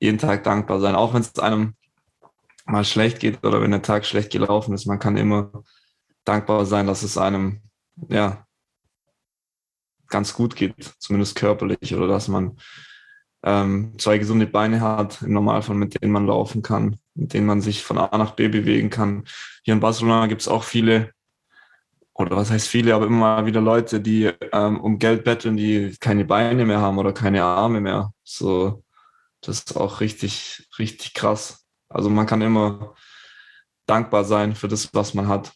jeden 0.00 0.18
Tag 0.18 0.44
dankbar 0.44 0.80
sein, 0.80 0.94
auch 0.94 1.14
wenn 1.14 1.22
es 1.22 1.38
einem 1.38 1.74
mal 2.64 2.84
schlecht 2.84 3.20
geht 3.20 3.44
oder 3.44 3.60
wenn 3.60 3.70
der 3.70 3.82
Tag 3.82 4.06
schlecht 4.06 4.30
gelaufen 4.32 4.74
ist. 4.74 4.86
Man 4.86 4.98
kann 4.98 5.16
immer 5.16 5.64
dankbar 6.24 6.64
sein, 6.66 6.86
dass 6.86 7.02
es 7.02 7.18
einem 7.18 7.60
ja 8.08 8.46
ganz 10.08 10.34
gut 10.34 10.56
geht, 10.56 10.94
zumindest 10.98 11.34
körperlich, 11.36 11.94
oder 11.94 12.06
dass 12.06 12.28
man 12.28 12.56
ähm, 13.42 13.94
zwei 13.98 14.18
gesunde 14.18 14.46
Beine 14.46 14.80
hat, 14.80 15.22
im 15.22 15.32
Normalfall, 15.32 15.76
mit 15.76 16.00
denen 16.00 16.12
man 16.12 16.26
laufen 16.26 16.62
kann, 16.62 16.96
mit 17.14 17.34
denen 17.34 17.46
man 17.46 17.60
sich 17.60 17.82
von 17.82 17.98
A 17.98 18.16
nach 18.16 18.32
B 18.32 18.48
bewegen 18.48 18.90
kann. 18.90 19.24
Hier 19.62 19.74
in 19.74 19.80
Barcelona 19.80 20.26
gibt 20.26 20.40
es 20.40 20.48
auch 20.48 20.64
viele, 20.64 21.12
oder 22.14 22.36
was 22.36 22.50
heißt 22.50 22.68
viele, 22.68 22.94
aber 22.94 23.06
immer 23.06 23.18
mal 23.18 23.46
wieder 23.46 23.60
Leute, 23.60 24.00
die 24.00 24.30
ähm, 24.52 24.80
um 24.80 24.98
Geld 24.98 25.24
betteln, 25.24 25.56
die 25.56 25.96
keine 26.00 26.24
Beine 26.24 26.64
mehr 26.64 26.80
haben 26.80 26.98
oder 26.98 27.12
keine 27.12 27.42
Arme 27.42 27.80
mehr. 27.80 28.12
So, 28.22 28.84
das 29.40 29.58
ist 29.58 29.76
auch 29.76 30.00
richtig, 30.00 30.68
richtig 30.78 31.12
krass. 31.12 31.63
Also 31.94 32.10
man 32.10 32.26
kann 32.26 32.42
immer 32.42 32.94
dankbar 33.86 34.24
sein 34.24 34.54
für 34.54 34.68
das, 34.68 34.92
was 34.92 35.14
man 35.14 35.28
hat. 35.28 35.52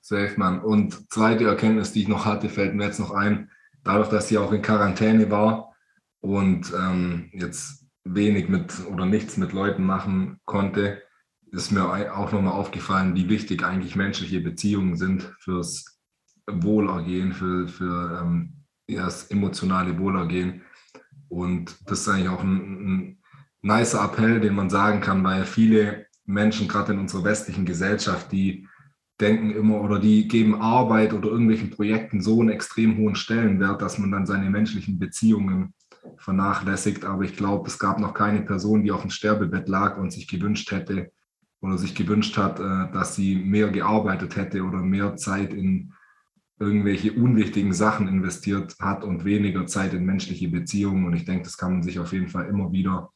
Safe, 0.00 0.32
Mann. 0.36 0.60
Und 0.60 1.12
zweite 1.12 1.44
Erkenntnis, 1.44 1.92
die 1.92 2.02
ich 2.02 2.08
noch 2.08 2.24
hatte, 2.24 2.48
fällt 2.48 2.74
mir 2.74 2.86
jetzt 2.86 2.98
noch 2.98 3.10
ein. 3.10 3.50
Dadurch, 3.84 4.08
dass 4.08 4.28
sie 4.28 4.38
auch 4.38 4.52
in 4.52 4.62
Quarantäne 4.62 5.30
war 5.30 5.74
und 6.20 6.72
ähm, 6.74 7.28
jetzt 7.32 7.86
wenig 8.04 8.48
mit 8.48 8.74
oder 8.90 9.04
nichts 9.04 9.36
mit 9.36 9.52
Leuten 9.52 9.84
machen 9.84 10.40
konnte, 10.46 11.02
ist 11.52 11.70
mir 11.70 11.84
auch 12.14 12.32
nochmal 12.32 12.54
aufgefallen, 12.54 13.14
wie 13.14 13.28
wichtig 13.28 13.62
eigentlich 13.62 13.96
menschliche 13.96 14.40
Beziehungen 14.40 14.96
sind 14.96 15.34
fürs 15.40 16.00
Wohlergehen, 16.46 17.32
für, 17.34 17.68
für 17.68 18.22
ähm, 18.22 18.64
ja, 18.88 19.04
das 19.04 19.30
emotionale 19.30 19.98
Wohlergehen. 19.98 20.62
Und 21.28 21.76
das 21.84 22.00
ist 22.00 22.08
eigentlich 22.08 22.28
auch 22.30 22.42
ein, 22.42 22.56
ein 22.56 23.17
nicer 23.62 24.04
Appell, 24.04 24.40
den 24.40 24.54
man 24.54 24.70
sagen 24.70 25.00
kann, 25.00 25.24
weil 25.24 25.44
viele 25.44 26.06
Menschen, 26.24 26.68
gerade 26.68 26.92
in 26.92 26.98
unserer 26.98 27.24
westlichen 27.24 27.64
Gesellschaft, 27.64 28.30
die 28.32 28.66
denken 29.20 29.50
immer 29.50 29.80
oder 29.80 29.98
die 29.98 30.28
geben 30.28 30.60
Arbeit 30.60 31.12
oder 31.12 31.28
irgendwelchen 31.28 31.70
Projekten 31.70 32.20
so 32.20 32.40
einen 32.40 32.50
extrem 32.50 32.96
hohen 32.98 33.16
Stellenwert, 33.16 33.82
dass 33.82 33.98
man 33.98 34.12
dann 34.12 34.26
seine 34.26 34.48
menschlichen 34.50 34.98
Beziehungen 34.98 35.74
vernachlässigt. 36.18 37.04
Aber 37.04 37.24
ich 37.24 37.36
glaube, 37.36 37.66
es 37.68 37.78
gab 37.78 37.98
noch 37.98 38.14
keine 38.14 38.42
Person, 38.42 38.82
die 38.82 38.92
auf 38.92 39.00
dem 39.00 39.10
Sterbebett 39.10 39.68
lag 39.68 39.98
und 39.98 40.12
sich 40.12 40.28
gewünscht 40.28 40.70
hätte 40.70 41.10
oder 41.60 41.78
sich 41.78 41.94
gewünscht 41.94 42.36
hat, 42.36 42.60
äh, 42.60 42.92
dass 42.92 43.16
sie 43.16 43.34
mehr 43.36 43.70
gearbeitet 43.70 44.36
hätte 44.36 44.62
oder 44.62 44.78
mehr 44.78 45.16
Zeit 45.16 45.52
in 45.52 45.92
irgendwelche 46.60 47.12
unwichtigen 47.12 47.72
Sachen 47.72 48.08
investiert 48.08 48.76
hat 48.80 49.04
und 49.04 49.24
weniger 49.24 49.66
Zeit 49.66 49.94
in 49.94 50.04
menschliche 50.04 50.48
Beziehungen. 50.48 51.06
Und 51.06 51.14
ich 51.14 51.24
denke, 51.24 51.44
das 51.44 51.56
kann 51.56 51.72
man 51.72 51.82
sich 51.82 51.98
auf 51.98 52.12
jeden 52.12 52.28
Fall 52.28 52.46
immer 52.46 52.72
wieder 52.72 53.10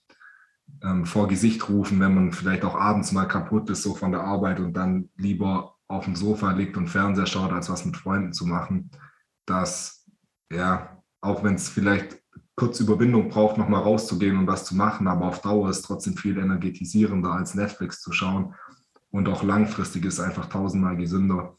ähm, 0.83 1.05
vor 1.05 1.29
Gesicht 1.29 1.69
rufen, 1.69 2.01
wenn 2.01 2.15
man 2.15 2.33
vielleicht 2.33 2.65
auch 2.65 2.75
abends 2.75 3.13
mal 3.13 3.27
kaputt 3.27 3.71
ist, 3.71 3.83
so 3.83 3.95
von 3.95 4.13
der 4.13 4.23
Arbeit 4.23 4.61
und 4.61 4.75
dann 4.75 5.11
lieber 5.17 5.77
auf 5.89 6.05
dem 6.05 6.17
Sofa 6.17 6.53
liegt 6.53 6.77
und 6.77 6.89
Fernseher 6.89 7.27
schaut, 7.27 7.53
als 7.53 7.69
was 7.69 7.85
mit 7.85 7.97
Freunden 7.97 8.33
zu 8.33 8.47
machen. 8.47 8.91
Dass, 9.47 10.07
ja, 10.51 11.03
auch 11.21 11.45
wenn 11.45 11.55
es 11.55 11.69
vielleicht 11.69 12.23
kurz 12.57 12.81
Überwindung 12.81 13.29
braucht, 13.29 13.59
nochmal 13.59 13.83
rauszugehen 13.83 14.37
und 14.39 14.47
was 14.47 14.65
zu 14.65 14.77
machen, 14.77 15.09
aber 15.09 15.27
auf 15.27 15.41
Dauer 15.41 15.71
ist 15.71 15.83
trotzdem 15.83 16.17
viel 16.17 16.39
energetisierender 16.39 17.33
als 17.33 17.55
Netflix 17.55 18.01
zu 18.01 18.13
schauen 18.13 18.55
und 19.11 19.29
auch 19.29 19.43
langfristig 19.43 20.05
ist 20.05 20.21
einfach 20.21 20.47
tausendmal 20.47 20.97
gesünder, 20.97 21.57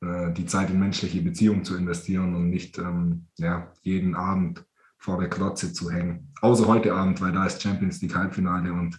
äh, 0.00 0.32
die 0.32 0.46
Zeit 0.46 0.70
in 0.70 0.80
menschliche 0.80 1.22
Beziehungen 1.22 1.64
zu 1.64 1.76
investieren 1.76 2.34
und 2.34 2.50
nicht 2.50 2.78
ähm, 2.78 3.26
ja, 3.38 3.72
jeden 3.82 4.14
Abend 4.14 4.64
vor 5.06 5.20
der 5.20 5.30
Klotze 5.30 5.72
zu 5.72 5.88
hängen. 5.88 6.32
Außer 6.42 6.66
heute 6.66 6.92
Abend, 6.92 7.20
weil 7.20 7.30
da 7.30 7.46
ist 7.46 7.62
Champions 7.62 8.02
League 8.02 8.16
Halbfinale 8.16 8.72
und 8.72 8.98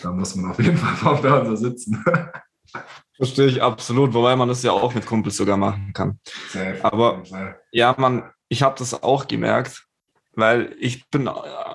da 0.00 0.12
muss 0.12 0.36
man 0.36 0.52
auf 0.52 0.60
jeden 0.60 0.76
Fall 0.76 0.94
vor 0.94 1.16
dem 1.16 1.22
Fernseher 1.22 1.56
sitzen. 1.56 2.04
Verstehe 3.16 3.46
ich 3.46 3.60
absolut, 3.60 4.14
wobei 4.14 4.36
man 4.36 4.48
das 4.48 4.62
ja 4.62 4.70
auch 4.70 4.94
mit 4.94 5.06
Kumpels 5.06 5.36
sogar 5.36 5.56
machen 5.56 5.92
kann. 5.92 6.20
Safe, 6.48 6.78
Aber 6.84 7.24
ja, 7.72 7.96
man, 7.98 8.30
ich 8.48 8.62
habe 8.62 8.76
das 8.78 9.02
auch 9.02 9.26
gemerkt, 9.26 9.86
weil 10.34 10.76
ich 10.78 11.10
bin 11.10 11.28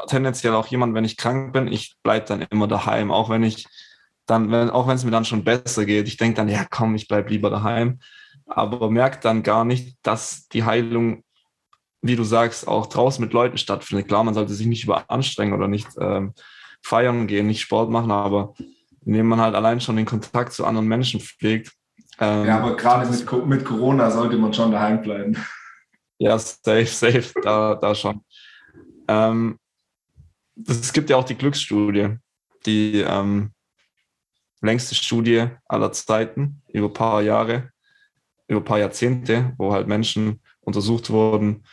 tendenziell 0.08 0.54
auch 0.54 0.68
jemand, 0.68 0.94
wenn 0.94 1.04
ich 1.04 1.18
krank 1.18 1.52
bin, 1.52 1.68
ich 1.68 1.98
bleibe 2.02 2.28
dann 2.28 2.42
immer 2.44 2.68
daheim, 2.68 3.12
auch 3.12 3.30
wenn 3.30 3.44
ich 3.44 3.68
dann, 4.26 4.52
wenn, 4.52 4.70
auch 4.70 4.88
wenn 4.88 4.96
es 4.96 5.04
mir 5.04 5.12
dann 5.12 5.26
schon 5.26 5.44
besser 5.44 5.86
geht. 5.86 6.08
Ich 6.08 6.16
denke 6.16 6.38
dann, 6.38 6.48
ja 6.48 6.66
komm, 6.70 6.96
ich 6.96 7.10
bleibe 7.10 7.30
lieber 7.30 7.50
daheim, 7.50 8.00
aber 8.46 8.90
merke 8.90 9.20
dann 9.22 9.44
gar 9.44 9.66
nicht, 9.66 9.98
dass 10.02 10.48
die 10.48 10.64
Heilung 10.64 11.26
wie 12.02 12.16
du 12.16 12.24
sagst, 12.24 12.68
auch 12.68 12.88
draußen 12.88 13.24
mit 13.24 13.34
Leuten 13.34 13.58
stattfindet. 13.58 14.08
Klar, 14.08 14.24
man 14.24 14.34
sollte 14.34 14.54
sich 14.54 14.68
nicht 14.68 14.84
überanstrengen 14.84 15.54
oder 15.54 15.68
nicht 15.68 15.88
ähm, 16.00 16.34
feiern 16.82 17.28
gehen, 17.28 17.48
nicht 17.48 17.62
Sport 17.62 17.90
machen, 17.90 18.12
aber 18.12 18.54
indem 19.06 19.28
man 19.28 19.42
halt 19.42 19.56
allein 19.56 19.82
schon 19.82 19.98
den 19.98 20.06
Kontakt 20.06 20.54
zu 20.54 20.66
anderen 20.66 20.88
Menschen 20.88 21.20
pflegt. 21.20 21.72
Ähm, 22.20 22.46
ja, 22.46 22.60
aber 22.60 22.76
gerade 22.76 23.10
mit, 23.10 23.48
mit 23.48 23.66
Corona 23.66 24.12
sollte 24.12 24.38
man 24.38 24.54
schon 24.54 24.72
daheim 24.72 25.02
bleiben. 25.02 25.36
Ja, 26.22 26.38
safe, 26.38 26.86
safe, 26.86 27.32
da, 27.44 27.76
da 27.76 27.96
schon. 27.96 28.26
Ähm, 29.08 29.58
es 30.68 30.92
gibt 30.92 31.10
ja 31.10 31.16
auch 31.16 31.24
die 31.24 31.38
Glücksstudie, 31.38 32.18
die 32.66 33.00
ähm, 33.08 33.52
längste 34.60 34.96
Studie 34.96 35.48
aller 35.66 35.94
Zeiten, 35.94 36.62
über 36.74 36.88
ein 36.88 36.94
paar 36.94 37.22
Jahre, 37.22 37.72
über 38.50 38.60
ein 38.60 38.66
paar 38.66 38.80
Jahrzehnte, 38.80 39.54
wo 39.58 39.72
halt 39.72 39.88
Menschen 39.88 40.42
untersucht 40.60 41.10
wurden, 41.10 41.64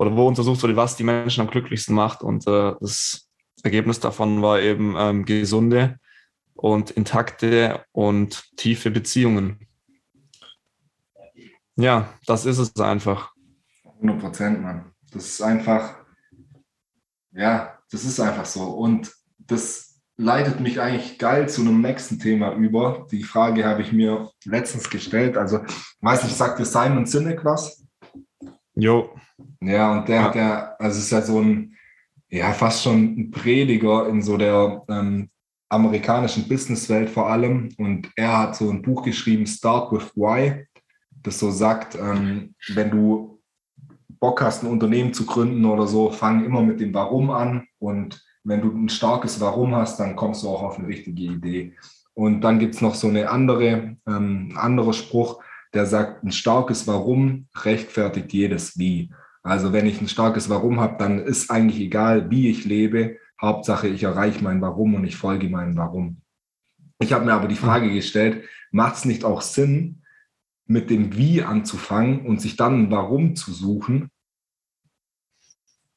oder 0.00 0.16
wo 0.16 0.26
untersucht 0.26 0.62
wurde, 0.62 0.76
was 0.76 0.96
die 0.96 1.04
Menschen 1.04 1.42
am 1.42 1.50
glücklichsten 1.50 1.94
macht. 1.94 2.22
Und 2.22 2.46
äh, 2.46 2.72
das 2.80 3.28
Ergebnis 3.62 4.00
davon 4.00 4.40
war 4.40 4.58
eben 4.58 4.94
ähm, 4.96 5.26
gesunde 5.26 5.98
und 6.54 6.90
intakte 6.90 7.84
und 7.92 8.42
tiefe 8.56 8.90
Beziehungen. 8.90 9.58
Ja, 11.76 12.08
das 12.26 12.46
ist 12.46 12.56
es 12.56 12.74
einfach. 12.80 13.34
100 13.96 14.18
Prozent, 14.18 14.62
Mann. 14.62 14.86
Das 15.12 15.26
ist 15.26 15.42
einfach, 15.42 15.96
ja, 17.32 17.78
das 17.90 18.04
ist 18.04 18.20
einfach 18.20 18.46
so. 18.46 18.70
Und 18.70 19.12
das 19.36 20.00
leitet 20.16 20.60
mich 20.60 20.80
eigentlich 20.80 21.18
geil 21.18 21.46
zu 21.46 21.60
einem 21.60 21.82
nächsten 21.82 22.18
Thema 22.18 22.54
über. 22.54 23.06
Die 23.10 23.22
Frage 23.22 23.66
habe 23.66 23.82
ich 23.82 23.92
mir 23.92 24.30
letztens 24.46 24.88
gestellt. 24.88 25.36
Also, 25.36 25.60
weiß 26.00 26.24
nicht, 26.24 26.36
sagt 26.36 26.58
dir 26.58 26.64
Simon 26.64 27.04
Sinek 27.04 27.44
was? 27.44 27.84
Jo. 28.80 29.10
Ja, 29.60 29.92
und 29.92 30.08
der 30.08 30.16
ja. 30.16 30.22
hat 30.22 30.34
ja, 30.34 30.74
also 30.78 30.98
es 30.98 31.04
ist 31.04 31.10
ja 31.10 31.22
so 31.22 31.40
ein, 31.40 31.76
ja, 32.30 32.52
fast 32.52 32.82
schon 32.82 33.14
ein 33.18 33.30
Prediger 33.30 34.08
in 34.08 34.22
so 34.22 34.36
der 34.36 34.82
ähm, 34.88 35.28
amerikanischen 35.68 36.48
Businesswelt 36.48 37.10
vor 37.10 37.28
allem. 37.28 37.68
Und 37.76 38.10
er 38.16 38.38
hat 38.38 38.56
so 38.56 38.70
ein 38.70 38.82
Buch 38.82 39.02
geschrieben, 39.02 39.46
Start 39.46 39.92
with 39.92 40.12
Why, 40.16 40.66
das 41.22 41.38
so 41.38 41.50
sagt, 41.50 41.96
ähm, 41.96 42.54
wenn 42.74 42.90
du 42.90 43.40
Bock 44.18 44.42
hast, 44.42 44.62
ein 44.62 44.70
Unternehmen 44.70 45.12
zu 45.12 45.26
gründen 45.26 45.64
oder 45.64 45.86
so, 45.86 46.10
fang 46.10 46.44
immer 46.44 46.62
mit 46.62 46.80
dem 46.80 46.94
Warum 46.94 47.30
an. 47.30 47.66
Und 47.78 48.22
wenn 48.44 48.62
du 48.62 48.70
ein 48.70 48.88
starkes 48.88 49.40
Warum 49.40 49.74
hast, 49.74 49.98
dann 50.00 50.16
kommst 50.16 50.42
du 50.42 50.48
auch 50.48 50.62
auf 50.62 50.78
eine 50.78 50.88
richtige 50.88 51.22
Idee. 51.22 51.74
Und 52.14 52.42
dann 52.42 52.58
gibt 52.58 52.74
es 52.74 52.80
noch 52.80 52.94
so 52.94 53.08
eine 53.08 53.30
andere, 53.30 53.96
ähm, 54.06 54.52
anderer 54.56 54.92
Spruch, 54.92 55.42
der 55.74 55.86
sagt, 55.86 56.24
ein 56.24 56.32
starkes 56.32 56.86
Warum 56.86 57.46
rechtfertigt 57.54 58.32
jedes 58.32 58.78
Wie. 58.78 59.12
Also 59.42 59.72
wenn 59.72 59.86
ich 59.86 60.00
ein 60.00 60.08
starkes 60.08 60.50
Warum 60.50 60.80
habe, 60.80 60.96
dann 60.98 61.18
ist 61.18 61.50
eigentlich 61.50 61.80
egal, 61.80 62.30
wie 62.30 62.50
ich 62.50 62.64
lebe. 62.64 63.18
Hauptsache, 63.40 63.88
ich 63.88 64.02
erreiche 64.02 64.42
mein 64.44 64.60
Warum 64.60 64.94
und 64.94 65.04
ich 65.04 65.16
folge 65.16 65.48
meinem 65.48 65.76
Warum. 65.76 66.20
Ich 66.98 67.12
habe 67.12 67.24
mir 67.24 67.32
aber 67.32 67.48
die 67.48 67.54
Frage 67.54 67.90
gestellt, 67.90 68.44
macht 68.70 68.96
es 68.96 69.04
nicht 69.04 69.24
auch 69.24 69.40
Sinn, 69.40 70.02
mit 70.66 70.90
dem 70.90 71.16
Wie 71.16 71.42
anzufangen 71.42 72.26
und 72.26 72.40
sich 72.40 72.56
dann 72.56 72.84
ein 72.84 72.90
Warum 72.90 73.34
zu 73.34 73.52
suchen, 73.52 74.10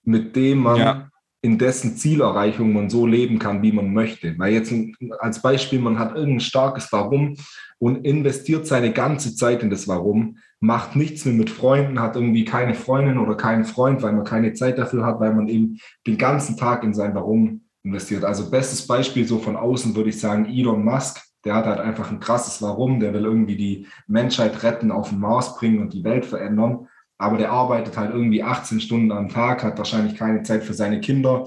mit 0.04 0.36
dem 0.36 0.60
man 0.60 0.78
ja 0.78 1.13
in 1.44 1.58
dessen 1.58 1.98
Zielerreichung 1.98 2.72
man 2.72 2.90
so 2.90 3.06
leben 3.06 3.38
kann, 3.38 3.62
wie 3.62 3.74
man 3.74 3.94
möchte. 3.94 4.34
Weil 4.40 4.54
jetzt 4.54 4.74
als 5.20 5.42
Beispiel, 5.42 5.80
man 5.80 6.00
hat 6.00 6.16
irgendein 6.16 6.40
starkes 6.40 6.92
Warum 6.92 7.36
und 7.80 8.08
investiert 8.08 8.66
seine 8.66 8.94
ganze 8.94 9.36
Zeit 9.36 9.62
in 9.62 9.70
das 9.70 9.90
Warum, 9.90 10.38
macht 10.62 10.96
nichts 10.96 11.26
mehr 11.26 11.34
mit 11.34 11.50
Freunden, 11.50 12.00
hat 12.00 12.16
irgendwie 12.16 12.46
keine 12.46 12.76
Freundin 12.76 13.18
oder 13.18 13.36
keinen 13.36 13.66
Freund, 13.66 14.02
weil 14.02 14.14
man 14.14 14.24
keine 14.24 14.54
Zeit 14.54 14.78
dafür 14.78 15.06
hat, 15.06 15.20
weil 15.20 15.34
man 15.34 15.50
eben 15.50 15.80
den 16.08 16.18
ganzen 16.18 16.56
Tag 16.56 16.82
in 16.86 16.94
sein 16.94 17.14
Warum 17.14 17.66
investiert. 17.84 18.24
Also 18.24 18.50
bestes 18.50 18.88
Beispiel 18.88 19.28
so 19.28 19.38
von 19.40 19.58
außen 19.58 19.98
würde 19.98 20.12
ich 20.12 20.20
sagen 20.22 20.46
Elon 20.46 20.86
Musk. 20.86 21.22
Der 21.44 21.56
hat 21.56 21.66
halt 21.66 21.82
einfach 21.82 22.10
ein 22.10 22.22
krasses 22.22 22.62
Warum, 22.62 23.02
der 23.02 23.14
will 23.14 23.26
irgendwie 23.26 23.58
die 23.58 23.88
Menschheit 24.08 24.64
retten, 24.64 24.92
auf 24.92 25.10
den 25.10 25.20
Mars 25.20 25.58
bringen 25.58 25.82
und 25.82 25.92
die 25.92 26.06
Welt 26.06 26.26
verändern 26.26 26.88
aber 27.24 27.38
der 27.38 27.52
arbeitet 27.52 27.98
halt 27.98 28.12
irgendwie 28.12 28.44
18 28.44 28.82
Stunden 28.82 29.12
am 29.12 29.30
Tag, 29.30 29.64
hat 29.64 29.78
wahrscheinlich 29.78 30.18
keine 30.18 30.44
Zeit 30.44 30.64
für 30.64 30.74
seine 30.74 31.00
Kinder, 31.00 31.46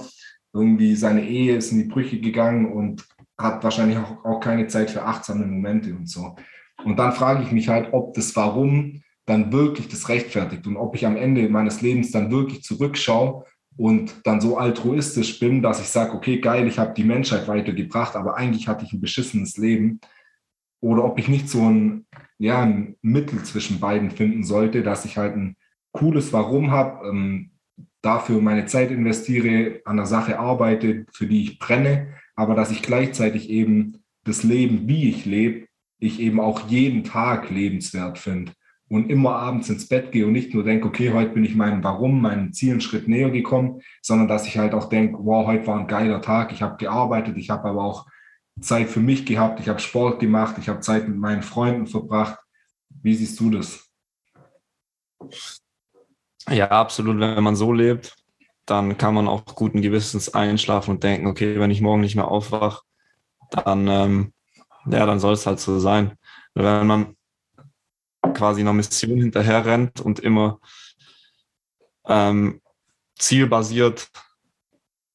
irgendwie 0.54 0.96
seine 0.96 1.22
Ehe 1.22 1.54
ist 1.54 1.70
in 1.70 1.78
die 1.78 1.84
Brüche 1.84 2.18
gegangen 2.18 2.72
und 2.72 3.06
hat 3.38 3.62
wahrscheinlich 3.62 3.98
auch, 3.98 4.24
auch 4.24 4.40
keine 4.40 4.68
Zeit 4.68 4.90
für 4.90 5.02
achtsame 5.02 5.44
Momente 5.44 5.94
und 5.94 6.08
so. 6.08 6.34
Und 6.82 6.98
dann 6.98 7.12
frage 7.12 7.42
ich 7.42 7.52
mich 7.52 7.68
halt, 7.68 7.92
ob 7.92 8.14
das 8.14 8.34
Warum 8.36 9.02
dann 9.26 9.52
wirklich 9.52 9.88
das 9.88 10.08
rechtfertigt 10.08 10.66
und 10.66 10.78
ob 10.78 10.94
ich 10.94 11.04
am 11.04 11.16
Ende 11.16 11.48
meines 11.50 11.82
Lebens 11.82 12.10
dann 12.10 12.30
wirklich 12.30 12.62
zurückschaue 12.62 13.44
und 13.76 14.14
dann 14.24 14.40
so 14.40 14.56
altruistisch 14.56 15.38
bin, 15.38 15.60
dass 15.60 15.80
ich 15.80 15.88
sage, 15.88 16.14
okay, 16.14 16.38
geil, 16.38 16.66
ich 16.66 16.78
habe 16.78 16.94
die 16.94 17.04
Menschheit 17.04 17.48
weitergebracht, 17.48 18.16
aber 18.16 18.36
eigentlich 18.36 18.66
hatte 18.66 18.86
ich 18.86 18.94
ein 18.94 19.00
beschissenes 19.02 19.58
Leben. 19.58 20.00
Oder 20.80 21.04
ob 21.04 21.18
ich 21.18 21.28
nicht 21.28 21.50
so 21.50 21.68
ein, 21.68 22.06
ja, 22.38 22.62
ein 22.62 22.96
Mittel 23.02 23.42
zwischen 23.42 23.80
beiden 23.80 24.10
finden 24.10 24.44
sollte, 24.44 24.82
dass 24.82 25.04
ich 25.04 25.18
halt 25.18 25.36
ein 25.36 25.56
cooles 25.96 26.32
Warum 26.32 26.70
habe, 26.70 27.08
ähm, 27.08 27.50
dafür 28.02 28.40
meine 28.40 28.66
Zeit 28.66 28.90
investiere, 28.90 29.80
an 29.84 29.96
der 29.96 30.06
Sache 30.06 30.38
arbeite, 30.38 31.06
für 31.12 31.26
die 31.26 31.42
ich 31.42 31.58
brenne, 31.58 32.14
aber 32.36 32.54
dass 32.54 32.70
ich 32.70 32.82
gleichzeitig 32.82 33.50
eben 33.50 34.04
das 34.24 34.42
Leben, 34.42 34.86
wie 34.86 35.08
ich 35.08 35.24
lebe, 35.24 35.66
ich 35.98 36.20
eben 36.20 36.40
auch 36.40 36.68
jeden 36.68 37.04
Tag 37.04 37.50
lebenswert 37.50 38.18
finde 38.18 38.52
und 38.88 39.10
immer 39.10 39.36
abends 39.36 39.68
ins 39.70 39.88
Bett 39.88 40.12
gehe 40.12 40.26
und 40.26 40.32
nicht 40.32 40.54
nur 40.54 40.62
denke, 40.62 40.86
okay, 40.86 41.12
heute 41.12 41.30
bin 41.32 41.44
ich 41.44 41.56
meinem 41.56 41.82
Warum, 41.82 42.20
meinem 42.20 42.52
Ziel 42.52 42.72
einen 42.72 42.80
Schritt 42.80 43.08
näher 43.08 43.30
gekommen, 43.30 43.80
sondern 44.02 44.28
dass 44.28 44.46
ich 44.46 44.58
halt 44.58 44.74
auch 44.74 44.88
denke, 44.88 45.18
wow, 45.20 45.46
heute 45.46 45.66
war 45.66 45.80
ein 45.80 45.88
geiler 45.88 46.20
Tag, 46.22 46.52
ich 46.52 46.62
habe 46.62 46.76
gearbeitet, 46.76 47.36
ich 47.36 47.50
habe 47.50 47.68
aber 47.68 47.82
auch 47.82 48.06
Zeit 48.60 48.88
für 48.88 49.00
mich 49.00 49.26
gehabt, 49.26 49.60
ich 49.60 49.68
habe 49.68 49.80
Sport 49.80 50.20
gemacht, 50.20 50.56
ich 50.58 50.68
habe 50.68 50.80
Zeit 50.80 51.08
mit 51.08 51.16
meinen 51.16 51.42
Freunden 51.42 51.86
verbracht. 51.86 52.38
Wie 53.02 53.14
siehst 53.14 53.38
du 53.40 53.50
das? 53.50 53.90
Ja, 56.50 56.68
absolut. 56.70 57.18
Wenn 57.20 57.42
man 57.42 57.56
so 57.56 57.72
lebt, 57.72 58.16
dann 58.66 58.96
kann 58.98 59.14
man 59.14 59.28
auch 59.28 59.44
guten 59.46 59.82
Gewissens 59.82 60.32
einschlafen 60.34 60.90
und 60.92 61.02
denken, 61.04 61.26
okay, 61.26 61.58
wenn 61.60 61.70
ich 61.70 61.80
morgen 61.80 62.00
nicht 62.00 62.16
mehr 62.16 62.28
aufwache, 62.28 62.82
dann, 63.50 63.88
ähm, 63.88 64.34
ja, 64.86 65.06
dann 65.06 65.20
soll 65.20 65.34
es 65.34 65.46
halt 65.46 65.60
so 65.60 65.78
sein. 65.80 66.16
Wenn 66.54 66.86
man 66.86 67.16
quasi 68.34 68.60
einer 68.60 68.72
Mission 68.72 69.16
hinterher 69.18 69.64
rennt 69.64 70.00
und 70.00 70.20
immer 70.20 70.60
ähm, 72.06 72.60
zielbasiert 73.18 74.10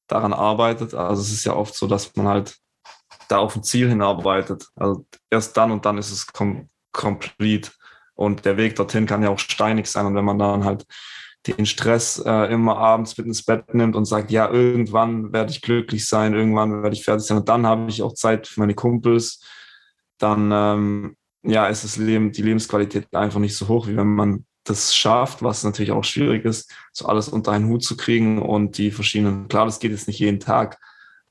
daran 0.08 0.32
arbeitet, 0.32 0.94
also 0.94 1.22
es 1.22 1.32
ist 1.32 1.44
ja 1.44 1.54
oft 1.54 1.74
so, 1.74 1.86
dass 1.86 2.14
man 2.16 2.28
halt 2.28 2.58
da 3.28 3.38
auf 3.38 3.56
ein 3.56 3.62
Ziel 3.62 3.88
hinarbeitet. 3.88 4.68
Also 4.76 5.06
erst 5.30 5.56
dann 5.56 5.70
und 5.72 5.84
dann 5.86 5.98
ist 5.98 6.10
es 6.10 6.26
kom 6.26 6.68
complete. 6.92 7.70
Und 8.14 8.44
der 8.44 8.56
Weg 8.56 8.76
dorthin 8.76 9.06
kann 9.06 9.22
ja 9.22 9.30
auch 9.30 9.38
steinig 9.38 9.86
sein. 9.86 10.06
Und 10.06 10.14
wenn 10.14 10.24
man 10.24 10.38
dann 10.38 10.64
halt 10.64 10.86
den 11.46 11.66
Stress 11.66 12.22
äh, 12.24 12.52
immer 12.52 12.76
abends 12.76 13.16
mit 13.18 13.26
ins 13.26 13.44
Bett 13.44 13.74
nimmt 13.74 13.96
und 13.96 14.04
sagt, 14.04 14.30
ja, 14.30 14.48
irgendwann 14.50 15.32
werde 15.32 15.50
ich 15.50 15.60
glücklich 15.60 16.06
sein, 16.06 16.34
irgendwann 16.34 16.82
werde 16.82 16.94
ich 16.94 17.04
fertig 17.04 17.26
sein 17.26 17.38
und 17.38 17.48
dann 17.48 17.66
habe 17.66 17.90
ich 17.90 18.02
auch 18.02 18.14
Zeit 18.14 18.46
für 18.46 18.60
meine 18.60 18.74
Kumpels, 18.74 19.40
dann 20.18 20.50
ähm, 20.52 21.16
ja, 21.42 21.66
ist 21.66 21.82
das 21.82 21.96
Leben, 21.96 22.30
die 22.30 22.42
Lebensqualität 22.42 23.12
einfach 23.14 23.40
nicht 23.40 23.56
so 23.56 23.66
hoch, 23.66 23.88
wie 23.88 23.96
wenn 23.96 24.14
man 24.14 24.46
das 24.64 24.94
schafft, 24.94 25.42
was 25.42 25.64
natürlich 25.64 25.90
auch 25.90 26.04
schwierig 26.04 26.44
ist, 26.44 26.72
so 26.92 27.06
alles 27.06 27.28
unter 27.28 27.50
einen 27.50 27.66
Hut 27.66 27.82
zu 27.82 27.96
kriegen 27.96 28.40
und 28.40 28.78
die 28.78 28.92
verschiedenen, 28.92 29.48
klar, 29.48 29.64
das 29.64 29.80
geht 29.80 29.90
jetzt 29.90 30.06
nicht 30.06 30.20
jeden 30.20 30.38
Tag, 30.38 30.78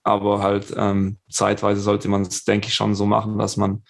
aber 0.04 0.42
halt 0.42 0.74
ähm, 0.76 1.20
zeitweise 1.30 1.80
sollte 1.80 2.10
man 2.10 2.24
es, 2.24 2.44
denke 2.44 2.68
ich, 2.68 2.74
schon 2.74 2.96
so 2.96 3.06
machen, 3.06 3.38
dass 3.38 3.56
man 3.56 3.84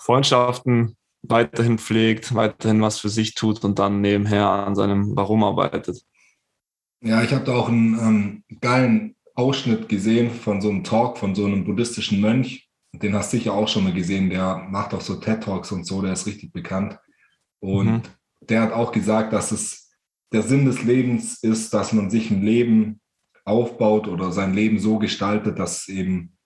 Freundschaften 0.00 0.96
weiterhin 1.28 1.78
pflegt, 1.78 2.34
weiterhin 2.34 2.82
was 2.82 2.98
für 2.98 3.08
sich 3.08 3.34
tut 3.34 3.64
und 3.64 3.78
dann 3.78 4.00
nebenher 4.00 4.48
an 4.48 4.74
seinem 4.74 5.16
Warum 5.16 5.42
arbeitet. 5.44 6.04
Ja, 7.02 7.22
ich 7.22 7.32
habe 7.32 7.44
da 7.44 7.54
auch 7.54 7.68
einen 7.68 7.98
ähm, 7.98 8.58
geilen 8.60 9.16
Ausschnitt 9.34 9.88
gesehen 9.88 10.30
von 10.30 10.60
so 10.60 10.70
einem 10.70 10.84
Talk 10.84 11.18
von 11.18 11.34
so 11.34 11.44
einem 11.44 11.64
buddhistischen 11.64 12.20
Mönch. 12.20 12.68
Den 12.92 13.14
hast 13.14 13.32
du 13.32 13.36
sicher 13.36 13.52
auch 13.52 13.68
schon 13.68 13.84
mal 13.84 13.92
gesehen. 13.92 14.30
Der 14.30 14.66
macht 14.70 14.94
auch 14.94 15.00
so 15.00 15.16
TED-Talks 15.16 15.72
und 15.72 15.86
so, 15.86 16.00
der 16.00 16.12
ist 16.12 16.26
richtig 16.26 16.52
bekannt. 16.52 16.98
Und 17.60 17.86
mhm. 17.86 18.02
der 18.40 18.62
hat 18.62 18.72
auch 18.72 18.92
gesagt, 18.92 19.32
dass 19.32 19.50
es 19.50 19.90
der 20.32 20.42
Sinn 20.42 20.64
des 20.64 20.82
Lebens 20.82 21.42
ist, 21.42 21.74
dass 21.74 21.92
man 21.92 22.10
sich 22.10 22.30
ein 22.30 22.42
Leben 22.42 23.00
aufbaut 23.44 24.08
oder 24.08 24.32
sein 24.32 24.54
Leben 24.54 24.78
so 24.78 24.98
gestaltet, 24.98 25.58
dass 25.58 25.82
es 25.82 25.88
eben 25.88 26.36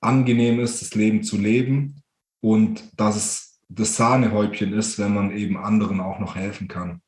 angenehm 0.00 0.60
ist, 0.60 0.82
das 0.82 0.94
Leben 0.94 1.22
zu 1.22 1.36
leben 1.36 2.02
und 2.40 2.84
dass 2.98 3.16
es 3.16 3.53
das 3.68 3.96
Sahnehäubchen 3.96 4.72
ist, 4.72 4.98
wenn 4.98 5.14
man 5.14 5.30
eben 5.36 5.56
anderen 5.56 6.00
auch 6.00 6.18
noch 6.18 6.36
helfen 6.36 6.68
kann. 6.68 7.00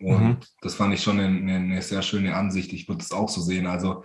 Und 0.00 0.22
mhm. 0.22 0.36
das 0.60 0.74
fand 0.74 0.94
ich 0.94 1.02
schon 1.02 1.20
eine, 1.20 1.54
eine, 1.56 1.82
sehr 1.82 2.02
schöne 2.02 2.34
Ansicht. 2.34 2.72
Ich 2.72 2.88
würde 2.88 3.02
es 3.02 3.12
auch 3.12 3.28
so 3.28 3.40
sehen. 3.40 3.66
Also 3.66 4.04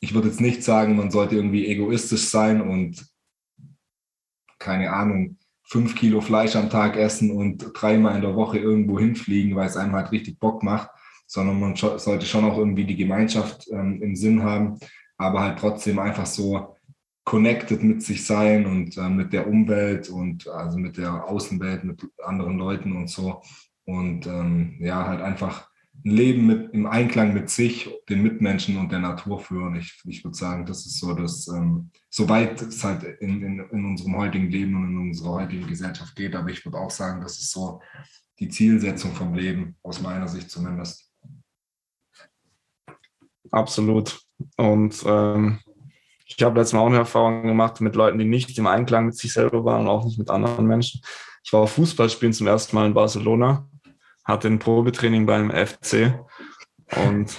ich 0.00 0.14
würde 0.14 0.28
jetzt 0.28 0.40
nicht 0.40 0.62
sagen, 0.62 0.96
man 0.96 1.10
sollte 1.10 1.36
irgendwie 1.36 1.66
egoistisch 1.66 2.28
sein 2.28 2.60
und 2.60 3.06
keine 4.58 4.92
Ahnung, 4.92 5.38
fünf 5.62 5.94
Kilo 5.96 6.20
Fleisch 6.20 6.54
am 6.56 6.70
Tag 6.70 6.96
essen 6.96 7.30
und 7.30 7.72
dreimal 7.74 8.16
in 8.16 8.22
der 8.22 8.36
Woche 8.36 8.58
irgendwo 8.58 8.98
hinfliegen, 8.98 9.56
weil 9.56 9.66
es 9.66 9.76
einem 9.76 9.94
halt 9.94 10.12
richtig 10.12 10.38
Bock 10.38 10.62
macht, 10.62 10.90
sondern 11.26 11.58
man 11.58 11.74
sollte 11.74 12.24
schon 12.24 12.44
auch 12.44 12.56
irgendwie 12.56 12.84
die 12.84 12.96
Gemeinschaft 12.96 13.66
ähm, 13.72 14.00
im 14.00 14.14
Sinn 14.14 14.44
haben, 14.44 14.78
aber 15.16 15.40
halt 15.40 15.58
trotzdem 15.58 15.98
einfach 15.98 16.26
so 16.26 16.75
connected 17.26 17.82
mit 17.82 18.02
sich 18.02 18.24
sein 18.24 18.66
und 18.66 18.96
äh, 18.96 19.10
mit 19.10 19.32
der 19.32 19.48
Umwelt 19.48 20.08
und 20.08 20.46
also 20.46 20.78
mit 20.78 20.96
der 20.96 21.28
Außenwelt, 21.28 21.82
mit 21.82 22.08
anderen 22.22 22.56
Leuten 22.56 22.96
und 22.96 23.10
so. 23.10 23.42
Und 23.84 24.26
ähm, 24.26 24.76
ja, 24.78 25.06
halt 25.06 25.20
einfach 25.20 25.68
ein 26.04 26.10
Leben 26.12 26.46
mit, 26.46 26.72
im 26.72 26.86
Einklang 26.86 27.34
mit 27.34 27.50
sich, 27.50 27.90
den 28.08 28.22
Mitmenschen 28.22 28.76
und 28.76 28.92
der 28.92 29.00
Natur 29.00 29.40
führen. 29.40 29.74
Ich, 29.74 30.00
ich 30.04 30.22
würde 30.22 30.36
sagen, 30.36 30.66
das 30.66 30.86
ist 30.86 31.00
so 31.00 31.14
das, 31.14 31.48
ähm, 31.48 31.90
soweit 32.10 32.62
es 32.62 32.84
halt 32.84 33.02
in, 33.20 33.42
in, 33.42 33.58
in 33.58 33.84
unserem 33.84 34.16
heutigen 34.16 34.48
Leben 34.48 34.76
und 34.76 34.90
in 34.90 34.98
unserer 35.08 35.32
heutigen 35.32 35.66
Gesellschaft 35.66 36.14
geht. 36.14 36.36
Aber 36.36 36.48
ich 36.50 36.64
würde 36.64 36.78
auch 36.78 36.90
sagen, 36.90 37.22
das 37.22 37.40
ist 37.40 37.50
so 37.50 37.80
die 38.38 38.48
Zielsetzung 38.48 39.12
vom 39.12 39.34
Leben, 39.34 39.74
aus 39.82 40.00
meiner 40.00 40.28
Sicht 40.28 40.48
zumindest. 40.48 41.10
Absolut. 43.50 44.20
Und 44.56 45.02
ähm, 45.06 45.58
ich 46.26 46.42
habe 46.42 46.58
letztes 46.58 46.74
Mal 46.74 46.80
auch 46.80 46.86
eine 46.86 46.96
Erfahrung 46.96 47.46
gemacht 47.46 47.80
mit 47.80 47.94
Leuten, 47.94 48.18
die 48.18 48.24
nicht 48.24 48.58
im 48.58 48.66
Einklang 48.66 49.06
mit 49.06 49.16
sich 49.16 49.32
selber 49.32 49.64
waren 49.64 49.82
und 49.82 49.88
auch 49.88 50.04
nicht 50.04 50.18
mit 50.18 50.28
anderen 50.28 50.66
Menschen. 50.66 51.00
Ich 51.44 51.52
war 51.52 51.66
Fußballspielen 51.66 52.32
zum 52.32 52.48
ersten 52.48 52.74
Mal 52.74 52.86
in 52.86 52.94
Barcelona, 52.94 53.68
hatte 54.24 54.48
ein 54.48 54.58
Probetraining 54.58 55.24
beim 55.24 55.50
FC 55.50 56.18
und 56.96 57.36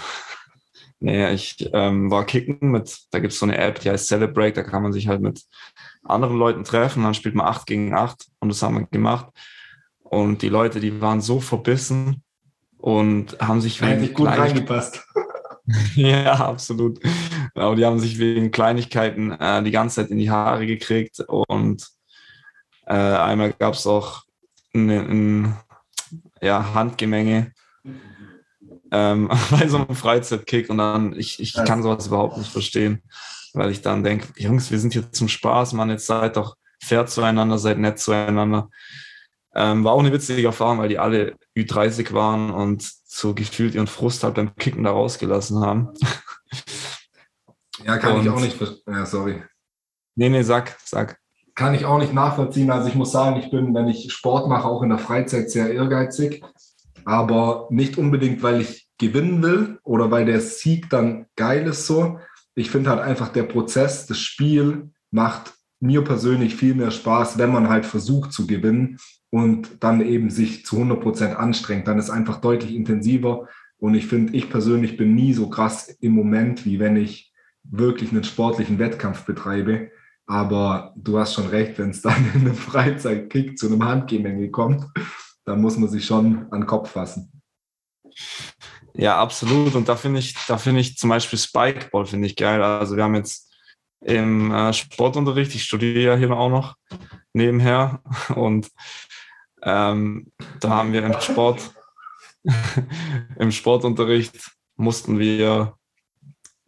nee, 0.99 1.29
ich 1.33 1.69
ähm, 1.73 2.09
war 2.09 2.25
kicken 2.25 2.71
mit, 2.71 2.97
da 3.11 3.19
gibt 3.19 3.33
es 3.33 3.39
so 3.39 3.45
eine 3.45 3.57
App, 3.57 3.81
die 3.81 3.89
heißt 3.89 4.07
Celebrate, 4.07 4.53
da 4.53 4.63
kann 4.63 4.83
man 4.83 4.93
sich 4.93 5.09
halt 5.09 5.21
mit 5.21 5.43
anderen 6.03 6.37
Leuten 6.37 6.63
treffen, 6.63 7.03
dann 7.03 7.13
spielt 7.13 7.35
man 7.35 7.47
acht 7.47 7.67
gegen 7.67 7.93
acht 7.93 8.27
und 8.39 8.49
das 8.49 8.61
haben 8.61 8.79
wir 8.79 8.87
gemacht. 8.87 9.27
Und 10.03 10.41
die 10.41 10.49
Leute, 10.49 10.79
die 10.79 11.01
waren 11.01 11.19
so 11.19 11.41
verbissen 11.41 12.23
und 12.77 13.37
haben 13.41 13.59
sich 13.59 13.83
eigentlich 13.83 14.13
gut 14.13 14.27
reingepasst. 14.27 15.05
ja, 15.95 16.33
absolut. 16.33 16.99
Aber 17.53 17.75
die 17.75 17.85
haben 17.85 17.99
sich 17.99 18.19
wegen 18.19 18.51
Kleinigkeiten 18.51 19.31
äh, 19.31 19.63
die 19.63 19.71
ganze 19.71 19.97
Zeit 19.97 20.11
in 20.11 20.17
die 20.17 20.31
Haare 20.31 20.65
gekriegt 20.65 21.19
und 21.19 21.87
äh, 22.85 22.93
einmal 22.93 23.53
gab 23.53 23.73
es 23.73 23.85
auch 23.85 24.23
ein, 24.73 24.89
ein 24.89 25.57
ja, 26.41 26.73
Handgemenge 26.73 27.51
ähm, 28.91 29.29
bei 29.51 29.67
so 29.67 29.77
einem 29.77 29.95
Freizeitkick 29.95 30.69
und 30.69 30.77
dann, 30.77 31.17
ich, 31.17 31.39
ich 31.39 31.53
kann 31.53 31.83
sowas 31.83 32.07
überhaupt 32.07 32.37
nicht 32.37 32.51
verstehen, 32.51 33.01
weil 33.53 33.71
ich 33.71 33.81
dann 33.81 34.03
denke, 34.03 34.27
Jungs, 34.37 34.71
wir 34.71 34.79
sind 34.79 34.93
hier 34.93 35.11
zum 35.11 35.27
Spaß, 35.27 35.73
man, 35.73 35.89
jetzt 35.89 36.05
seid 36.05 36.37
doch 36.37 36.55
fair 36.81 37.05
zueinander, 37.05 37.57
seid 37.57 37.79
nett 37.79 37.99
zueinander. 37.99 38.69
Ähm, 39.55 39.83
war 39.83 39.93
auch 39.93 39.99
eine 39.99 40.13
witzige 40.13 40.47
Erfahrung, 40.47 40.77
weil 40.77 40.89
die 40.89 40.99
alle 40.99 41.35
Ü30 41.57 42.13
waren 42.13 42.51
und 42.51 42.91
so 43.07 43.33
gefühlt 43.33 43.73
ihren 43.73 43.87
Frust 43.87 44.23
halt 44.23 44.35
beim 44.35 44.55
Kicken 44.55 44.83
da 44.83 44.91
rausgelassen 44.91 45.61
haben. 45.61 45.93
Ja, 47.83 47.97
kann 47.97 48.17
und, 48.17 48.23
ich 48.23 48.29
auch 48.29 48.41
nicht. 48.41 48.59
Ja, 48.85 49.05
sorry. 49.05 49.43
Nee, 50.15 50.29
nee, 50.29 50.41
sag, 50.41 50.77
sag. 50.83 51.19
Kann 51.55 51.73
ich 51.73 51.85
auch 51.85 51.99
nicht 51.99 52.13
nachvollziehen. 52.13 52.69
Also 52.69 52.89
ich 52.89 52.95
muss 52.95 53.11
sagen, 53.11 53.39
ich 53.39 53.49
bin, 53.49 53.73
wenn 53.73 53.87
ich 53.87 54.11
Sport 54.11 54.49
mache, 54.49 54.67
auch 54.67 54.83
in 54.83 54.89
der 54.89 54.97
Freizeit 54.97 55.49
sehr 55.49 55.71
ehrgeizig. 55.71 56.43
Aber 57.05 57.67
nicht 57.69 57.97
unbedingt, 57.97 58.43
weil 58.43 58.61
ich 58.61 58.89
gewinnen 58.97 59.41
will 59.41 59.79
oder 59.83 60.11
weil 60.11 60.25
der 60.25 60.41
Sieg 60.41 60.89
dann 60.89 61.27
geil 61.35 61.67
ist 61.67 61.87
so. 61.87 62.19
Ich 62.55 62.71
finde 62.71 62.89
halt 62.89 62.99
einfach 62.99 63.29
der 63.29 63.43
Prozess, 63.43 64.07
das 64.07 64.19
Spiel 64.19 64.91
macht 65.11 65.53
mir 65.79 66.03
persönlich 66.03 66.55
viel 66.55 66.73
mehr 66.73 66.91
Spaß, 66.91 67.37
wenn 67.37 67.51
man 67.51 67.69
halt 67.69 67.85
versucht 67.85 68.33
zu 68.33 68.47
gewinnen 68.47 68.99
und 69.37 69.83
dann 69.83 70.01
eben 70.01 70.31
sich 70.31 70.65
zu 70.65 70.77
100 70.77 70.99
Prozent 70.99 71.35
anstrengt. 71.37 71.87
Dann 71.87 71.99
ist 71.99 72.09
einfach 72.09 72.41
deutlich 72.41 72.73
intensiver. 72.73 73.47
Und 73.77 73.93
ich 73.93 74.07
finde, 74.07 74.35
ich 74.35 74.49
persönlich 74.49 74.97
bin 74.97 75.13
nie 75.13 75.31
so 75.33 75.47
krass 75.47 75.89
im 76.01 76.13
Moment, 76.13 76.65
wie 76.65 76.79
wenn 76.79 76.95
ich 76.95 77.31
wirklich 77.61 78.11
einen 78.11 78.23
sportlichen 78.23 78.79
Wettkampf 78.79 79.25
betreibe. 79.25 79.91
Aber 80.25 80.91
du 80.95 81.19
hast 81.19 81.35
schon 81.35 81.49
recht, 81.49 81.77
wenn 81.77 81.91
es 81.91 82.01
dann 82.01 82.31
in 82.33 82.41
einem 82.41 82.55
Freizeitkick 82.55 83.59
zu 83.59 83.67
einem 83.67 83.85
Handgemenge 83.85 84.49
kommt, 84.49 84.87
dann 85.45 85.61
muss 85.61 85.77
man 85.77 85.89
sich 85.89 86.03
schon 86.03 86.47
an 86.51 86.61
den 86.61 86.65
Kopf 86.65 86.89
fassen. 86.89 87.31
Ja, 88.95 89.19
absolut. 89.21 89.75
Und 89.75 89.87
da 89.87 89.95
finde 89.95 90.19
ich, 90.19 90.33
da 90.47 90.57
finde 90.57 90.81
ich 90.81 90.97
zum 90.97 91.11
Beispiel 91.11 91.37
Spikeball 91.37 92.07
finde 92.07 92.25
ich 92.25 92.35
geil. 92.35 92.63
Also 92.63 92.95
wir 92.95 93.03
haben 93.03 93.13
jetzt 93.13 93.53
im 94.01 94.51
äh, 94.51 94.73
Sportunterricht, 94.73 95.53
ich 95.53 95.63
studiere 95.63 95.99
ja 95.99 96.15
hier 96.15 96.31
auch 96.31 96.49
noch 96.49 96.75
nebenher 97.33 98.01
und 98.35 98.69
ähm, 99.67 100.31
da 100.61 100.69
haben 100.69 100.93
wir 100.93 101.03
im 101.03 101.19
Sport, 101.19 101.73
im 103.37 103.51
Sportunterricht 103.51 104.33
mussten 104.77 105.19
wir, 105.19 105.75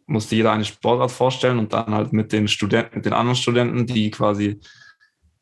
musste 0.06 0.36
jeder 0.36 0.52
eine 0.52 0.66
Sportart 0.66 1.10
vorstellen 1.10 1.58
und 1.58 1.72
dann 1.72 1.94
halt 1.94 2.12
mit 2.12 2.30
den 2.30 2.46
Studenten, 2.46 2.96
mit 2.96 3.06
den 3.06 3.14
anderen 3.14 3.36
Studenten, 3.36 3.86
die 3.86 4.10
quasi 4.10 4.60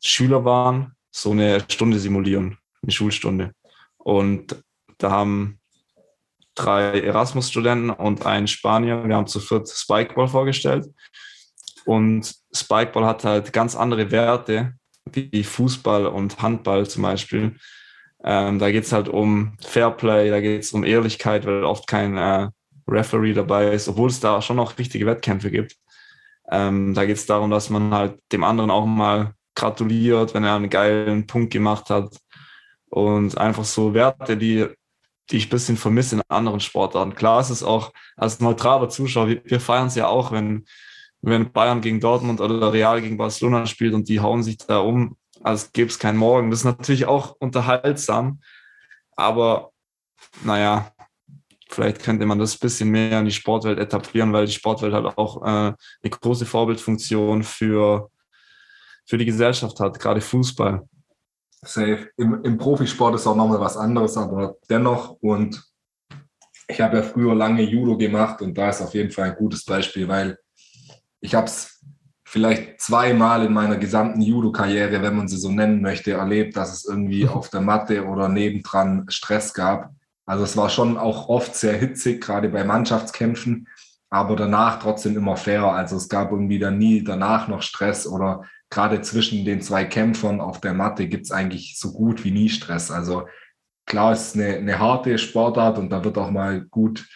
Schüler 0.01 0.45
waren, 0.45 0.93
so 1.11 1.31
eine 1.31 1.65
Stunde 1.69 1.99
simulieren, 1.99 2.57
eine 2.81 2.91
Schulstunde. 2.93 3.51
Und 3.97 4.63
da 4.97 5.11
haben 5.11 5.59
drei 6.55 7.01
Erasmus-Studenten 7.01 7.89
und 7.89 8.25
ein 8.25 8.47
Spanier, 8.47 9.05
wir 9.05 9.15
haben 9.17 9.27
zu 9.27 9.41
viert 9.41 9.67
Spikeball 9.67 10.29
vorgestellt. 10.29 10.87
Und 11.85 12.33
Spikeball 12.53 13.05
hat 13.05 13.25
halt 13.25 13.51
ganz 13.51 13.75
andere 13.75 14.11
Werte, 14.11 14.78
wie 15.05 15.43
Fußball 15.43 16.07
und 16.07 16.41
Handball 16.41 16.87
zum 16.87 17.03
Beispiel. 17.03 17.55
Ähm, 18.23 18.59
da 18.59 18.71
geht 18.71 18.83
es 18.83 18.91
halt 18.91 19.07
um 19.07 19.57
Fairplay, 19.61 20.29
da 20.29 20.41
geht 20.41 20.63
es 20.63 20.73
um 20.73 20.83
Ehrlichkeit, 20.83 21.45
weil 21.45 21.63
oft 21.63 21.87
kein 21.87 22.17
äh, 22.17 22.49
Referee 22.87 23.33
dabei 23.33 23.71
ist, 23.71 23.87
obwohl 23.87 24.09
es 24.09 24.19
da 24.19 24.41
schon 24.41 24.57
noch 24.57 24.77
richtige 24.77 25.05
Wettkämpfe 25.05 25.51
gibt. 25.51 25.75
Ähm, 26.51 26.93
da 26.93 27.05
geht 27.05 27.17
es 27.17 27.25
darum, 27.25 27.51
dass 27.51 27.69
man 27.69 27.93
halt 27.93 28.19
dem 28.31 28.43
anderen 28.43 28.71
auch 28.71 28.85
mal 28.85 29.33
gratuliert, 29.55 30.33
wenn 30.33 30.43
er 30.43 30.55
einen 30.55 30.69
geilen 30.69 31.27
Punkt 31.27 31.51
gemacht 31.53 31.89
hat. 31.89 32.17
Und 32.89 33.37
einfach 33.37 33.65
so 33.65 33.93
Werte, 33.93 34.35
die, 34.35 34.65
die 35.29 35.37
ich 35.37 35.47
ein 35.47 35.51
bisschen 35.51 35.77
vermisse 35.77 36.15
in 36.15 36.21
anderen 36.27 36.59
Sportarten. 36.59 37.13
Klar 37.13 37.39
ist 37.39 37.51
es 37.51 37.61
auch 37.61 37.93
als 38.17 38.39
neutraler 38.39 38.89
Zuschauer, 38.89 39.27
wir, 39.27 39.41
wir 39.45 39.59
feiern 39.59 39.87
es 39.87 39.95
ja 39.95 40.07
auch, 40.07 40.31
wenn, 40.31 40.65
wenn 41.21 41.51
Bayern 41.51 41.81
gegen 41.81 41.99
Dortmund 41.99 42.41
oder 42.41 42.71
Real 42.71 43.01
gegen 43.01 43.17
Barcelona 43.17 43.65
spielt 43.65 43.93
und 43.93 44.07
die 44.07 44.19
hauen 44.19 44.43
sich 44.43 44.57
da 44.57 44.79
um, 44.79 45.17
als 45.43 45.71
gäbe 45.71 45.89
es 45.89 45.99
keinen 45.99 46.17
Morgen. 46.17 46.49
Das 46.49 46.59
ist 46.59 46.65
natürlich 46.65 47.05
auch 47.05 47.35
unterhaltsam, 47.39 48.41
aber 49.15 49.71
naja, 50.43 50.91
vielleicht 51.69 52.01
könnte 52.01 52.25
man 52.25 52.39
das 52.39 52.55
ein 52.55 52.59
bisschen 52.61 52.89
mehr 52.89 53.19
in 53.19 53.25
die 53.25 53.31
Sportwelt 53.31 53.79
etablieren, 53.79 54.33
weil 54.33 54.45
die 54.45 54.51
Sportwelt 54.51 54.93
halt 54.93 55.05
auch 55.17 55.43
äh, 55.43 55.45
eine 55.47 55.75
große 56.09 56.45
Vorbildfunktion 56.45 57.43
für, 57.43 58.09
für 59.05 59.17
die 59.17 59.25
Gesellschaft 59.25 59.79
hat, 59.79 59.99
gerade 59.99 60.21
Fußball. 60.21 60.87
Safe. 61.61 62.09
Im, 62.17 62.43
Im 62.43 62.57
Profisport 62.57 63.15
ist 63.15 63.27
auch 63.27 63.35
nochmal 63.35 63.59
was 63.59 63.75
anderes, 63.75 64.15
aber 64.17 64.55
dennoch 64.69 65.17
und 65.21 65.61
ich 66.67 66.79
habe 66.79 66.97
ja 66.97 67.03
früher 67.03 67.35
lange 67.35 67.63
Judo 67.63 67.97
gemacht 67.97 68.41
und 68.41 68.57
da 68.57 68.69
ist 68.69 68.81
auf 68.81 68.93
jeden 68.93 69.11
Fall 69.11 69.31
ein 69.31 69.35
gutes 69.35 69.65
Beispiel, 69.65 70.07
weil 70.07 70.37
ich 71.21 71.35
habe 71.35 71.47
es 71.47 71.79
vielleicht 72.25 72.79
zweimal 72.79 73.43
in 73.45 73.53
meiner 73.53 73.77
gesamten 73.77 74.21
Judo-Karriere, 74.21 75.01
wenn 75.01 75.15
man 75.15 75.27
sie 75.27 75.37
so 75.37 75.51
nennen 75.51 75.81
möchte, 75.81 76.11
erlebt, 76.11 76.55
dass 76.55 76.71
es 76.71 76.85
irgendwie 76.85 77.27
auf 77.27 77.49
der 77.49 77.61
Matte 77.61 78.05
oder 78.05 78.29
nebendran 78.29 79.05
Stress 79.09 79.53
gab. 79.53 79.91
Also 80.27 80.43
es 80.43 80.55
war 80.55 80.69
schon 80.69 80.97
auch 80.97 81.27
oft 81.27 81.55
sehr 81.55 81.75
hitzig, 81.75 82.21
gerade 82.21 82.49
bei 82.49 82.63
Mannschaftskämpfen, 82.63 83.67
aber 84.11 84.35
danach 84.35 84.79
trotzdem 84.79 85.17
immer 85.17 85.37
fair. 85.37 85.63
Also 85.63 85.95
es 85.95 86.07
gab 86.07 86.31
irgendwie 86.31 86.59
dann 86.59 86.77
nie 86.77 87.03
danach 87.03 87.47
noch 87.47 87.63
Stress 87.63 88.05
oder 88.05 88.43
gerade 88.69 89.01
zwischen 89.01 89.43
den 89.43 89.61
zwei 89.61 89.85
Kämpfern 89.85 90.39
auf 90.39 90.61
der 90.61 90.75
Matte 90.75 91.07
gibt 91.07 91.25
es 91.25 91.31
eigentlich 91.31 91.79
so 91.79 91.93
gut 91.93 92.23
wie 92.23 92.31
nie 92.31 92.49
Stress. 92.49 92.91
Also 92.91 93.27
klar 93.87 94.13
ist 94.13 94.35
eine, 94.35 94.57
eine 94.57 94.77
harte 94.77 95.17
Sportart 95.17 95.79
und 95.79 95.89
da 95.89 96.03
wird 96.03 96.17
auch 96.19 96.29
mal 96.29 96.61
gut 96.61 97.07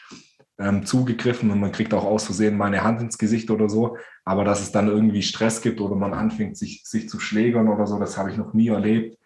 ähm, 0.59 0.85
zugegriffen 0.85 1.51
und 1.51 1.59
man 1.59 1.71
kriegt 1.71 1.93
auch 1.93 2.05
aus 2.05 2.25
Versehen 2.25 2.57
mal 2.57 2.65
eine 2.65 2.83
Hand 2.83 3.01
ins 3.01 3.17
Gesicht 3.17 3.49
oder 3.49 3.69
so. 3.69 3.97
Aber 4.25 4.43
dass 4.43 4.61
es 4.61 4.71
dann 4.71 4.87
irgendwie 4.87 5.21
Stress 5.21 5.61
gibt 5.61 5.81
oder 5.81 5.95
man 5.95 6.13
anfängt, 6.13 6.57
sich, 6.57 6.83
sich 6.85 7.09
zu 7.09 7.19
schlägern 7.19 7.67
oder 7.67 7.87
so, 7.87 7.99
das 7.99 8.17
habe 8.17 8.31
ich 8.31 8.37
noch 8.37 8.53
nie 8.53 8.69
erlebt. 8.69 9.17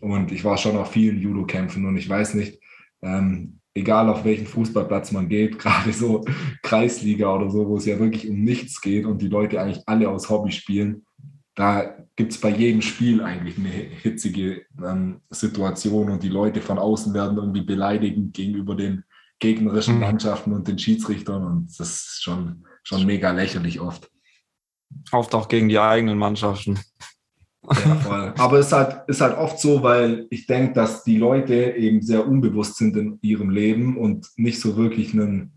Und 0.00 0.32
ich 0.32 0.44
war 0.44 0.58
schon 0.58 0.76
auf 0.76 0.90
vielen 0.90 1.20
Judo-Kämpfen 1.20 1.86
und 1.86 1.96
ich 1.96 2.08
weiß 2.08 2.34
nicht, 2.34 2.60
ähm, 3.02 3.60
egal 3.74 4.08
auf 4.08 4.24
welchen 4.24 4.46
Fußballplatz 4.46 5.12
man 5.12 5.28
geht, 5.28 5.58
gerade 5.60 5.92
so 5.92 6.24
Kreisliga 6.62 7.34
oder 7.34 7.50
so, 7.50 7.68
wo 7.68 7.76
es 7.76 7.86
ja 7.86 7.98
wirklich 7.98 8.28
um 8.28 8.42
nichts 8.42 8.80
geht 8.80 9.06
und 9.06 9.22
die 9.22 9.28
Leute 9.28 9.60
eigentlich 9.60 9.82
alle 9.86 10.08
aus 10.08 10.28
Hobby 10.28 10.50
spielen, 10.50 11.06
da 11.54 11.96
gibt 12.16 12.32
es 12.32 12.40
bei 12.40 12.48
jedem 12.48 12.82
Spiel 12.82 13.22
eigentlich 13.22 13.58
eine 13.58 13.68
hitzige 13.68 14.62
ähm, 14.82 15.20
Situation 15.30 16.10
und 16.10 16.22
die 16.22 16.28
Leute 16.28 16.60
von 16.60 16.78
außen 16.78 17.12
werden 17.14 17.36
irgendwie 17.36 17.62
beleidigend 17.62 18.34
gegenüber 18.34 18.74
den 18.74 19.04
gegnerischen 19.42 19.96
mhm. 19.96 20.00
Mannschaften 20.00 20.52
und 20.52 20.68
den 20.68 20.78
Schiedsrichtern 20.78 21.44
und 21.44 21.68
das 21.78 21.90
ist 21.90 22.22
schon, 22.22 22.64
schon 22.84 23.04
mega 23.04 23.32
lächerlich 23.32 23.80
oft. 23.80 24.08
Oft 25.10 25.34
auch 25.34 25.48
gegen 25.48 25.68
die 25.68 25.78
eigenen 25.78 26.16
Mannschaften. 26.16 26.78
Ja, 27.64 27.94
voll. 27.96 28.34
Aber 28.38 28.58
es 28.58 28.66
ist 28.66 28.72
halt, 28.72 29.08
ist 29.08 29.20
halt 29.20 29.36
oft 29.36 29.58
so, 29.58 29.82
weil 29.82 30.26
ich 30.30 30.46
denke, 30.46 30.74
dass 30.74 31.02
die 31.02 31.18
Leute 31.18 31.54
eben 31.54 32.02
sehr 32.02 32.26
unbewusst 32.26 32.76
sind 32.76 32.96
in 32.96 33.18
ihrem 33.20 33.50
Leben 33.50 33.96
und 33.96 34.28
nicht 34.36 34.60
so 34.60 34.76
wirklich 34.76 35.12
einen, 35.12 35.52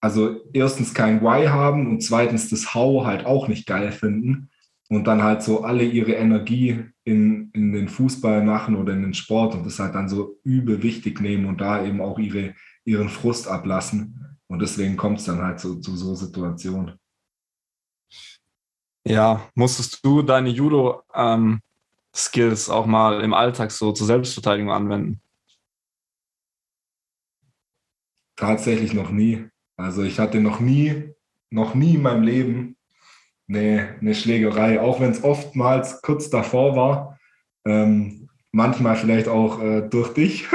also 0.00 0.40
erstens 0.52 0.92
kein 0.92 1.22
Why 1.22 1.46
haben 1.46 1.88
und 1.88 2.02
zweitens 2.02 2.50
das 2.50 2.74
How 2.74 3.06
halt 3.06 3.26
auch 3.26 3.46
nicht 3.46 3.66
geil 3.66 3.92
finden 3.92 4.50
und 4.88 5.06
dann 5.06 5.22
halt 5.22 5.42
so 5.42 5.62
alle 5.62 5.84
ihre 5.84 6.12
Energie 6.12 6.84
in, 7.04 7.50
in 7.52 7.72
den 7.72 7.88
Fußball 7.88 8.42
machen 8.42 8.74
oder 8.74 8.92
in 8.92 9.02
den 9.02 9.14
Sport 9.14 9.54
und 9.54 9.64
das 9.64 9.78
halt 9.78 9.94
dann 9.94 10.08
so 10.08 10.40
übel 10.42 10.82
wichtig 10.82 11.20
nehmen 11.20 11.46
und 11.46 11.60
da 11.60 11.84
eben 11.84 12.00
auch 12.00 12.18
ihre 12.18 12.54
ihren 12.84 13.08
Frust 13.08 13.48
ablassen. 13.48 14.38
Und 14.46 14.60
deswegen 14.60 14.96
kommt 14.96 15.18
es 15.18 15.24
dann 15.24 15.42
halt 15.42 15.60
so, 15.60 15.76
zu 15.76 15.96
so 15.96 16.14
Situationen. 16.14 16.98
Ja, 19.06 19.50
musstest 19.54 20.04
du 20.04 20.22
deine 20.22 20.48
Judo-Skills 20.48 22.68
ähm, 22.68 22.74
auch 22.74 22.86
mal 22.86 23.20
im 23.20 23.34
Alltag 23.34 23.70
so 23.70 23.92
zur 23.92 24.06
Selbstverteidigung 24.06 24.72
anwenden? 24.72 25.20
Tatsächlich 28.36 28.94
noch 28.94 29.10
nie. 29.10 29.46
Also 29.76 30.02
ich 30.02 30.18
hatte 30.18 30.40
noch 30.40 30.60
nie, 30.60 31.14
noch 31.50 31.74
nie 31.74 31.96
in 31.96 32.02
meinem 32.02 32.22
Leben 32.22 32.76
eine, 33.48 33.96
eine 34.00 34.14
Schlägerei, 34.14 34.80
auch 34.80 35.00
wenn 35.00 35.10
es 35.10 35.22
oftmals 35.22 36.00
kurz 36.02 36.30
davor 36.30 36.76
war. 36.76 37.18
Ähm, 37.66 38.28
manchmal 38.52 38.96
vielleicht 38.96 39.28
auch 39.28 39.60
äh, 39.60 39.88
durch 39.88 40.14
dich. 40.14 40.46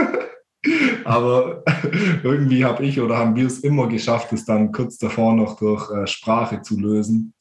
Aber 1.09 1.63
irgendwie 2.23 2.63
habe 2.63 2.85
ich 2.85 3.01
oder 3.01 3.17
haben 3.17 3.35
wir 3.35 3.47
es 3.47 3.61
immer 3.61 3.87
geschafft, 3.87 4.31
es 4.31 4.45
dann 4.45 4.71
kurz 4.71 4.99
davor 4.99 5.33
noch 5.33 5.57
durch 5.57 5.89
äh, 5.89 6.05
Sprache 6.05 6.61
zu 6.61 6.79
lösen. 6.79 7.33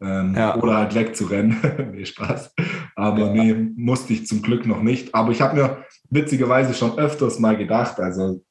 Ähm, 0.00 0.32
ja. 0.36 0.56
Oder 0.56 0.76
halt 0.76 0.94
wegzurennen. 0.94 1.56
nee, 1.92 2.06
Spaß. 2.06 2.54
Aber 2.94 3.34
ja. 3.34 3.42
nee, 3.42 3.54
musste 3.74 4.12
ich 4.12 4.28
zum 4.28 4.42
Glück 4.42 4.64
noch 4.64 4.80
nicht. 4.80 5.12
Aber 5.12 5.32
ich 5.32 5.40
habe 5.40 5.56
mir 5.56 5.84
witzigerweise 6.08 6.72
schon 6.72 6.98
öfters 6.98 7.40
mal 7.40 7.56
gedacht, 7.56 7.98
also 7.98 8.44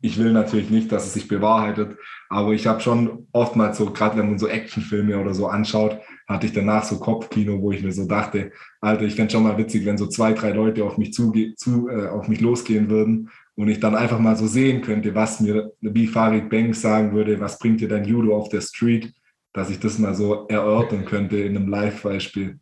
ich 0.00 0.18
will 0.18 0.32
natürlich 0.32 0.70
nicht, 0.70 0.90
dass 0.90 1.06
es 1.06 1.14
sich 1.14 1.28
bewahrheitet, 1.28 1.96
aber 2.28 2.52
ich 2.52 2.66
habe 2.66 2.80
schon 2.80 3.28
oftmals 3.32 3.78
so, 3.78 3.92
gerade 3.92 4.18
wenn 4.18 4.28
man 4.28 4.38
so 4.38 4.46
Actionfilme 4.46 5.18
oder 5.18 5.32
so 5.32 5.46
anschaut, 5.46 5.98
hatte 6.28 6.46
ich 6.46 6.52
danach 6.52 6.84
so 6.84 6.98
Kopfkino, 6.98 7.62
wo 7.62 7.72
ich 7.72 7.82
mir 7.82 7.92
so 7.92 8.06
dachte, 8.06 8.52
Alter, 8.80 9.04
ich 9.04 9.14
fände 9.14 9.32
schon 9.32 9.44
mal 9.44 9.56
witzig, 9.56 9.86
wenn 9.86 9.96
so 9.96 10.06
zwei, 10.06 10.32
drei 10.34 10.50
Leute 10.50 10.84
auf 10.84 10.98
mich 10.98 11.14
zuge 11.14 11.54
zu, 11.54 11.88
äh, 11.88 12.08
auf 12.08 12.28
mich 12.28 12.40
losgehen 12.42 12.90
würden 12.90 13.30
und 13.60 13.68
ich 13.68 13.78
dann 13.78 13.94
einfach 13.94 14.18
mal 14.18 14.36
so 14.36 14.46
sehen 14.46 14.80
könnte, 14.80 15.14
was 15.14 15.38
mir, 15.38 15.70
wie 15.82 16.06
Farid 16.06 16.48
Banks 16.48 16.80
sagen 16.80 17.12
würde, 17.12 17.38
was 17.40 17.58
bringt 17.58 17.82
dir 17.82 17.88
dein 17.88 18.06
Judo 18.06 18.34
auf 18.34 18.48
der 18.48 18.62
Street, 18.62 19.12
dass 19.52 19.68
ich 19.68 19.78
das 19.78 19.98
mal 19.98 20.14
so 20.14 20.46
erörtern 20.48 21.04
könnte 21.04 21.36
in 21.36 21.54
einem 21.54 21.68
Live-Beispiel. 21.68 22.58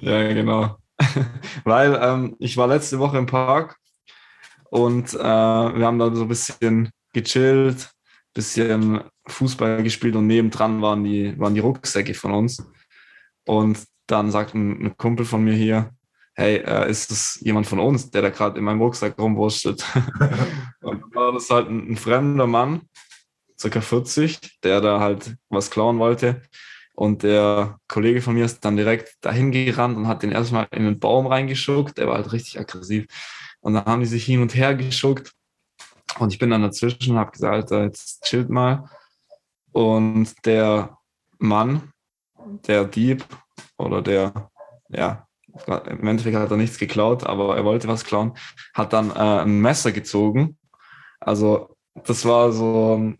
Ja, 0.00 0.32
genau. 0.32 0.76
Weil 1.64 1.96
ähm, 2.02 2.34
ich 2.40 2.56
war 2.56 2.66
letzte 2.66 2.98
Woche 2.98 3.16
im 3.16 3.26
Park 3.26 3.76
und 4.70 5.14
äh, 5.14 5.18
wir 5.18 5.86
haben 5.86 6.00
da 6.00 6.12
so 6.12 6.22
ein 6.22 6.28
bisschen 6.28 6.90
gechillt, 7.12 7.92
bisschen 8.34 9.02
Fußball 9.28 9.84
gespielt 9.84 10.16
und 10.16 10.26
nebendran 10.26 10.82
waren 10.82 11.04
die, 11.04 11.38
waren 11.38 11.54
die 11.54 11.60
Rucksäcke 11.60 12.14
von 12.14 12.32
uns. 12.32 12.60
Und 13.46 13.78
dann 14.08 14.32
sagt 14.32 14.56
ein, 14.56 14.86
ein 14.86 14.96
Kumpel 14.96 15.24
von 15.24 15.44
mir 15.44 15.54
hier, 15.54 15.90
hey, 16.34 16.56
äh, 16.56 16.90
ist 16.90 17.10
das 17.10 17.38
jemand 17.42 17.66
von 17.66 17.78
uns, 17.78 18.10
der 18.10 18.22
da 18.22 18.30
gerade 18.30 18.58
in 18.58 18.64
meinem 18.64 18.82
Rucksack 18.82 19.18
rumwurschtelt? 19.18 19.84
und 20.82 21.02
dann 21.02 21.14
war 21.14 21.32
das 21.32 21.48
halt 21.50 21.68
ein, 21.68 21.92
ein, 21.92 21.96
fremder 21.96 22.46
Mann, 22.46 22.82
circa 23.58 23.80
40, 23.80 24.60
der 24.62 24.80
da 24.80 25.00
halt 25.00 25.36
was 25.48 25.70
klauen 25.70 25.98
wollte. 25.98 26.42
Und 26.94 27.22
der 27.24 27.78
Kollege 27.88 28.22
von 28.22 28.34
mir 28.34 28.44
ist 28.44 28.64
dann 28.64 28.76
direkt 28.76 29.16
dahin 29.20 29.50
gerannt 29.50 29.96
und 29.96 30.06
hat 30.06 30.22
den 30.22 30.32
erstmal 30.32 30.68
in 30.70 30.84
den 30.84 31.00
Baum 31.00 31.26
reingeschuckt. 31.26 31.98
Der 31.98 32.06
war 32.06 32.16
halt 32.16 32.32
richtig 32.32 32.58
aggressiv. 32.58 33.06
Und 33.60 33.74
dann 33.74 33.84
haben 33.84 34.00
die 34.00 34.06
sich 34.06 34.24
hin 34.24 34.42
und 34.42 34.54
her 34.54 34.74
geschuckt. 34.74 35.32
Und 36.18 36.32
ich 36.32 36.38
bin 36.38 36.50
dann 36.50 36.62
dazwischen 36.62 37.12
und 37.12 37.18
habe 37.18 37.32
gesagt, 37.32 37.52
Alter, 37.52 37.84
jetzt 37.84 38.22
chillt 38.24 38.48
mal. 38.48 38.88
Und 39.72 40.32
der 40.44 40.96
Mann, 41.38 41.92
der 42.66 42.84
Dieb 42.84 43.24
oder 43.76 44.00
der, 44.00 44.50
ja, 44.88 45.23
im 45.66 46.06
Endeffekt 46.06 46.36
hat 46.36 46.50
er 46.50 46.56
nichts 46.56 46.78
geklaut, 46.78 47.24
aber 47.24 47.56
er 47.56 47.64
wollte 47.64 47.88
was 47.88 48.04
klauen, 48.04 48.36
hat 48.74 48.92
dann 48.92 49.10
äh, 49.10 49.42
ein 49.42 49.60
Messer 49.60 49.92
gezogen. 49.92 50.56
Also 51.20 51.76
das 51.94 52.24
war 52.24 52.52
so 52.52 53.14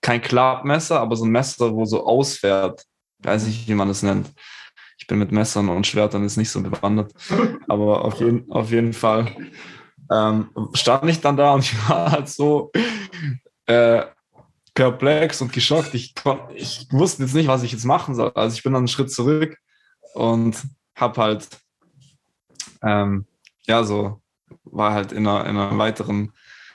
kein 0.00 0.20
Klappmesser, 0.20 1.00
aber 1.00 1.16
so 1.16 1.24
ein 1.24 1.30
Messer, 1.30 1.72
wo 1.72 1.84
so 1.86 2.06
ausfährt. 2.06 2.84
Ich 3.20 3.26
weiß 3.26 3.46
nicht, 3.46 3.68
wie 3.68 3.74
man 3.74 3.88
das 3.88 4.02
nennt. 4.02 4.30
Ich 4.98 5.06
bin 5.06 5.18
mit 5.18 5.32
Messern 5.32 5.68
und 5.70 5.86
Schwertern 5.86 6.22
jetzt 6.22 6.36
nicht 6.36 6.50
so 6.50 6.62
bewandert. 6.62 7.12
Aber 7.68 8.04
auf 8.04 8.20
jeden, 8.20 8.50
auf 8.52 8.70
jeden 8.70 8.92
Fall 8.92 9.34
ähm, 10.10 10.50
stand 10.74 11.08
ich 11.10 11.20
dann 11.20 11.36
da 11.36 11.52
und 11.52 11.60
ich 11.64 11.88
war 11.88 12.12
halt 12.12 12.28
so 12.28 12.70
äh, 13.66 14.02
perplex 14.74 15.40
und 15.40 15.52
geschockt. 15.52 15.94
Ich, 15.94 16.14
ich 16.54 16.86
wusste 16.90 17.22
jetzt 17.22 17.34
nicht, 17.34 17.48
was 17.48 17.62
ich 17.62 17.72
jetzt 17.72 17.84
machen 17.84 18.14
soll. 18.14 18.32
Also 18.34 18.56
ich 18.56 18.62
bin 18.62 18.72
dann 18.72 18.80
einen 18.80 18.88
Schritt 18.88 19.10
zurück 19.10 19.56
und 20.14 20.56
habe 20.96 21.20
halt, 21.20 21.48
ähm, 22.82 23.26
ja, 23.66 23.84
so, 23.84 24.20
war 24.64 24.92
halt 24.92 25.12
in 25.12 25.26
einer, 25.26 25.46
in 25.46 25.56
einer 25.56 25.78
weiteren 25.78 26.32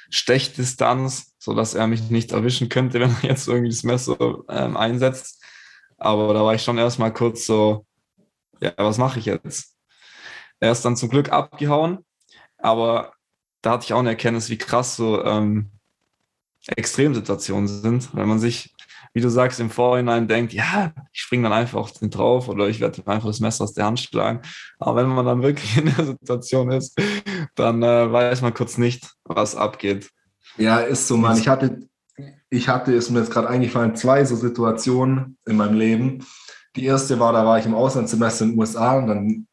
Stechdistanz, 0.10 1.36
sodass 1.38 1.74
er 1.74 1.88
mich 1.88 2.10
nicht 2.10 2.32
erwischen 2.32 2.70
könnte, 2.70 3.00
wenn 3.00 3.16
er 3.22 3.30
jetzt 3.30 3.48
irgendwie 3.48 3.70
das 3.70 3.84
Messer 3.84 4.18
ähm, 4.50 4.78
einsetzt. 4.78 5.44
Aber 5.98 6.34
da 6.34 6.44
war 6.44 6.56
ich 6.56 6.64
schon 6.64 6.78
erstmal 6.78 7.14
kurz 7.14 7.46
so, 7.46 7.86
ja, 8.62 8.74
was 8.78 8.98
mache 8.98 9.20
ich 9.20 9.26
jetzt? 9.26 9.76
Er 10.60 10.72
ist 10.72 10.84
dann 10.84 10.98
zum 10.98 11.10
Glück 11.10 11.32
abgehauen, 11.32 12.06
aber 12.58 13.14
da 13.62 13.72
hatte 13.72 13.86
ich 13.86 13.94
auch 13.94 14.00
eine 14.00 14.10
Erkenntnis, 14.10 14.50
wie 14.50 14.58
krass 14.58 14.96
so 14.96 15.24
ähm, 15.24 15.72
Extremsituationen 16.68 17.68
sind, 17.68 18.16
wenn 18.16 18.28
man 18.28 18.40
sich, 18.40 18.74
wie 19.14 19.22
du 19.22 19.30
sagst, 19.30 19.60
im 19.60 19.70
Vorhinein 19.70 20.28
denkt, 20.28 20.54
ja, 20.54 20.94
ich 21.12 21.22
springe 21.22 21.44
dann 21.44 21.54
einfach 21.54 21.80
auf 21.80 21.94
den 21.94 22.10
drauf 22.10 22.48
oder 22.48 22.68
ich 22.68 22.80
werde 22.80 23.06
einfach 23.08 23.28
das 23.28 23.40
Messer 23.40 23.64
aus 23.64 23.74
der 23.74 23.86
Hand 23.86 24.00
schlagen. 24.00 24.42
Aber 24.78 25.02
wenn 25.02 25.10
man 25.10 25.26
dann 25.26 25.42
wirklich 25.44 25.78
in 25.78 25.86
der 25.86 26.06
Situation 26.06 26.72
ist, 26.72 27.00
dann 27.56 27.84
äh, 27.84 28.12
weiß 28.12 28.42
man 28.42 28.54
kurz 28.54 28.78
nicht, 28.78 29.12
was 29.24 29.56
abgeht. 29.56 30.10
Ja, 30.58 30.80
ist 30.80 31.08
so, 31.08 31.18
Mann. 31.18 31.38
Ich 31.38 31.48
hatte, 31.48 31.88
ich 32.50 32.68
hatte, 32.68 32.94
ist 32.94 33.10
mir 33.10 33.20
jetzt 33.20 33.32
gerade 33.32 33.50
eingefallen, 33.50 33.96
zwei 33.96 34.26
so 34.26 34.36
Situationen 34.36 35.38
in 35.46 35.58
meinem 35.58 35.78
Leben. 35.78 36.26
Die 36.76 36.86
erste 36.86 37.20
war, 37.20 37.34
da 37.34 37.46
war 37.46 37.60
ich 37.60 37.66
im 37.66 37.76
Auslandssemester 37.76 38.46
in 38.46 38.52
den 38.52 38.60
USA 38.60 38.98
und 38.98 39.08
dann 39.08 39.48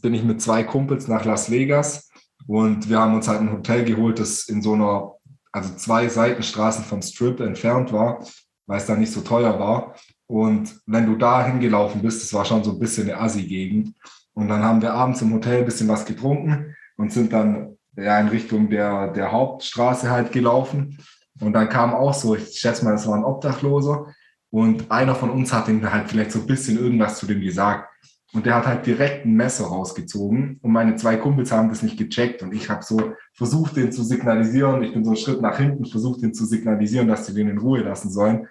bin 0.00 0.14
ich 0.14 0.22
mit 0.22 0.40
zwei 0.40 0.62
Kumpels 0.62 1.08
nach 1.08 1.24
Las 1.24 1.50
Vegas 1.50 2.08
und 2.46 2.88
wir 2.88 3.00
haben 3.00 3.14
uns 3.14 3.28
halt 3.28 3.40
ein 3.40 3.52
Hotel 3.52 3.84
geholt, 3.84 4.18
das 4.18 4.48
in 4.48 4.62
so 4.62 4.74
einer 4.74 5.12
also 5.52 5.74
zwei 5.74 6.08
Seitenstraßen 6.08 6.84
vom 6.84 7.00
Strip 7.00 7.40
entfernt 7.40 7.92
war, 7.92 8.24
weil 8.66 8.78
es 8.78 8.86
da 8.86 8.96
nicht 8.96 9.12
so 9.12 9.20
teuer 9.20 9.58
war. 9.58 9.94
Und 10.26 10.80
wenn 10.86 11.06
du 11.06 11.16
da 11.16 11.44
hingelaufen 11.46 12.02
bist, 12.02 12.22
das 12.22 12.34
war 12.34 12.44
schon 12.44 12.64
so 12.64 12.72
ein 12.72 12.78
bisschen 12.78 13.08
eine 13.08 13.20
Assi-Gegend. 13.20 13.94
Und 14.34 14.48
dann 14.48 14.62
haben 14.62 14.82
wir 14.82 14.92
abends 14.92 15.22
im 15.22 15.32
Hotel 15.32 15.60
ein 15.60 15.64
bisschen 15.64 15.88
was 15.88 16.04
getrunken 16.04 16.74
und 16.96 17.12
sind 17.12 17.32
dann 17.32 17.76
ja, 17.96 18.18
in 18.20 18.28
Richtung 18.28 18.68
der, 18.68 19.12
der 19.12 19.32
Hauptstraße 19.32 20.10
halt 20.10 20.32
gelaufen. 20.32 20.98
Und 21.40 21.52
dann 21.52 21.68
kam 21.68 21.94
auch 21.94 22.14
so, 22.14 22.34
ich 22.34 22.58
schätze 22.58 22.84
mal, 22.84 22.92
das 22.92 23.06
war 23.06 23.14
ein 23.14 23.24
Obdachloser. 23.24 24.06
Und 24.50 24.90
einer 24.90 25.14
von 25.14 25.30
uns 25.30 25.52
hat 25.52 25.68
ihm 25.68 25.90
halt 25.90 26.08
vielleicht 26.08 26.32
so 26.32 26.40
ein 26.40 26.46
bisschen 26.46 26.78
irgendwas 26.78 27.18
zu 27.18 27.26
dem 27.26 27.40
gesagt. 27.40 27.88
Und 28.32 28.44
der 28.44 28.56
hat 28.56 28.66
halt 28.66 28.86
direkt 28.86 29.24
ein 29.24 29.34
Messer 29.34 29.66
rausgezogen 29.66 30.58
und 30.60 30.72
meine 30.72 30.96
zwei 30.96 31.16
Kumpels 31.16 31.52
haben 31.52 31.68
das 31.68 31.82
nicht 31.82 31.96
gecheckt 31.96 32.42
und 32.42 32.52
ich 32.52 32.68
habe 32.68 32.82
so 32.82 33.12
versucht, 33.34 33.76
den 33.76 33.92
zu 33.92 34.02
signalisieren. 34.02 34.82
Ich 34.82 34.92
bin 34.92 35.04
so 35.04 35.10
einen 35.10 35.16
Schritt 35.16 35.40
nach 35.40 35.58
hinten, 35.58 35.86
versucht, 35.86 36.22
den 36.22 36.34
zu 36.34 36.44
signalisieren, 36.44 37.06
dass 37.06 37.26
sie 37.26 37.34
den 37.34 37.48
in 37.48 37.58
Ruhe 37.58 37.80
lassen 37.80 38.10
sollen. 38.10 38.48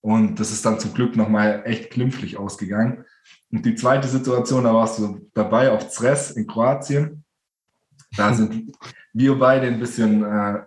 Und 0.00 0.38
das 0.38 0.52
ist 0.52 0.64
dann 0.64 0.78
zum 0.78 0.94
Glück 0.94 1.16
nochmal 1.16 1.62
echt 1.64 1.90
glimpflich 1.90 2.38
ausgegangen. 2.38 3.04
Und 3.50 3.66
die 3.66 3.74
zweite 3.74 4.06
Situation, 4.06 4.64
da 4.64 4.72
warst 4.72 5.00
du 5.00 5.28
dabei 5.34 5.72
auf 5.72 5.88
Zres 5.88 6.30
in 6.30 6.46
Kroatien. 6.46 7.24
Da 8.16 8.32
sind 8.34 8.72
wir 9.12 9.38
beide 9.38 9.66
ein 9.66 9.80
bisschen 9.80 10.22
äh, 10.22 10.60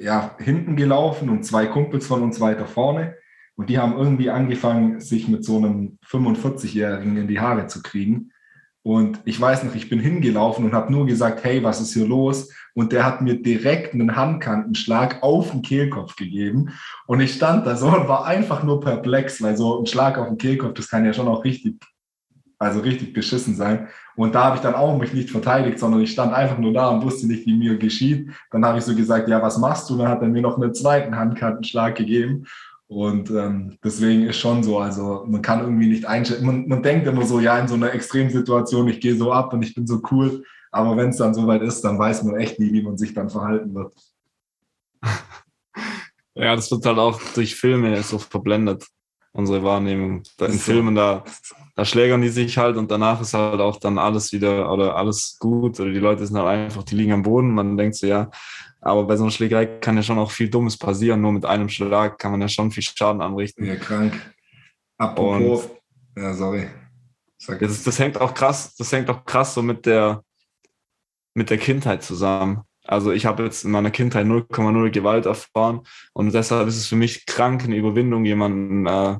ja, 0.00 0.34
hinten 0.38 0.76
gelaufen 0.76 1.28
und 1.28 1.44
zwei 1.44 1.66
Kumpels 1.66 2.06
von 2.06 2.22
uns 2.22 2.40
weiter 2.40 2.66
vorne. 2.66 3.16
Und 3.56 3.70
die 3.70 3.78
haben 3.78 3.96
irgendwie 3.96 4.30
angefangen, 4.30 5.00
sich 5.00 5.28
mit 5.28 5.44
so 5.44 5.56
einem 5.56 5.98
45-Jährigen 6.06 7.16
in 7.16 7.26
die 7.26 7.40
Haare 7.40 7.66
zu 7.66 7.82
kriegen. 7.82 8.30
Und 8.82 9.18
ich 9.24 9.40
weiß 9.40 9.64
noch, 9.64 9.74
ich 9.74 9.88
bin 9.88 9.98
hingelaufen 9.98 10.64
und 10.64 10.72
habe 10.72 10.92
nur 10.92 11.06
gesagt, 11.06 11.42
hey, 11.42 11.64
was 11.64 11.80
ist 11.80 11.94
hier 11.94 12.06
los? 12.06 12.52
Und 12.74 12.92
der 12.92 13.04
hat 13.04 13.20
mir 13.20 13.42
direkt 13.42 13.94
einen 13.94 14.14
Handkantenschlag 14.14 15.24
auf 15.24 15.50
den 15.50 15.62
Kehlkopf 15.62 16.14
gegeben. 16.14 16.70
Und 17.06 17.18
ich 17.18 17.34
stand 17.34 17.66
da 17.66 17.74
so 17.74 17.88
und 17.88 18.06
war 18.06 18.26
einfach 18.26 18.62
nur 18.62 18.80
perplex, 18.80 19.42
weil 19.42 19.56
so 19.56 19.80
ein 19.80 19.86
Schlag 19.86 20.18
auf 20.18 20.28
den 20.28 20.38
Kehlkopf, 20.38 20.74
das 20.74 20.88
kann 20.88 21.04
ja 21.04 21.12
schon 21.12 21.26
auch 21.26 21.42
richtig, 21.42 21.82
also 22.60 22.78
richtig 22.78 23.12
beschissen 23.12 23.56
sein. 23.56 23.88
Und 24.14 24.36
da 24.36 24.44
habe 24.44 24.56
ich 24.56 24.62
dann 24.62 24.74
auch 24.74 24.96
mich 24.96 25.12
nicht 25.12 25.30
verteidigt, 25.30 25.80
sondern 25.80 26.02
ich 26.02 26.12
stand 26.12 26.32
einfach 26.32 26.58
nur 26.58 26.72
da 26.72 26.90
und 26.90 27.02
wusste 27.02 27.26
nicht, 27.26 27.44
wie 27.44 27.56
mir 27.56 27.78
geschieht. 27.78 28.30
Dann 28.52 28.64
habe 28.64 28.78
ich 28.78 28.84
so 28.84 28.94
gesagt, 28.94 29.28
ja, 29.28 29.42
was 29.42 29.58
machst 29.58 29.90
du? 29.90 29.94
Und 29.94 30.00
dann 30.00 30.08
hat 30.08 30.22
er 30.22 30.28
mir 30.28 30.42
noch 30.42 30.58
einen 30.58 30.74
zweiten 30.74 31.16
Handkantenschlag 31.16 31.96
gegeben. 31.96 32.46
Und 32.88 33.30
ähm, 33.30 33.78
deswegen 33.82 34.22
ist 34.26 34.36
schon 34.36 34.62
so, 34.62 34.78
also 34.78 35.24
man 35.26 35.42
kann 35.42 35.60
irgendwie 35.60 35.88
nicht 35.88 36.06
einschätzen, 36.06 36.46
man, 36.46 36.68
man 36.68 36.82
denkt 36.82 37.06
immer 37.06 37.24
so, 37.24 37.40
ja, 37.40 37.58
in 37.58 37.66
so 37.66 37.74
einer 37.74 37.92
Extremsituation, 37.92 38.86
ich 38.88 39.00
gehe 39.00 39.16
so 39.16 39.32
ab 39.32 39.52
und 39.52 39.62
ich 39.62 39.74
bin 39.74 39.86
so 39.86 40.00
cool, 40.10 40.44
aber 40.70 40.96
wenn 40.96 41.08
es 41.08 41.16
dann 41.16 41.34
soweit 41.34 41.62
ist, 41.62 41.82
dann 41.82 41.98
weiß 41.98 42.22
man 42.22 42.36
echt 42.36 42.60
nie, 42.60 42.72
wie 42.72 42.82
man 42.82 42.96
sich 42.96 43.12
dann 43.12 43.30
verhalten 43.30 43.74
wird. 43.74 43.94
Ja, 46.38 46.54
das 46.54 46.70
wird 46.70 46.84
halt 46.84 46.98
auch 46.98 47.18
durch 47.34 47.56
Filme 47.56 48.02
so 48.02 48.18
verblendet, 48.18 48.86
unsere 49.32 49.62
Wahrnehmung. 49.62 50.22
In 50.38 50.52
Filmen, 50.52 50.94
da, 50.94 51.24
da 51.74 51.84
schlägern 51.86 52.20
die 52.20 52.28
sich 52.28 52.58
halt 52.58 52.76
und 52.76 52.90
danach 52.90 53.22
ist 53.22 53.32
halt 53.32 53.58
auch 53.58 53.80
dann 53.80 53.96
alles 53.96 54.32
wieder 54.32 54.70
oder 54.70 54.96
alles 54.96 55.38
gut 55.38 55.80
oder 55.80 55.90
die 55.90 55.98
Leute 55.98 56.26
sind 56.26 56.36
halt 56.36 56.46
einfach, 56.46 56.82
die 56.82 56.94
liegen 56.94 57.12
am 57.12 57.22
Boden. 57.22 57.54
Man 57.54 57.78
denkt 57.78 57.96
so, 57.96 58.06
ja, 58.06 58.30
aber 58.86 59.04
bei 59.04 59.16
so 59.16 59.24
einer 59.24 59.32
Schlägerei 59.32 59.66
kann 59.66 59.96
ja 59.96 60.02
schon 60.02 60.18
auch 60.18 60.30
viel 60.30 60.48
Dummes 60.48 60.78
passieren. 60.78 61.20
Nur 61.20 61.32
mit 61.32 61.44
einem 61.44 61.68
Schlag 61.68 62.18
kann 62.18 62.30
man 62.30 62.40
ja 62.40 62.48
schon 62.48 62.70
viel 62.70 62.84
Schaden 62.84 63.20
anrichten. 63.20 63.64
Ja, 63.64 63.74
krank. 63.74 64.14
Apropos, 64.96 65.64
Und 66.14 66.22
ja, 66.22 66.32
sorry. 66.32 66.68
Das, 67.60 67.82
das, 67.82 67.98
hängt 67.98 68.20
auch 68.20 68.32
krass, 68.32 68.74
das 68.76 68.90
hängt 68.92 69.10
auch 69.10 69.24
krass 69.24 69.54
so 69.54 69.62
mit 69.62 69.86
der, 69.86 70.22
mit 71.34 71.50
der 71.50 71.58
Kindheit 71.58 72.02
zusammen. 72.02 72.62
Also 72.84 73.10
ich 73.10 73.26
habe 73.26 73.42
jetzt 73.42 73.64
in 73.64 73.72
meiner 73.72 73.90
Kindheit 73.90 74.26
0,0 74.26 74.90
Gewalt 74.90 75.26
erfahren 75.26 75.80
und 76.12 76.32
deshalb 76.32 76.68
ist 76.68 76.76
es 76.76 76.86
für 76.86 76.96
mich 76.96 77.26
krank 77.26 77.64
eine 77.64 77.76
Überwindung, 77.76 78.24
jemanden 78.24 78.86
äh, 78.86 79.18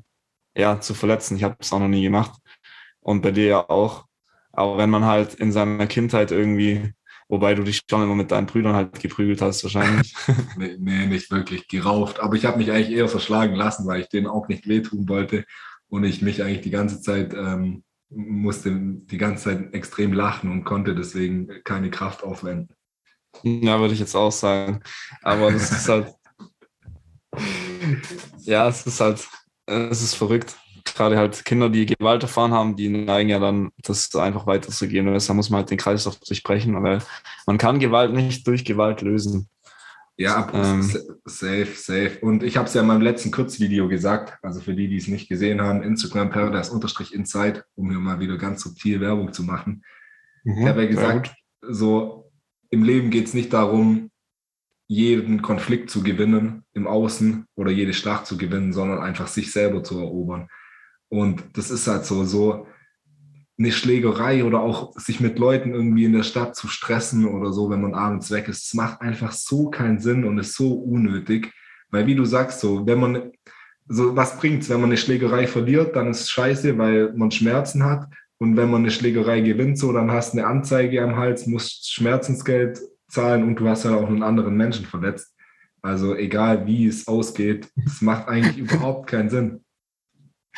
ja, 0.57 0.81
zu 0.81 0.95
verletzen. 0.95 1.37
Ich 1.37 1.43
habe 1.43 1.57
es 1.59 1.73
auch 1.73 1.81
noch 1.81 1.89
nie 1.89 2.03
gemacht 2.03 2.41
und 3.01 3.21
bei 3.21 3.33
dir 3.33 3.47
ja 3.47 3.69
auch. 3.69 4.07
Aber 4.53 4.79
wenn 4.79 4.91
man 4.91 5.05
halt 5.05 5.35
in 5.35 5.53
seiner 5.53 5.87
Kindheit 5.87 6.31
irgendwie 6.31 6.95
Wobei 7.29 7.55
du 7.55 7.65
dich 7.65 7.83
schon 7.89 8.03
immer 8.03 8.15
mit 8.15 8.31
deinen 8.31 8.47
Brüdern 8.47 8.75
halt 8.75 9.01
geprügelt 9.01 9.43
hast, 9.43 9.65
wahrscheinlich. 9.65 10.15
nee, 10.57 10.77
nee, 10.79 11.07
nicht 11.07 11.31
wirklich 11.31 11.67
gerauft. 11.67 12.21
Aber 12.21 12.37
ich 12.37 12.45
habe 12.45 12.59
mich 12.59 12.71
eigentlich 12.71 12.97
eher 12.97 13.09
verschlagen 13.09 13.57
lassen, 13.57 13.87
weil 13.87 14.01
ich 14.01 14.09
denen 14.09 14.29
auch 14.29 14.47
nicht 14.49 14.69
wehtun 14.69 15.09
wollte. 15.09 15.45
Und 15.89 16.05
ich 16.05 16.23
mich 16.23 16.43
eigentlich 16.43 16.61
die 16.61 16.71
ganze 16.71 17.01
Zeit 17.01 17.35
ähm, 17.35 17.83
musste 18.09 18.71
die 18.73 19.19
ganze 19.19 19.45
Zeit 19.45 19.75
extrem 19.75 20.13
lachen 20.13 20.51
und 20.51 20.65
konnte 20.65 20.95
deswegen 20.95 21.49
keine 21.65 21.91
Kraft 21.91 22.23
aufwenden. 22.23 22.75
Ja, 23.43 23.81
würde 23.81 23.95
ich 23.95 24.01
jetzt 24.01 24.15
auch 24.15 24.33
sagen. 24.33 24.83
Aber 25.23 25.51
das 25.51 25.73
ist 25.73 25.89
halt. 25.89 26.15
ja, 28.41 28.69
es 28.69 28.87
ist 28.87 29.01
halt. 29.01 29.27
Es 29.67 30.01
ist 30.01 30.15
verrückt 30.15 30.57
gerade 30.95 31.17
halt 31.17 31.45
Kinder, 31.45 31.69
die 31.69 31.87
Gewalt 31.87 32.23
erfahren 32.23 32.53
haben, 32.53 32.77
die 32.77 32.89
neigen 32.89 33.29
ja 33.29 33.39
dann, 33.39 33.71
das 33.83 34.15
einfach 34.15 34.47
weiterzugehen. 34.47 35.07
Und 35.07 35.15
deshalb 35.15 35.37
muss 35.37 35.51
man 35.51 35.61
halt 35.61 35.71
den 35.71 35.79
Kreislauf 35.79 36.19
durchbrechen, 36.21 36.83
weil 36.83 37.01
man 37.47 37.59
kann 37.59 37.79
Gewalt 37.79 38.13
nicht 38.13 38.47
durch 38.47 38.65
Gewalt 38.65 39.03
lösen. 39.03 39.49
Ja, 40.19 40.51
ähm, 40.55 40.83
safe, 41.27 41.73
safe. 41.75 42.19
Und 42.23 42.43
ich 42.43 42.57
habe 42.57 42.67
es 42.67 42.75
ja 42.75 42.81
in 42.81 42.87
meinem 42.87 43.03
letzten 43.03 43.31
Kurzvideo 43.31 43.87
gesagt, 43.89 44.39
also 44.43 44.61
für 44.61 44.75
die, 44.75 44.89
die 44.89 44.97
es 44.97 45.09
nicht 45.09 45.29
gesehen 45.29 45.61
haben, 45.61 45.83
Instagram 45.83 46.31
Paradise-Insight, 46.31 47.65
um 47.75 47.91
hier 47.91 47.99
mal 47.99 48.19
wieder 48.19 48.39
ganz 48.39 48.63
subtil 48.63 49.01
Werbung 49.01 49.35
zu 49.35 49.43
machen. 49.43 49.85
Mhm, 50.45 50.63
ich 50.63 50.67
habe 50.67 50.85
ja 50.85 50.89
gesagt, 50.89 51.35
so 51.61 52.31
im 52.71 52.83
Leben 52.83 53.11
geht 53.11 53.27
es 53.27 53.35
nicht 53.35 53.53
darum, 53.53 54.11
jeden 54.89 55.43
Konflikt 55.43 55.91
zu 55.91 56.03
gewinnen 56.03 56.65
im 56.73 56.87
Außen 56.87 57.47
oder 57.55 57.71
jede 57.71 57.93
Schlacht 57.93 58.27
zu 58.27 58.39
gewinnen, 58.39 58.73
sondern 58.73 59.01
einfach 59.01 59.27
sich 59.27 59.53
selber 59.53 59.83
zu 59.83 59.99
erobern. 59.99 60.49
Und 61.09 61.45
das 61.55 61.71
ist 61.71 61.87
halt 61.87 62.05
so, 62.05 62.25
so 62.25 62.67
eine 63.59 63.73
Schlägerei 63.73 64.45
oder 64.45 64.61
auch 64.61 64.99
sich 64.99 65.21
mit 65.21 65.39
Leuten 65.39 65.73
irgendwie 65.73 66.05
in 66.05 66.13
der 66.13 66.25
Stadt 66.25 66.57
zu 66.57 66.69
stressen 66.69 67.27
oder 67.27 67.53
so, 67.53 67.71
wenn 67.71 67.81
man 67.81 67.95
abends 67.95 68.31
weg 68.31 68.49
ist. 68.49 68.67
Das 68.67 68.75
macht 68.75 69.01
einfach 69.01 69.33
so 69.33 69.71
keinen 69.71 69.99
Sinn 69.99 70.25
und 70.25 70.39
ist 70.39 70.55
so 70.55 70.75
unnötig. 70.75 71.53
Weil 71.91 72.07
wie 72.07 72.15
du 72.15 72.25
sagst, 72.25 72.61
so, 72.61 72.87
wenn 72.87 73.01
man, 73.01 73.33
so, 73.89 74.15
was 74.15 74.39
bringt's, 74.39 74.69
wenn 74.69 74.81
man 74.81 74.91
eine 74.91 74.99
Schlägerei 74.99 75.47
verliert, 75.47 75.97
dann 75.97 76.11
ist 76.11 76.23
es 76.23 76.31
scheiße, 76.31 76.77
weil 76.77 77.13
man 77.15 77.31
Schmerzen 77.31 77.85
hat. 77.85 78.09
Und 78.39 78.57
wenn 78.57 78.71
man 78.71 78.83
eine 78.83 78.91
Schlägerei 78.91 79.41
gewinnt, 79.41 79.79
so, 79.79 79.93
dann 79.93 80.11
hast 80.11 80.35
du 80.35 80.39
eine 80.39 80.47
Anzeige 80.47 81.03
am 81.03 81.17
Hals, 81.17 81.47
musst 81.47 81.91
Schmerzensgeld 81.91 82.81
zahlen 83.09 83.45
und 83.45 83.59
du 83.59 83.69
hast 83.69 83.85
ja 83.85 83.97
auch 83.97 84.09
einen 84.09 84.23
anderen 84.23 84.57
Menschen 84.57 84.85
verletzt. 84.85 85.35
Also 85.81 86.15
egal 86.15 86.67
wie 86.67 86.87
es 86.87 87.07
ausgeht, 87.07 87.69
es 87.87 88.03
macht 88.03 88.29
eigentlich 88.29 88.59
überhaupt 88.71 89.09
keinen 89.09 89.31
Sinn. 89.31 89.65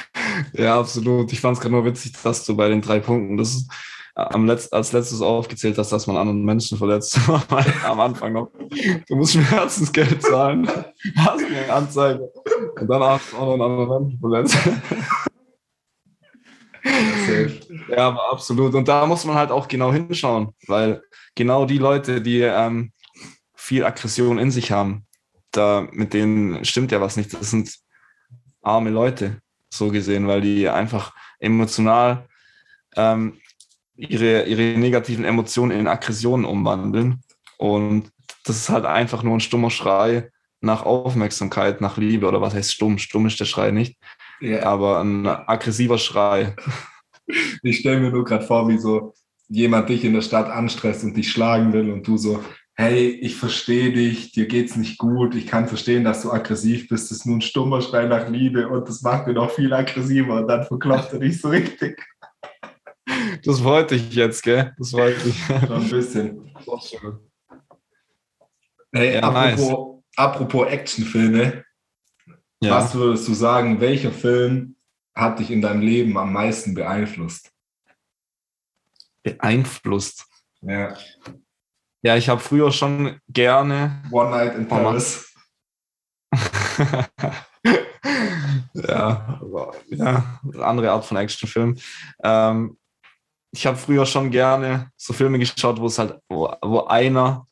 Ja, 0.53 0.79
absolut. 0.79 1.33
Ich 1.33 1.41
fand 1.41 1.57
es 1.57 1.61
gerade 1.61 1.75
nur 1.75 1.85
witzig, 1.85 2.13
dass 2.23 2.45
du 2.45 2.57
bei 2.57 2.69
den 2.69 2.81
drei 2.81 3.01
Punkten 3.01 3.37
das 3.37 3.67
am 4.19 4.47
Letz 4.47 4.69
als 4.73 4.93
letztes 4.93 5.21
aufgezählt 5.21 5.79
hast, 5.79 5.93
dass 5.93 6.09
man 6.09 6.17
anderen 6.17 6.45
Menschen 6.45 6.77
verletzt. 6.77 7.19
am 7.85 8.01
Anfang 8.01 8.33
noch. 8.33 8.51
Du 9.07 9.15
musst 9.15 9.35
Schmerzensgeld 9.35 10.21
zahlen. 10.25 10.69
Hast 11.17 11.45
eine 11.45 11.73
Anzeige. 11.73 12.29
Und 12.81 12.89
dann 12.89 13.03
hast 13.03 13.33
du 13.33 13.37
auch 13.37 13.47
noch 13.47 13.53
einen 13.55 13.63
anderen 13.63 14.03
Menschen 14.03 14.19
verletzt. 14.19 14.59
ja, 17.89 18.09
aber 18.09 18.33
absolut. 18.33 18.75
Und 18.75 18.89
da 18.89 19.07
muss 19.07 19.25
man 19.25 19.37
halt 19.37 19.53
auch 19.53 19.69
genau 19.69 19.93
hinschauen, 19.93 20.49
weil 20.67 21.01
genau 21.37 21.65
die 21.65 21.79
Leute, 21.79 22.21
die 22.21 22.41
ähm, 22.41 22.93
viel 23.55 23.85
Aggression 23.85 24.39
in 24.39 24.51
sich 24.51 24.73
haben, 24.73 25.07
da 25.53 25.87
mit 25.93 26.13
denen 26.13 26.65
stimmt 26.65 26.91
ja 26.91 27.01
was 27.01 27.17
nicht. 27.17 27.33
Das 27.33 27.51
sind 27.51 27.73
arme 28.63 28.91
Leute, 28.91 29.41
so 29.71 29.91
gesehen, 29.91 30.27
weil 30.27 30.41
die 30.41 30.69
einfach 30.69 31.15
emotional 31.39 32.27
ähm, 32.97 33.39
ihre, 33.97 34.45
ihre 34.45 34.79
negativen 34.79 35.25
Emotionen 35.25 35.79
in 35.79 35.87
Aggressionen 35.89 36.45
umwandeln. 36.45 37.23
Und 37.59 38.11
das 38.45 38.57
ist 38.57 38.69
halt 38.69 38.87
einfach 38.87 39.23
nur 39.23 39.37
ein 39.37 39.41
stummer 39.41 39.71
Schrei 39.71 40.31
nach 40.61 40.85
Aufmerksamkeit, 40.85 41.81
nach 41.81 41.97
Liebe 41.97 42.27
oder 42.27 42.41
was 42.41 42.55
heißt 42.55 42.73
stumm? 42.73 42.99
Stumm 42.99 43.27
ist 43.27 43.39
der 43.39 43.45
Schrei 43.45 43.71
nicht, 43.71 43.99
yeah. 44.41 44.67
aber 44.67 45.01
ein 45.01 45.27
aggressiver 45.27 45.99
Schrei. 45.99 46.55
Ich 47.63 47.81
stelle 47.81 48.01
mir 48.01 48.11
nur 48.11 48.25
gerade 48.25 48.47
vor, 48.47 48.69
wie 48.69 48.79
so 48.79 49.13
jemand 49.49 49.89
dich 49.91 50.05
in 50.05 50.15
der 50.15 50.23
Stadt 50.23 50.49
anstresst 50.49 51.05
und 51.05 51.15
dich 51.15 51.31
schlagen 51.31 51.73
will 51.73 51.91
und 51.91 52.07
du 52.07 52.17
so, 52.17 52.43
hey, 52.79 53.09
ich 53.09 53.35
verstehe 53.35 53.93
dich, 53.93 54.31
dir 54.31 54.47
geht's 54.47 54.77
nicht 54.77 54.99
gut, 54.99 55.35
ich 55.35 55.49
kann 55.49 55.67
verstehen, 55.67 56.05
dass 56.05 56.23
du 56.23 56.31
aggressiv 56.31 56.89
bist, 56.89 57.11
das 57.11 57.19
ist 57.19 57.27
nur 57.27 57.37
ein 57.37 57.41
stummer 57.41 57.83
Schrei 57.83 58.07
nach 58.07 58.29
Liebe 58.29 58.69
und 58.69 58.89
das 58.89 59.03
macht 59.03 59.27
mich 59.27 59.35
noch 59.35 59.51
viel 59.51 59.73
aggressiver 59.73 60.37
und 60.37 60.47
dann 60.47 60.65
verklopft 60.65 61.13
er 61.13 61.19
dich 61.19 61.41
so 61.41 61.49
richtig. 61.49 62.01
Das 63.45 63.65
wollte 63.65 63.97
ich 63.97 64.15
jetzt, 64.15 64.45
gell? 64.45 64.75
Das 64.79 64.93
wollte 64.93 65.29
ich. 65.29 65.45
Schon 65.45 65.73
ein 65.73 65.91
bisschen. 65.91 66.55
Hey, 68.93 69.15
ja, 69.15 69.21
apropos, 69.23 69.59
nice. 69.59 69.77
apropos 70.17 70.67
Actionfilme, 70.69 71.65
ja. 72.63 72.71
was 72.71 72.95
würdest 72.95 73.27
du 73.27 73.35
sagen, 73.35 73.81
welcher 73.81 74.13
Film 74.13 74.77
hat 75.17 75.41
dich 75.41 75.51
in 75.51 75.61
deinem 75.61 75.81
Leben 75.81 76.17
am 76.17 76.33
meisten 76.33 76.75
beeinflusst? 76.75 77.51
Beeinflusst? 79.25 80.27
Ja. 80.61 80.97
Ja, 82.03 82.17
ich 82.17 82.29
habe 82.29 82.41
früher 82.41 82.71
schon 82.71 83.21
gerne. 83.29 84.03
One 84.11 84.31
Night 84.31 84.55
in 84.55 84.69
Paris. 84.69 85.35
ja, 88.75 89.41
ja, 89.89 90.41
andere 90.61 90.91
Art 90.93 91.05
von 91.05 91.17
Actionfilm. 91.17 91.77
Ähm, 92.23 92.77
ich 93.51 93.67
habe 93.67 93.77
früher 93.77 94.07
schon 94.07 94.31
gerne 94.31 94.91
so 94.97 95.13
Filme 95.13 95.39
geschaut, 95.39 95.81
wo 95.81 95.87
es 95.87 95.99
halt, 95.99 96.19
wo, 96.29 96.53
wo 96.63 96.85
einer 96.85 97.47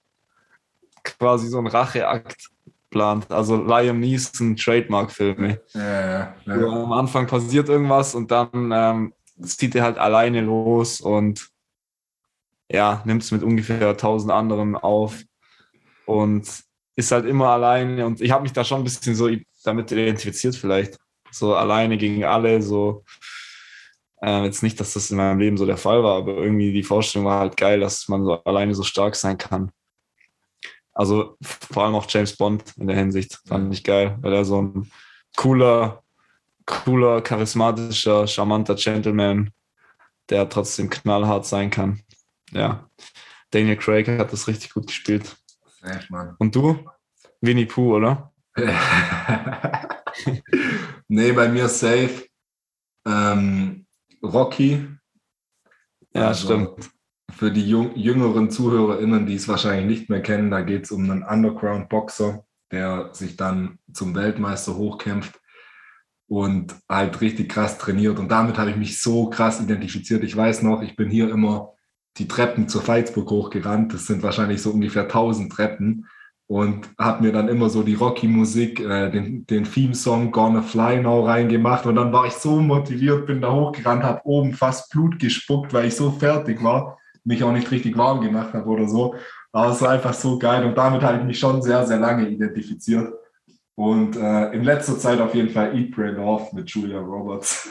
quasi 1.03 1.49
so 1.49 1.59
einen 1.59 1.67
Racheakt 1.67 2.51
plant. 2.91 3.31
Also 3.31 3.57
Liam 3.57 4.01
Neeson 4.01 4.57
Trademark-Filme. 4.57 5.61
Ja, 5.73 5.81
ja, 5.83 6.35
ja. 6.47 6.67
Am 6.67 6.93
Anfang 6.93 7.27
passiert 7.27 7.69
irgendwas 7.69 8.15
und 8.15 8.31
dann 8.31 8.71
ähm, 8.73 9.13
zieht 9.43 9.75
er 9.75 9.85
halt 9.85 9.99
alleine 9.99 10.41
los 10.41 11.01
und 11.01 11.49
ja, 12.71 13.03
nimmt 13.05 13.23
es 13.23 13.31
mit 13.31 13.43
ungefähr 13.43 13.97
tausend 13.97 14.33
anderen 14.33 14.77
auf 14.77 15.23
und 16.05 16.49
ist 16.97 17.13
halt 17.13 17.27
immer 17.27 17.49
alleine. 17.51 18.07
Und 18.07 18.21
ich 18.21 18.31
habe 18.31 18.43
mich 18.43 18.53
da 18.53 18.65
schon 18.65 18.81
ein 18.81 18.85
bisschen 18.85 19.15
so 19.15 19.29
damit 19.65 19.93
identifiziert, 19.93 20.57
vielleicht. 20.57 20.99
So 21.31 21.55
alleine 21.55 21.99
gegen 21.99 22.25
alle, 22.25 22.63
so. 22.63 23.05
Äh, 24.23 24.45
jetzt 24.45 24.63
nicht, 24.63 24.81
dass 24.81 24.95
das 24.95 25.11
in 25.11 25.19
meinem 25.19 25.39
Leben 25.39 25.57
so 25.59 25.67
der 25.67 25.77
Fall 25.77 26.03
war, 26.03 26.17
aber 26.17 26.37
irgendwie 26.39 26.73
die 26.73 26.83
Vorstellung 26.83 27.27
war 27.27 27.41
halt 27.41 27.57
geil, 27.57 27.81
dass 27.81 28.09
man 28.09 28.25
so 28.25 28.43
alleine 28.45 28.75
so 28.75 28.83
stark 28.83 29.15
sein 29.15 29.37
kann. 29.37 29.71
Also 30.95 31.37
vor 31.43 31.85
allem 31.85 31.95
auch 31.95 32.07
James 32.09 32.35
Bond 32.37 32.73
in 32.79 32.87
der 32.87 32.97
Hinsicht 32.97 33.39
fand 33.47 33.73
ich 33.75 33.85
geil, 33.85 34.17
weil 34.23 34.33
er 34.33 34.47
so 34.47 34.63
ein 34.63 34.91
cooler, 35.37 36.03
cooler, 36.65 37.21
charismatischer, 37.21 38.27
charmanter 38.27 38.77
Gentleman, 38.77 39.51
der 40.31 40.49
trotzdem 40.49 40.89
knallhart 40.89 41.45
sein 41.45 41.69
kann 41.69 42.01
ja, 42.53 42.89
Daniel 43.51 43.77
Craig 43.77 44.09
hat 44.09 44.33
das 44.33 44.49
richtig 44.49 44.75
gut 44.75 44.87
gespielt. 44.87 45.37
Echt. 45.83 46.09
Und 46.39 46.55
du? 46.55 46.85
Winnie 47.41 47.67
Pooh, 47.67 47.97
oder? 47.97 48.33
nee, 51.09 51.33
bei 51.33 51.49
mir 51.49 51.69
safe. 51.69 52.27
Ähm, 53.07 53.87
Rocky. 54.23 54.89
Ja, 56.15 56.29
also, 56.29 56.47
stimmt. 56.47 56.91
Für 57.33 57.51
die 57.51 57.69
jüngeren 57.69 58.51
ZuhörerInnen, 58.51 59.27
die 59.27 59.35
es 59.35 59.49
wahrscheinlich 59.49 59.87
nicht 59.87 60.11
mehr 60.11 60.23
kennen, 60.23 60.51
da 60.51 60.63
geht 60.63 60.85
es 60.85 60.91
um 60.91 61.11
einen 61.11 61.23
Underground-Boxer, 61.23 62.47
der 62.71 63.11
sich 63.13 63.37
dann 63.37 63.79
zum 63.93 64.15
Weltmeister 64.15 64.77
hochkämpft 64.77 65.39
und 66.29 66.75
halt 66.89 67.21
richtig 67.21 67.51
krass 67.51 67.79
trainiert. 67.79 68.19
Und 68.19 68.31
damit 68.31 68.59
habe 68.59 68.71
ich 68.71 68.77
mich 68.77 69.03
so 69.03 69.29
krass 69.29 69.61
identifiziert. 69.61 70.25
Ich 70.25 70.37
weiß 70.37 70.63
noch, 70.63 70.83
ich 70.83 70.97
bin 70.97 71.11
hier 71.11 71.31
immer 71.31 71.76
die 72.19 72.29
Treppen 72.29 72.69
zur 72.69 72.87
Veitsburg 72.87 73.31
hochgerannt. 73.31 73.93
Das 73.93 74.07
sind 74.07 74.23
wahrscheinlich 74.23 74.63
so 74.63 74.71
ungefähr 74.71 75.05
1000 75.05 75.53
Treppen. 75.53 76.07
Und 76.49 76.89
habe 76.97 77.25
mir 77.25 77.33
dann 77.33 77.49
immer 77.49 77.69
so 77.69 77.83
die 77.83 77.95
Rocky-Musik, 77.95 78.79
äh, 78.79 79.11
den, 79.11 79.47
den 79.47 79.65
Theme-Song 79.65 80.31
Gonna 80.31 80.63
Fly 80.63 81.03
Now 81.03 81.25
reingemacht. 81.25 81.87
Und 81.87 81.97
dann 81.97 82.13
war 82.13 82.27
ich 82.27 82.35
so 82.35 82.61
motiviert, 82.61 83.27
bin 83.27 83.41
da 83.41 83.53
hochgerannt, 83.53 84.05
habe 84.05 84.21
oben 84.25 84.55
fast 84.55 84.91
Blut 84.93 85.19
gespuckt, 85.19 85.73
weil 85.73 85.87
ich 85.87 85.97
so 85.97 86.13
fertig 86.13 86.63
war, 86.63 86.99
mich 87.25 87.43
auch 87.43 87.51
nicht 87.51 87.69
richtig 87.73 87.99
warm 87.99 88.21
gemacht 88.21 88.55
habe 88.55 88.69
oder 88.69 88.89
so. 88.89 89.17
Aber 89.51 89.73
es 89.73 89.83
war 89.83 89.91
einfach 89.91 90.15
so 90.15 90.39
geil. 90.39 90.65
Und 90.65 90.79
damit 90.79 91.03
habe 91.03 91.19
ich 91.19 91.25
mich 91.25 91.39
schon 91.39 91.63
sehr, 91.63 91.85
sehr 91.85 91.99
lange 91.99 92.29
identifiziert. 92.29 93.13
Und 93.75 94.17
äh, 94.17 94.53
in 94.53 94.63
letzter 94.63 94.99
Zeit 94.99 95.21
auf 95.21 95.35
jeden 95.35 95.51
Fall 95.51 95.77
Eat, 95.77 95.93
Pray, 95.93 96.13
Love 96.13 96.55
mit 96.55 96.71
Julia 96.71 97.01
Roberts. 97.01 97.69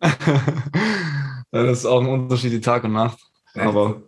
das 1.50 1.78
ist 1.78 1.86
auch 1.86 2.00
ein 2.00 2.08
Unterschied, 2.08 2.52
die 2.52 2.60
Tag 2.60 2.82
und 2.82 2.92
Nacht. 2.92 3.18
Aber 3.54 4.02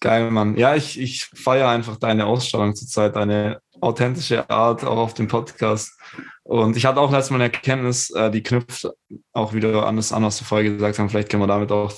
geil, 0.00 0.30
Mann. 0.30 0.56
Ja, 0.56 0.74
ich, 0.74 0.98
ich 1.00 1.26
feiere 1.26 1.68
einfach 1.68 1.96
deine 1.96 2.26
Ausstrahlung 2.26 2.74
zurzeit, 2.74 3.16
deine 3.16 3.60
authentische 3.80 4.48
Art 4.50 4.84
auch 4.84 4.98
auf 4.98 5.14
dem 5.14 5.28
Podcast. 5.28 5.98
Und 6.42 6.76
ich 6.76 6.86
hatte 6.86 7.00
auch 7.00 7.12
letztes 7.12 7.30
Mal 7.30 7.36
eine 7.36 7.52
Erkenntnis, 7.52 8.10
äh, 8.10 8.30
die 8.30 8.42
knüpft 8.42 8.88
auch 9.32 9.52
wieder 9.52 9.86
an 9.86 9.96
das 9.96 10.12
an, 10.12 10.24
was 10.24 10.40
wir 10.40 10.46
vorher 10.46 10.70
gesagt 10.70 10.98
haben. 10.98 11.08
Vielleicht 11.08 11.30
können 11.30 11.42
wir 11.42 11.46
damit 11.46 11.72
auch 11.72 11.92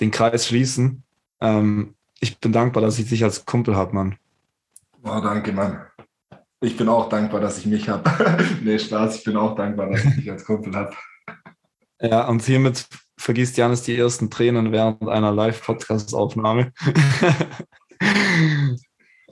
den 0.00 0.10
Kreis 0.10 0.46
schließen. 0.46 1.02
Ähm, 1.40 1.94
ich 2.20 2.38
bin 2.38 2.52
dankbar, 2.52 2.82
dass 2.82 2.98
ich 2.98 3.08
dich 3.08 3.22
als 3.22 3.44
Kumpel 3.44 3.76
habe, 3.76 3.94
Mann. 3.94 4.16
Oh, 5.02 5.20
danke, 5.20 5.52
Mann. 5.52 5.86
Ich 6.60 6.76
bin 6.76 6.88
auch 6.88 7.08
dankbar, 7.08 7.40
dass 7.40 7.58
ich 7.58 7.66
mich 7.66 7.88
habe. 7.88 8.10
nee, 8.62 8.78
Spaß, 8.78 9.16
ich 9.16 9.24
bin 9.24 9.36
auch 9.36 9.54
dankbar, 9.54 9.90
dass 9.90 10.04
ich 10.04 10.14
dich 10.16 10.30
als 10.30 10.44
Kumpel 10.44 10.74
habe. 10.74 10.94
Ja, 12.00 12.26
und 12.26 12.42
hiermit 12.42 12.86
vergisst 13.16 13.56
Janis 13.56 13.82
die 13.82 13.96
ersten 13.96 14.30
Tränen 14.30 14.72
während 14.72 15.08
einer 15.08 15.32
Live-Podcast-Aufnahme. 15.32 16.72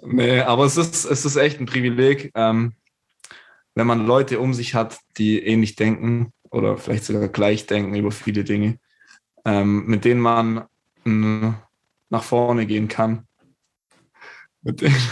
nee, 0.03 0.41
aber 0.41 0.65
es 0.65 0.77
ist, 0.77 1.05
es 1.05 1.25
ist 1.25 1.37
echt 1.37 1.61
ein 1.61 1.67
Privileg, 1.67 2.31
ähm, 2.35 2.75
wenn 3.75 3.87
man 3.87 4.07
Leute 4.07 4.39
um 4.39 4.55
sich 4.55 4.75
hat, 4.75 4.99
die 5.17 5.45
ähnlich 5.45 5.77
denken 5.77 6.33
oder 6.51 6.77
vielleicht 6.77 7.05
sogar 7.05 7.29
gleich 7.29 7.67
denken 7.67 7.95
über 7.95 8.11
viele 8.11 8.45
Dinge, 8.45 8.79
ähm, 9.45 9.87
mit 9.87 10.05
denen 10.05 10.21
man 10.21 10.67
mh, 11.05 11.55
nach 12.11 12.23
vorne 12.23 12.67
gehen 12.67 12.89
kann. 12.89 13.27
Mit 14.61 14.81
denen, 14.81 15.03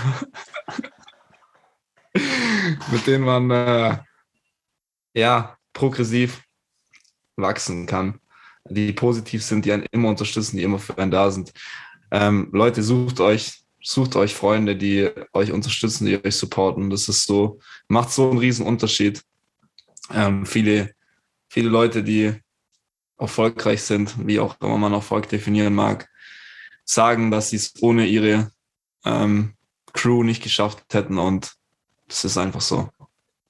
mit 2.93 3.07
denen 3.07 3.25
man 3.25 3.51
äh, 3.51 3.99
ja 5.15 5.57
progressiv 5.73 6.43
wachsen 7.37 7.87
kann 7.87 8.20
die 8.71 8.93
positiv 8.93 9.45
sind, 9.45 9.65
die 9.65 9.73
einen 9.73 9.87
immer 9.91 10.09
unterstützen, 10.09 10.57
die 10.57 10.63
immer 10.63 10.79
für 10.79 10.97
einen 10.99 11.11
da 11.11 11.31
sind. 11.31 11.53
Ähm, 12.11 12.49
Leute, 12.53 12.83
sucht 12.83 13.21
euch, 13.21 13.63
sucht 13.83 14.17
euch 14.17 14.35
Freunde, 14.35 14.77
die 14.77 15.11
euch 15.33 15.53
unterstützen, 15.53 16.07
die 16.07 16.25
euch 16.25 16.37
supporten. 16.37 16.91
Das 16.91 17.09
ist 17.09 17.27
so, 17.27 17.61
macht 17.89 18.11
so 18.11 18.31
einen 18.31 18.39
riesen 18.39 18.67
Unterschied. 18.67 19.23
Ähm, 20.13 20.47
viele, 20.47 20.95
viele 21.49 21.69
Leute, 21.69 22.03
die 22.03 22.35
erfolgreich 23.19 23.83
sind, 23.83 24.27
wie 24.27 24.41
auch 24.41 24.57
immer 24.61 24.79
man 24.79 24.93
Erfolg 24.93 25.29
definieren 25.29 25.75
mag, 25.75 26.09
sagen, 26.85 27.31
dass 27.31 27.51
sie 27.51 27.57
es 27.57 27.75
ohne 27.81 28.07
ihre 28.07 28.51
ähm, 29.05 29.55
Crew 29.93 30.23
nicht 30.23 30.43
geschafft 30.43 30.85
hätten 30.93 31.19
und 31.19 31.53
das 32.09 32.25
ist 32.25 32.39
einfach 32.39 32.61
so. 32.61 32.89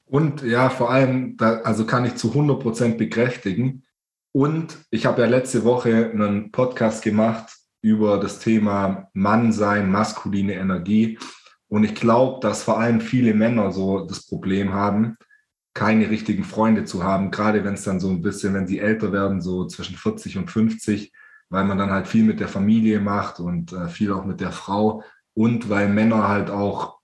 Und 0.07 0.43
ja, 0.43 0.71
vor 0.71 0.91
allem, 0.91 1.37
da, 1.37 1.61
also 1.61 1.87
kann 1.87 2.05
ich 2.05 2.17
zu 2.17 2.31
100 2.31 2.61
Prozent 2.61 2.99
bekräftigen, 2.99 3.85
und 4.33 4.79
ich 4.91 5.07
habe 5.07 5.23
ja 5.23 5.29
letzte 5.29 5.65
Woche 5.65 6.11
einen 6.11 6.53
Podcast 6.53 7.03
gemacht 7.03 7.53
über 7.83 8.19
das 8.19 8.39
Thema 8.39 9.09
Mannsein, 9.13 9.91
maskuline 9.91 10.55
Energie. 10.55 11.19
Und 11.69 11.85
ich 11.85 11.95
glaube, 11.95 12.41
dass 12.41 12.63
vor 12.63 12.79
allem 12.79 13.01
viele 13.01 13.35
Männer 13.35 13.73
so 13.73 14.07
das 14.07 14.27
Problem 14.27 14.73
haben, 14.73 15.17
keine 15.75 16.11
richtigen 16.11 16.45
Freunde 16.45 16.85
zu 16.85 17.05
haben, 17.05 17.31
gerade 17.31 17.65
wenn 17.65 17.75
es 17.75 17.85
dann 17.85 18.01
so 18.01 18.11
ein 18.11 18.23
bisschen, 18.23 18.55
wenn 18.55 18.67
sie 18.67 18.81
älter 18.81 19.13
werden, 19.13 19.41
so 19.41 19.67
zwischen 19.67 19.97
40 19.97 20.37
und 20.37 20.51
50, 20.51 21.13
weil 21.49 21.65
man 21.65 21.79
dann 21.79 21.91
halt 21.91 22.09
viel 22.09 22.25
mit 22.25 22.41
der 22.41 22.49
Familie 22.49 23.01
macht 23.01 23.41
und 23.41 23.73
äh, 23.73 23.89
viel 23.89 24.13
auch 24.13 24.25
mit 24.25 24.41
der 24.41 24.53
Frau 24.53 25.03
und 25.35 25.69
weil 25.71 25.89
Männer 25.89 26.29
halt 26.29 26.51
auch, 26.51 26.99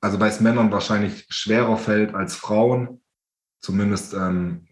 also 0.00 0.20
weil 0.20 0.30
es 0.30 0.40
Männern 0.40 0.72
wahrscheinlich 0.72 1.26
schwerer 1.30 1.76
fällt 1.76 2.14
als 2.14 2.34
Frauen, 2.34 3.02
zumindest 3.60 4.14
ähm, 4.14 4.68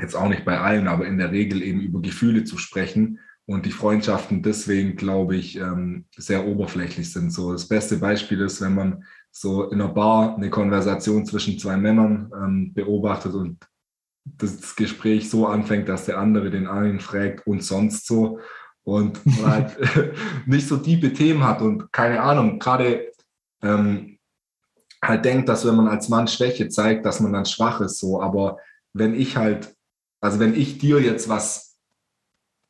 jetzt 0.00 0.14
auch 0.14 0.28
nicht 0.28 0.44
bei 0.44 0.58
allen, 0.58 0.88
aber 0.88 1.06
in 1.06 1.18
der 1.18 1.32
Regel 1.32 1.62
eben 1.62 1.80
über 1.80 2.00
Gefühle 2.00 2.44
zu 2.44 2.58
sprechen 2.58 3.18
und 3.46 3.66
die 3.66 3.72
Freundschaften 3.72 4.42
deswegen, 4.42 4.96
glaube 4.96 5.36
ich, 5.36 5.56
ähm, 5.56 6.04
sehr 6.16 6.46
oberflächlich 6.46 7.12
sind. 7.12 7.32
So 7.32 7.52
das 7.52 7.66
beste 7.66 7.96
Beispiel 7.96 8.40
ist, 8.40 8.60
wenn 8.60 8.74
man 8.74 9.04
so 9.30 9.64
in 9.70 9.80
einer 9.80 9.92
Bar 9.92 10.36
eine 10.36 10.50
Konversation 10.50 11.24
zwischen 11.26 11.58
zwei 11.58 11.76
Männern 11.76 12.30
ähm, 12.34 12.74
beobachtet 12.74 13.34
und 13.34 13.58
das 14.24 14.76
Gespräch 14.76 15.30
so 15.30 15.46
anfängt, 15.46 15.88
dass 15.88 16.04
der 16.04 16.18
andere 16.18 16.50
den 16.50 16.66
einen 16.66 17.00
fragt 17.00 17.46
und 17.46 17.64
sonst 17.64 18.06
so 18.06 18.40
und 18.84 19.24
man 19.24 19.46
halt 19.46 19.76
nicht 20.46 20.68
so 20.68 20.76
tiefe 20.76 21.12
Themen 21.12 21.44
hat 21.44 21.62
und 21.62 21.92
keine 21.92 22.20
Ahnung, 22.20 22.58
gerade 22.58 23.12
ähm, 23.62 24.18
halt 25.02 25.24
denkt, 25.24 25.48
dass 25.48 25.66
wenn 25.66 25.76
man 25.76 25.88
als 25.88 26.08
Mann 26.08 26.28
Schwäche 26.28 26.68
zeigt, 26.68 27.06
dass 27.06 27.20
man 27.20 27.32
dann 27.32 27.46
schwach 27.46 27.80
ist, 27.80 27.98
so, 27.98 28.20
aber 28.20 28.58
wenn 28.92 29.14
ich 29.14 29.36
halt, 29.36 29.74
also 30.20 30.40
wenn 30.40 30.54
ich 30.54 30.78
dir 30.78 31.00
jetzt 31.00 31.28
was 31.28 31.78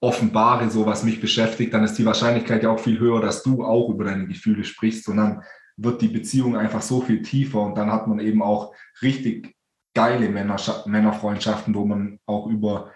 offenbare, 0.01 0.71
so 0.71 0.87
was 0.87 1.03
mich 1.03 1.21
beschäftigt, 1.21 1.75
dann 1.75 1.85
ist 1.85 1.95
die 1.95 2.05
Wahrscheinlichkeit 2.05 2.63
ja 2.63 2.71
auch 2.71 2.79
viel 2.79 2.99
höher, 2.99 3.21
dass 3.21 3.43
du 3.43 3.65
auch 3.65 3.89
über 3.89 4.05
deine 4.05 4.27
Gefühle 4.27 4.65
sprichst 4.65 5.09
und 5.09 5.17
dann 5.17 5.43
wird 5.77 6.03
die 6.03 6.09
Beziehung 6.09 6.57
einfach 6.57 6.83
so 6.83 7.01
viel 7.01 7.23
tiefer 7.23 7.61
und 7.61 7.77
dann 7.77 7.91
hat 7.91 8.07
man 8.07 8.19
eben 8.21 8.43
auch 8.43 8.75
richtig 9.03 9.57
geile 9.95 10.29
Männer, 10.29 10.57
Männerfreundschaften, 10.87 11.75
wo 11.75 11.85
man 11.85 12.21
auch 12.27 12.47
über, 12.47 12.93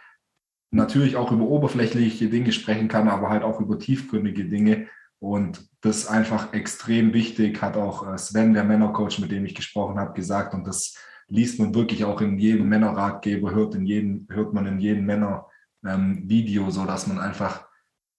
natürlich 0.70 1.16
auch 1.16 1.32
über 1.32 1.44
oberflächliche 1.44 2.28
Dinge 2.28 2.52
sprechen 2.52 2.88
kann, 2.88 3.08
aber 3.08 3.28
halt 3.28 3.42
auch 3.42 3.60
über 3.60 3.78
tiefgründige 3.78 4.44
Dinge. 4.44 4.88
Und 5.18 5.68
das 5.80 5.98
ist 5.98 6.06
einfach 6.08 6.52
extrem 6.52 7.12
wichtig, 7.12 7.62
hat 7.62 7.76
auch 7.76 8.12
äh, 8.12 8.18
Sven, 8.18 8.54
der 8.54 8.64
Männercoach, 8.64 9.20
mit 9.20 9.30
dem 9.30 9.44
ich 9.46 9.54
gesprochen 9.54 9.98
habe, 9.98 10.14
gesagt. 10.14 10.54
Und 10.54 10.66
das 10.66 10.96
liest 11.32 11.58
man 11.58 11.74
wirklich 11.74 12.04
auch 12.04 12.20
in 12.20 12.38
jedem 12.38 12.68
Männerratgeber, 12.68 13.52
hört, 13.52 13.74
in 13.74 13.86
jedem, 13.86 14.26
hört 14.30 14.52
man 14.52 14.66
in 14.66 14.78
jedem 14.78 15.06
Männervideo, 15.06 16.64
ähm, 16.64 16.70
so 16.70 16.82
man 16.82 17.18
einfach 17.18 17.66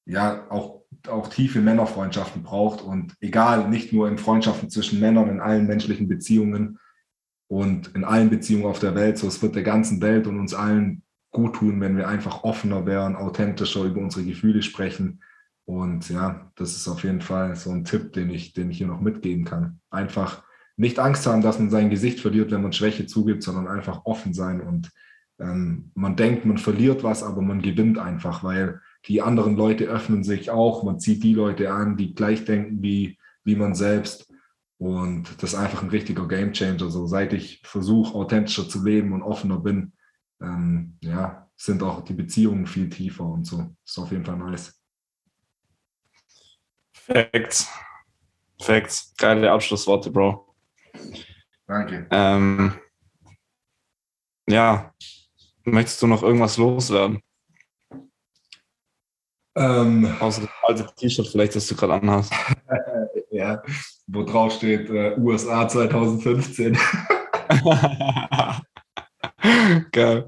ja 0.05 0.49
auch, 0.49 0.83
auch 1.07 1.27
tiefe 1.27 1.61
Männerfreundschaften 1.61 2.43
braucht. 2.43 2.81
Und 2.81 3.15
egal, 3.21 3.69
nicht 3.69 3.93
nur 3.93 4.07
in 4.07 4.17
Freundschaften 4.17 4.69
zwischen 4.69 4.99
Männern, 4.99 5.29
in 5.29 5.39
allen 5.39 5.67
menschlichen 5.67 6.07
Beziehungen, 6.07 6.79
und 7.53 7.89
in 7.95 8.03
allen 8.03 8.31
Beziehungen 8.31 8.65
auf 8.65 8.79
der 8.79 8.95
Welt. 8.95 9.19
So, 9.19 9.27
es 9.27 9.43
wird 9.43 9.55
der 9.55 9.61
ganzen 9.61 10.01
Welt 10.01 10.25
und 10.25 10.39
uns 10.39 10.55
allen 10.55 11.03
gut 11.29 11.57
tun, 11.57 11.79
wenn 11.81 11.97
wir 11.97 12.07
einfach 12.07 12.43
offener 12.43 12.87
wären, 12.87 13.15
authentischer 13.15 13.83
über 13.83 14.01
unsere 14.01 14.25
Gefühle 14.25 14.63
sprechen. 14.63 15.21
Und 15.65 16.09
ja, 16.09 16.51
das 16.55 16.75
ist 16.75 16.87
auf 16.87 17.03
jeden 17.03 17.21
Fall 17.21 17.55
so 17.55 17.69
ein 17.69 17.85
Tipp, 17.85 18.13
den 18.13 18.31
ich, 18.31 18.53
den 18.53 18.71
ich 18.71 18.79
hier 18.79 18.87
noch 18.87 19.01
mitgeben 19.01 19.45
kann. 19.45 19.79
Einfach 19.91 20.43
nicht 20.75 20.99
Angst 20.99 21.25
haben, 21.27 21.41
dass 21.41 21.59
man 21.59 21.69
sein 21.69 21.89
Gesicht 21.89 22.19
verliert, 22.19 22.51
wenn 22.51 22.61
man 22.61 22.73
Schwäche 22.73 23.05
zugibt, 23.05 23.43
sondern 23.43 23.67
einfach 23.67 24.05
offen 24.05 24.33
sein. 24.33 24.61
Und 24.61 24.91
ähm, 25.39 25.91
man 25.93 26.15
denkt, 26.15 26.45
man 26.45 26.57
verliert 26.57 27.03
was, 27.03 27.23
aber 27.23 27.41
man 27.41 27.61
gewinnt 27.61 27.97
einfach, 27.97 28.43
weil 28.43 28.81
die 29.07 29.21
anderen 29.21 29.55
Leute 29.55 29.85
öffnen 29.85 30.23
sich 30.23 30.49
auch. 30.49 30.83
Man 30.83 30.99
zieht 30.99 31.23
die 31.23 31.33
Leute 31.33 31.71
an, 31.71 31.97
die 31.97 32.15
gleich 32.15 32.45
denken 32.45 32.81
wie, 32.81 33.17
wie 33.43 33.55
man 33.55 33.75
selbst. 33.75 34.31
Und 34.77 35.41
das 35.41 35.53
ist 35.53 35.59
einfach 35.59 35.83
ein 35.83 35.89
richtiger 35.89 36.27
Gamechanger. 36.27 36.89
So 36.89 37.05
seit 37.05 37.33
ich 37.33 37.61
versuche, 37.63 38.15
authentischer 38.15 38.67
zu 38.67 38.83
leben 38.83 39.13
und 39.13 39.21
offener 39.21 39.59
bin, 39.59 39.93
ähm, 40.41 40.97
ja, 41.01 41.49
sind 41.55 41.83
auch 41.83 42.03
die 42.03 42.13
Beziehungen 42.13 42.65
viel 42.65 42.89
tiefer 42.89 43.25
und 43.25 43.45
so. 43.45 43.75
Ist 43.85 43.97
auf 43.97 44.11
jeden 44.11 44.25
Fall 44.25 44.37
nice. 44.37 44.79
Facts. 46.93 47.69
Facts. 48.61 49.13
Geile 49.17 49.51
Abschlussworte, 49.51 50.09
Bro. 50.09 50.42
Danke. 51.67 52.07
Ähm, 52.11 52.73
ja, 54.47 54.93
möchtest 55.63 56.01
du 56.01 56.07
noch 56.07 56.23
irgendwas 56.23 56.57
loswerden? 56.57 57.21
Ähm, 59.55 60.15
Außer 60.19 60.41
das 60.41 60.49
alte 60.63 60.95
T-Shirt 60.95 61.27
vielleicht, 61.27 61.55
das 61.55 61.67
du 61.67 61.75
gerade 61.75 61.93
anhast. 61.93 62.33
ja, 63.31 63.61
wo 64.07 64.23
drauf 64.23 64.53
steht 64.53 64.89
äh, 64.89 65.15
USA 65.17 65.67
2015. 65.69 66.77
Geil. 69.91 70.25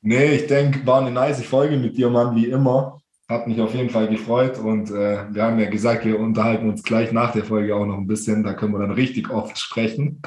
Nee, 0.00 0.34
ich 0.34 0.46
denke, 0.46 0.86
war 0.86 1.00
eine 1.00 1.10
nice 1.10 1.44
Folge 1.44 1.76
mit 1.76 1.96
dir, 1.96 2.10
Mann, 2.10 2.34
wie 2.36 2.46
immer. 2.46 3.00
Hat 3.34 3.48
mich 3.48 3.60
auf 3.60 3.74
jeden 3.74 3.90
Fall 3.90 4.06
gefreut 4.06 4.58
und 4.58 4.92
äh, 4.92 5.26
wir 5.28 5.42
haben 5.42 5.58
ja 5.58 5.68
gesagt, 5.68 6.04
wir 6.04 6.20
unterhalten 6.20 6.68
uns 6.68 6.84
gleich 6.84 7.10
nach 7.10 7.32
der 7.32 7.44
Folge 7.44 7.74
auch 7.74 7.84
noch 7.84 7.98
ein 7.98 8.06
bisschen. 8.06 8.44
Da 8.44 8.54
können 8.54 8.72
wir 8.72 8.78
dann 8.78 8.92
richtig 8.92 9.28
oft 9.28 9.58
sprechen. 9.58 10.22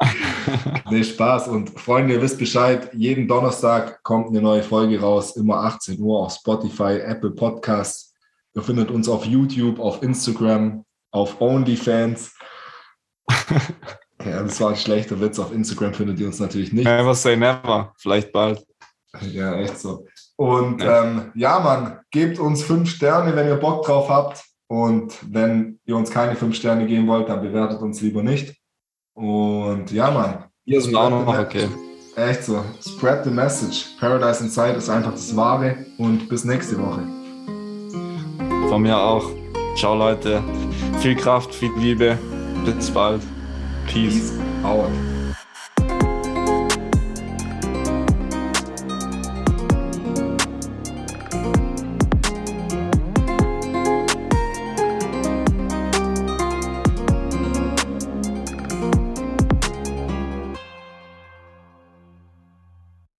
nee, 0.90 1.04
Spaß. 1.04 1.46
Und 1.46 1.78
Freunde, 1.78 2.14
ihr 2.14 2.22
wisst 2.22 2.40
Bescheid, 2.40 2.90
jeden 2.92 3.28
Donnerstag 3.28 4.02
kommt 4.02 4.30
eine 4.30 4.42
neue 4.42 4.64
Folge 4.64 5.00
raus, 5.00 5.36
immer 5.36 5.58
18 5.58 6.00
Uhr 6.00 6.18
auf 6.18 6.32
Spotify, 6.32 6.98
Apple 6.98 7.30
Podcasts. 7.30 8.16
Ihr 8.56 8.62
findet 8.62 8.90
uns 8.90 9.08
auf 9.08 9.24
YouTube, 9.24 9.78
auf 9.78 10.02
Instagram, 10.02 10.84
auf 11.12 11.40
OnlyFans. 11.40 12.34
ja, 14.24 14.42
das 14.42 14.60
war 14.60 14.70
ein 14.70 14.76
schlechter 14.76 15.20
Witz. 15.20 15.38
Auf 15.38 15.52
Instagram 15.52 15.94
findet 15.94 16.18
ihr 16.18 16.26
uns 16.26 16.40
natürlich 16.40 16.72
nicht. 16.72 16.84
Never 16.84 17.14
say 17.14 17.36
never. 17.36 17.92
Vielleicht 17.96 18.32
bald. 18.32 18.66
Ja, 19.20 19.54
echt 19.54 19.78
so. 19.78 20.04
Und 20.40 20.82
ja, 20.82 21.02
ähm, 21.02 21.32
ja 21.34 21.60
Mann, 21.60 21.98
gebt 22.10 22.38
uns 22.38 22.62
fünf 22.62 22.88
Sterne, 22.88 23.36
wenn 23.36 23.46
ihr 23.46 23.56
Bock 23.56 23.84
drauf 23.84 24.08
habt. 24.08 24.42
Und 24.68 25.12
wenn 25.30 25.78
ihr 25.84 25.94
uns 25.94 26.10
keine 26.10 26.34
fünf 26.34 26.56
Sterne 26.56 26.86
geben 26.86 27.06
wollt, 27.08 27.28
dann 27.28 27.42
bewertet 27.42 27.82
uns 27.82 28.00
lieber 28.00 28.22
nicht. 28.22 28.56
Und 29.14 29.92
ja, 29.92 30.10
Mann. 30.10 30.44
Hier 30.64 30.80
sind 30.80 30.96
auch 30.96 31.10
noch 31.10 31.38
okay. 31.38 31.68
Echt 32.16 32.44
so. 32.44 32.64
Spread 32.80 33.22
the 33.24 33.30
message. 33.30 33.88
Paradise 34.00 34.42
Inside 34.42 34.78
ist 34.78 34.88
einfach 34.88 35.12
das 35.12 35.36
Wahre. 35.36 35.76
Und 35.98 36.26
bis 36.30 36.46
nächste 36.46 36.78
Woche. 36.78 37.02
Von 38.70 38.80
mir 38.80 38.96
auch. 38.96 39.30
Ciao, 39.76 39.94
Leute. 39.94 40.42
Viel 41.00 41.16
Kraft, 41.16 41.54
viel 41.54 41.72
Liebe. 41.76 42.16
Bis 42.64 42.90
bald. 42.90 43.20
Peace. 43.86 44.32
Peace 44.32 44.32
out. 44.64 45.19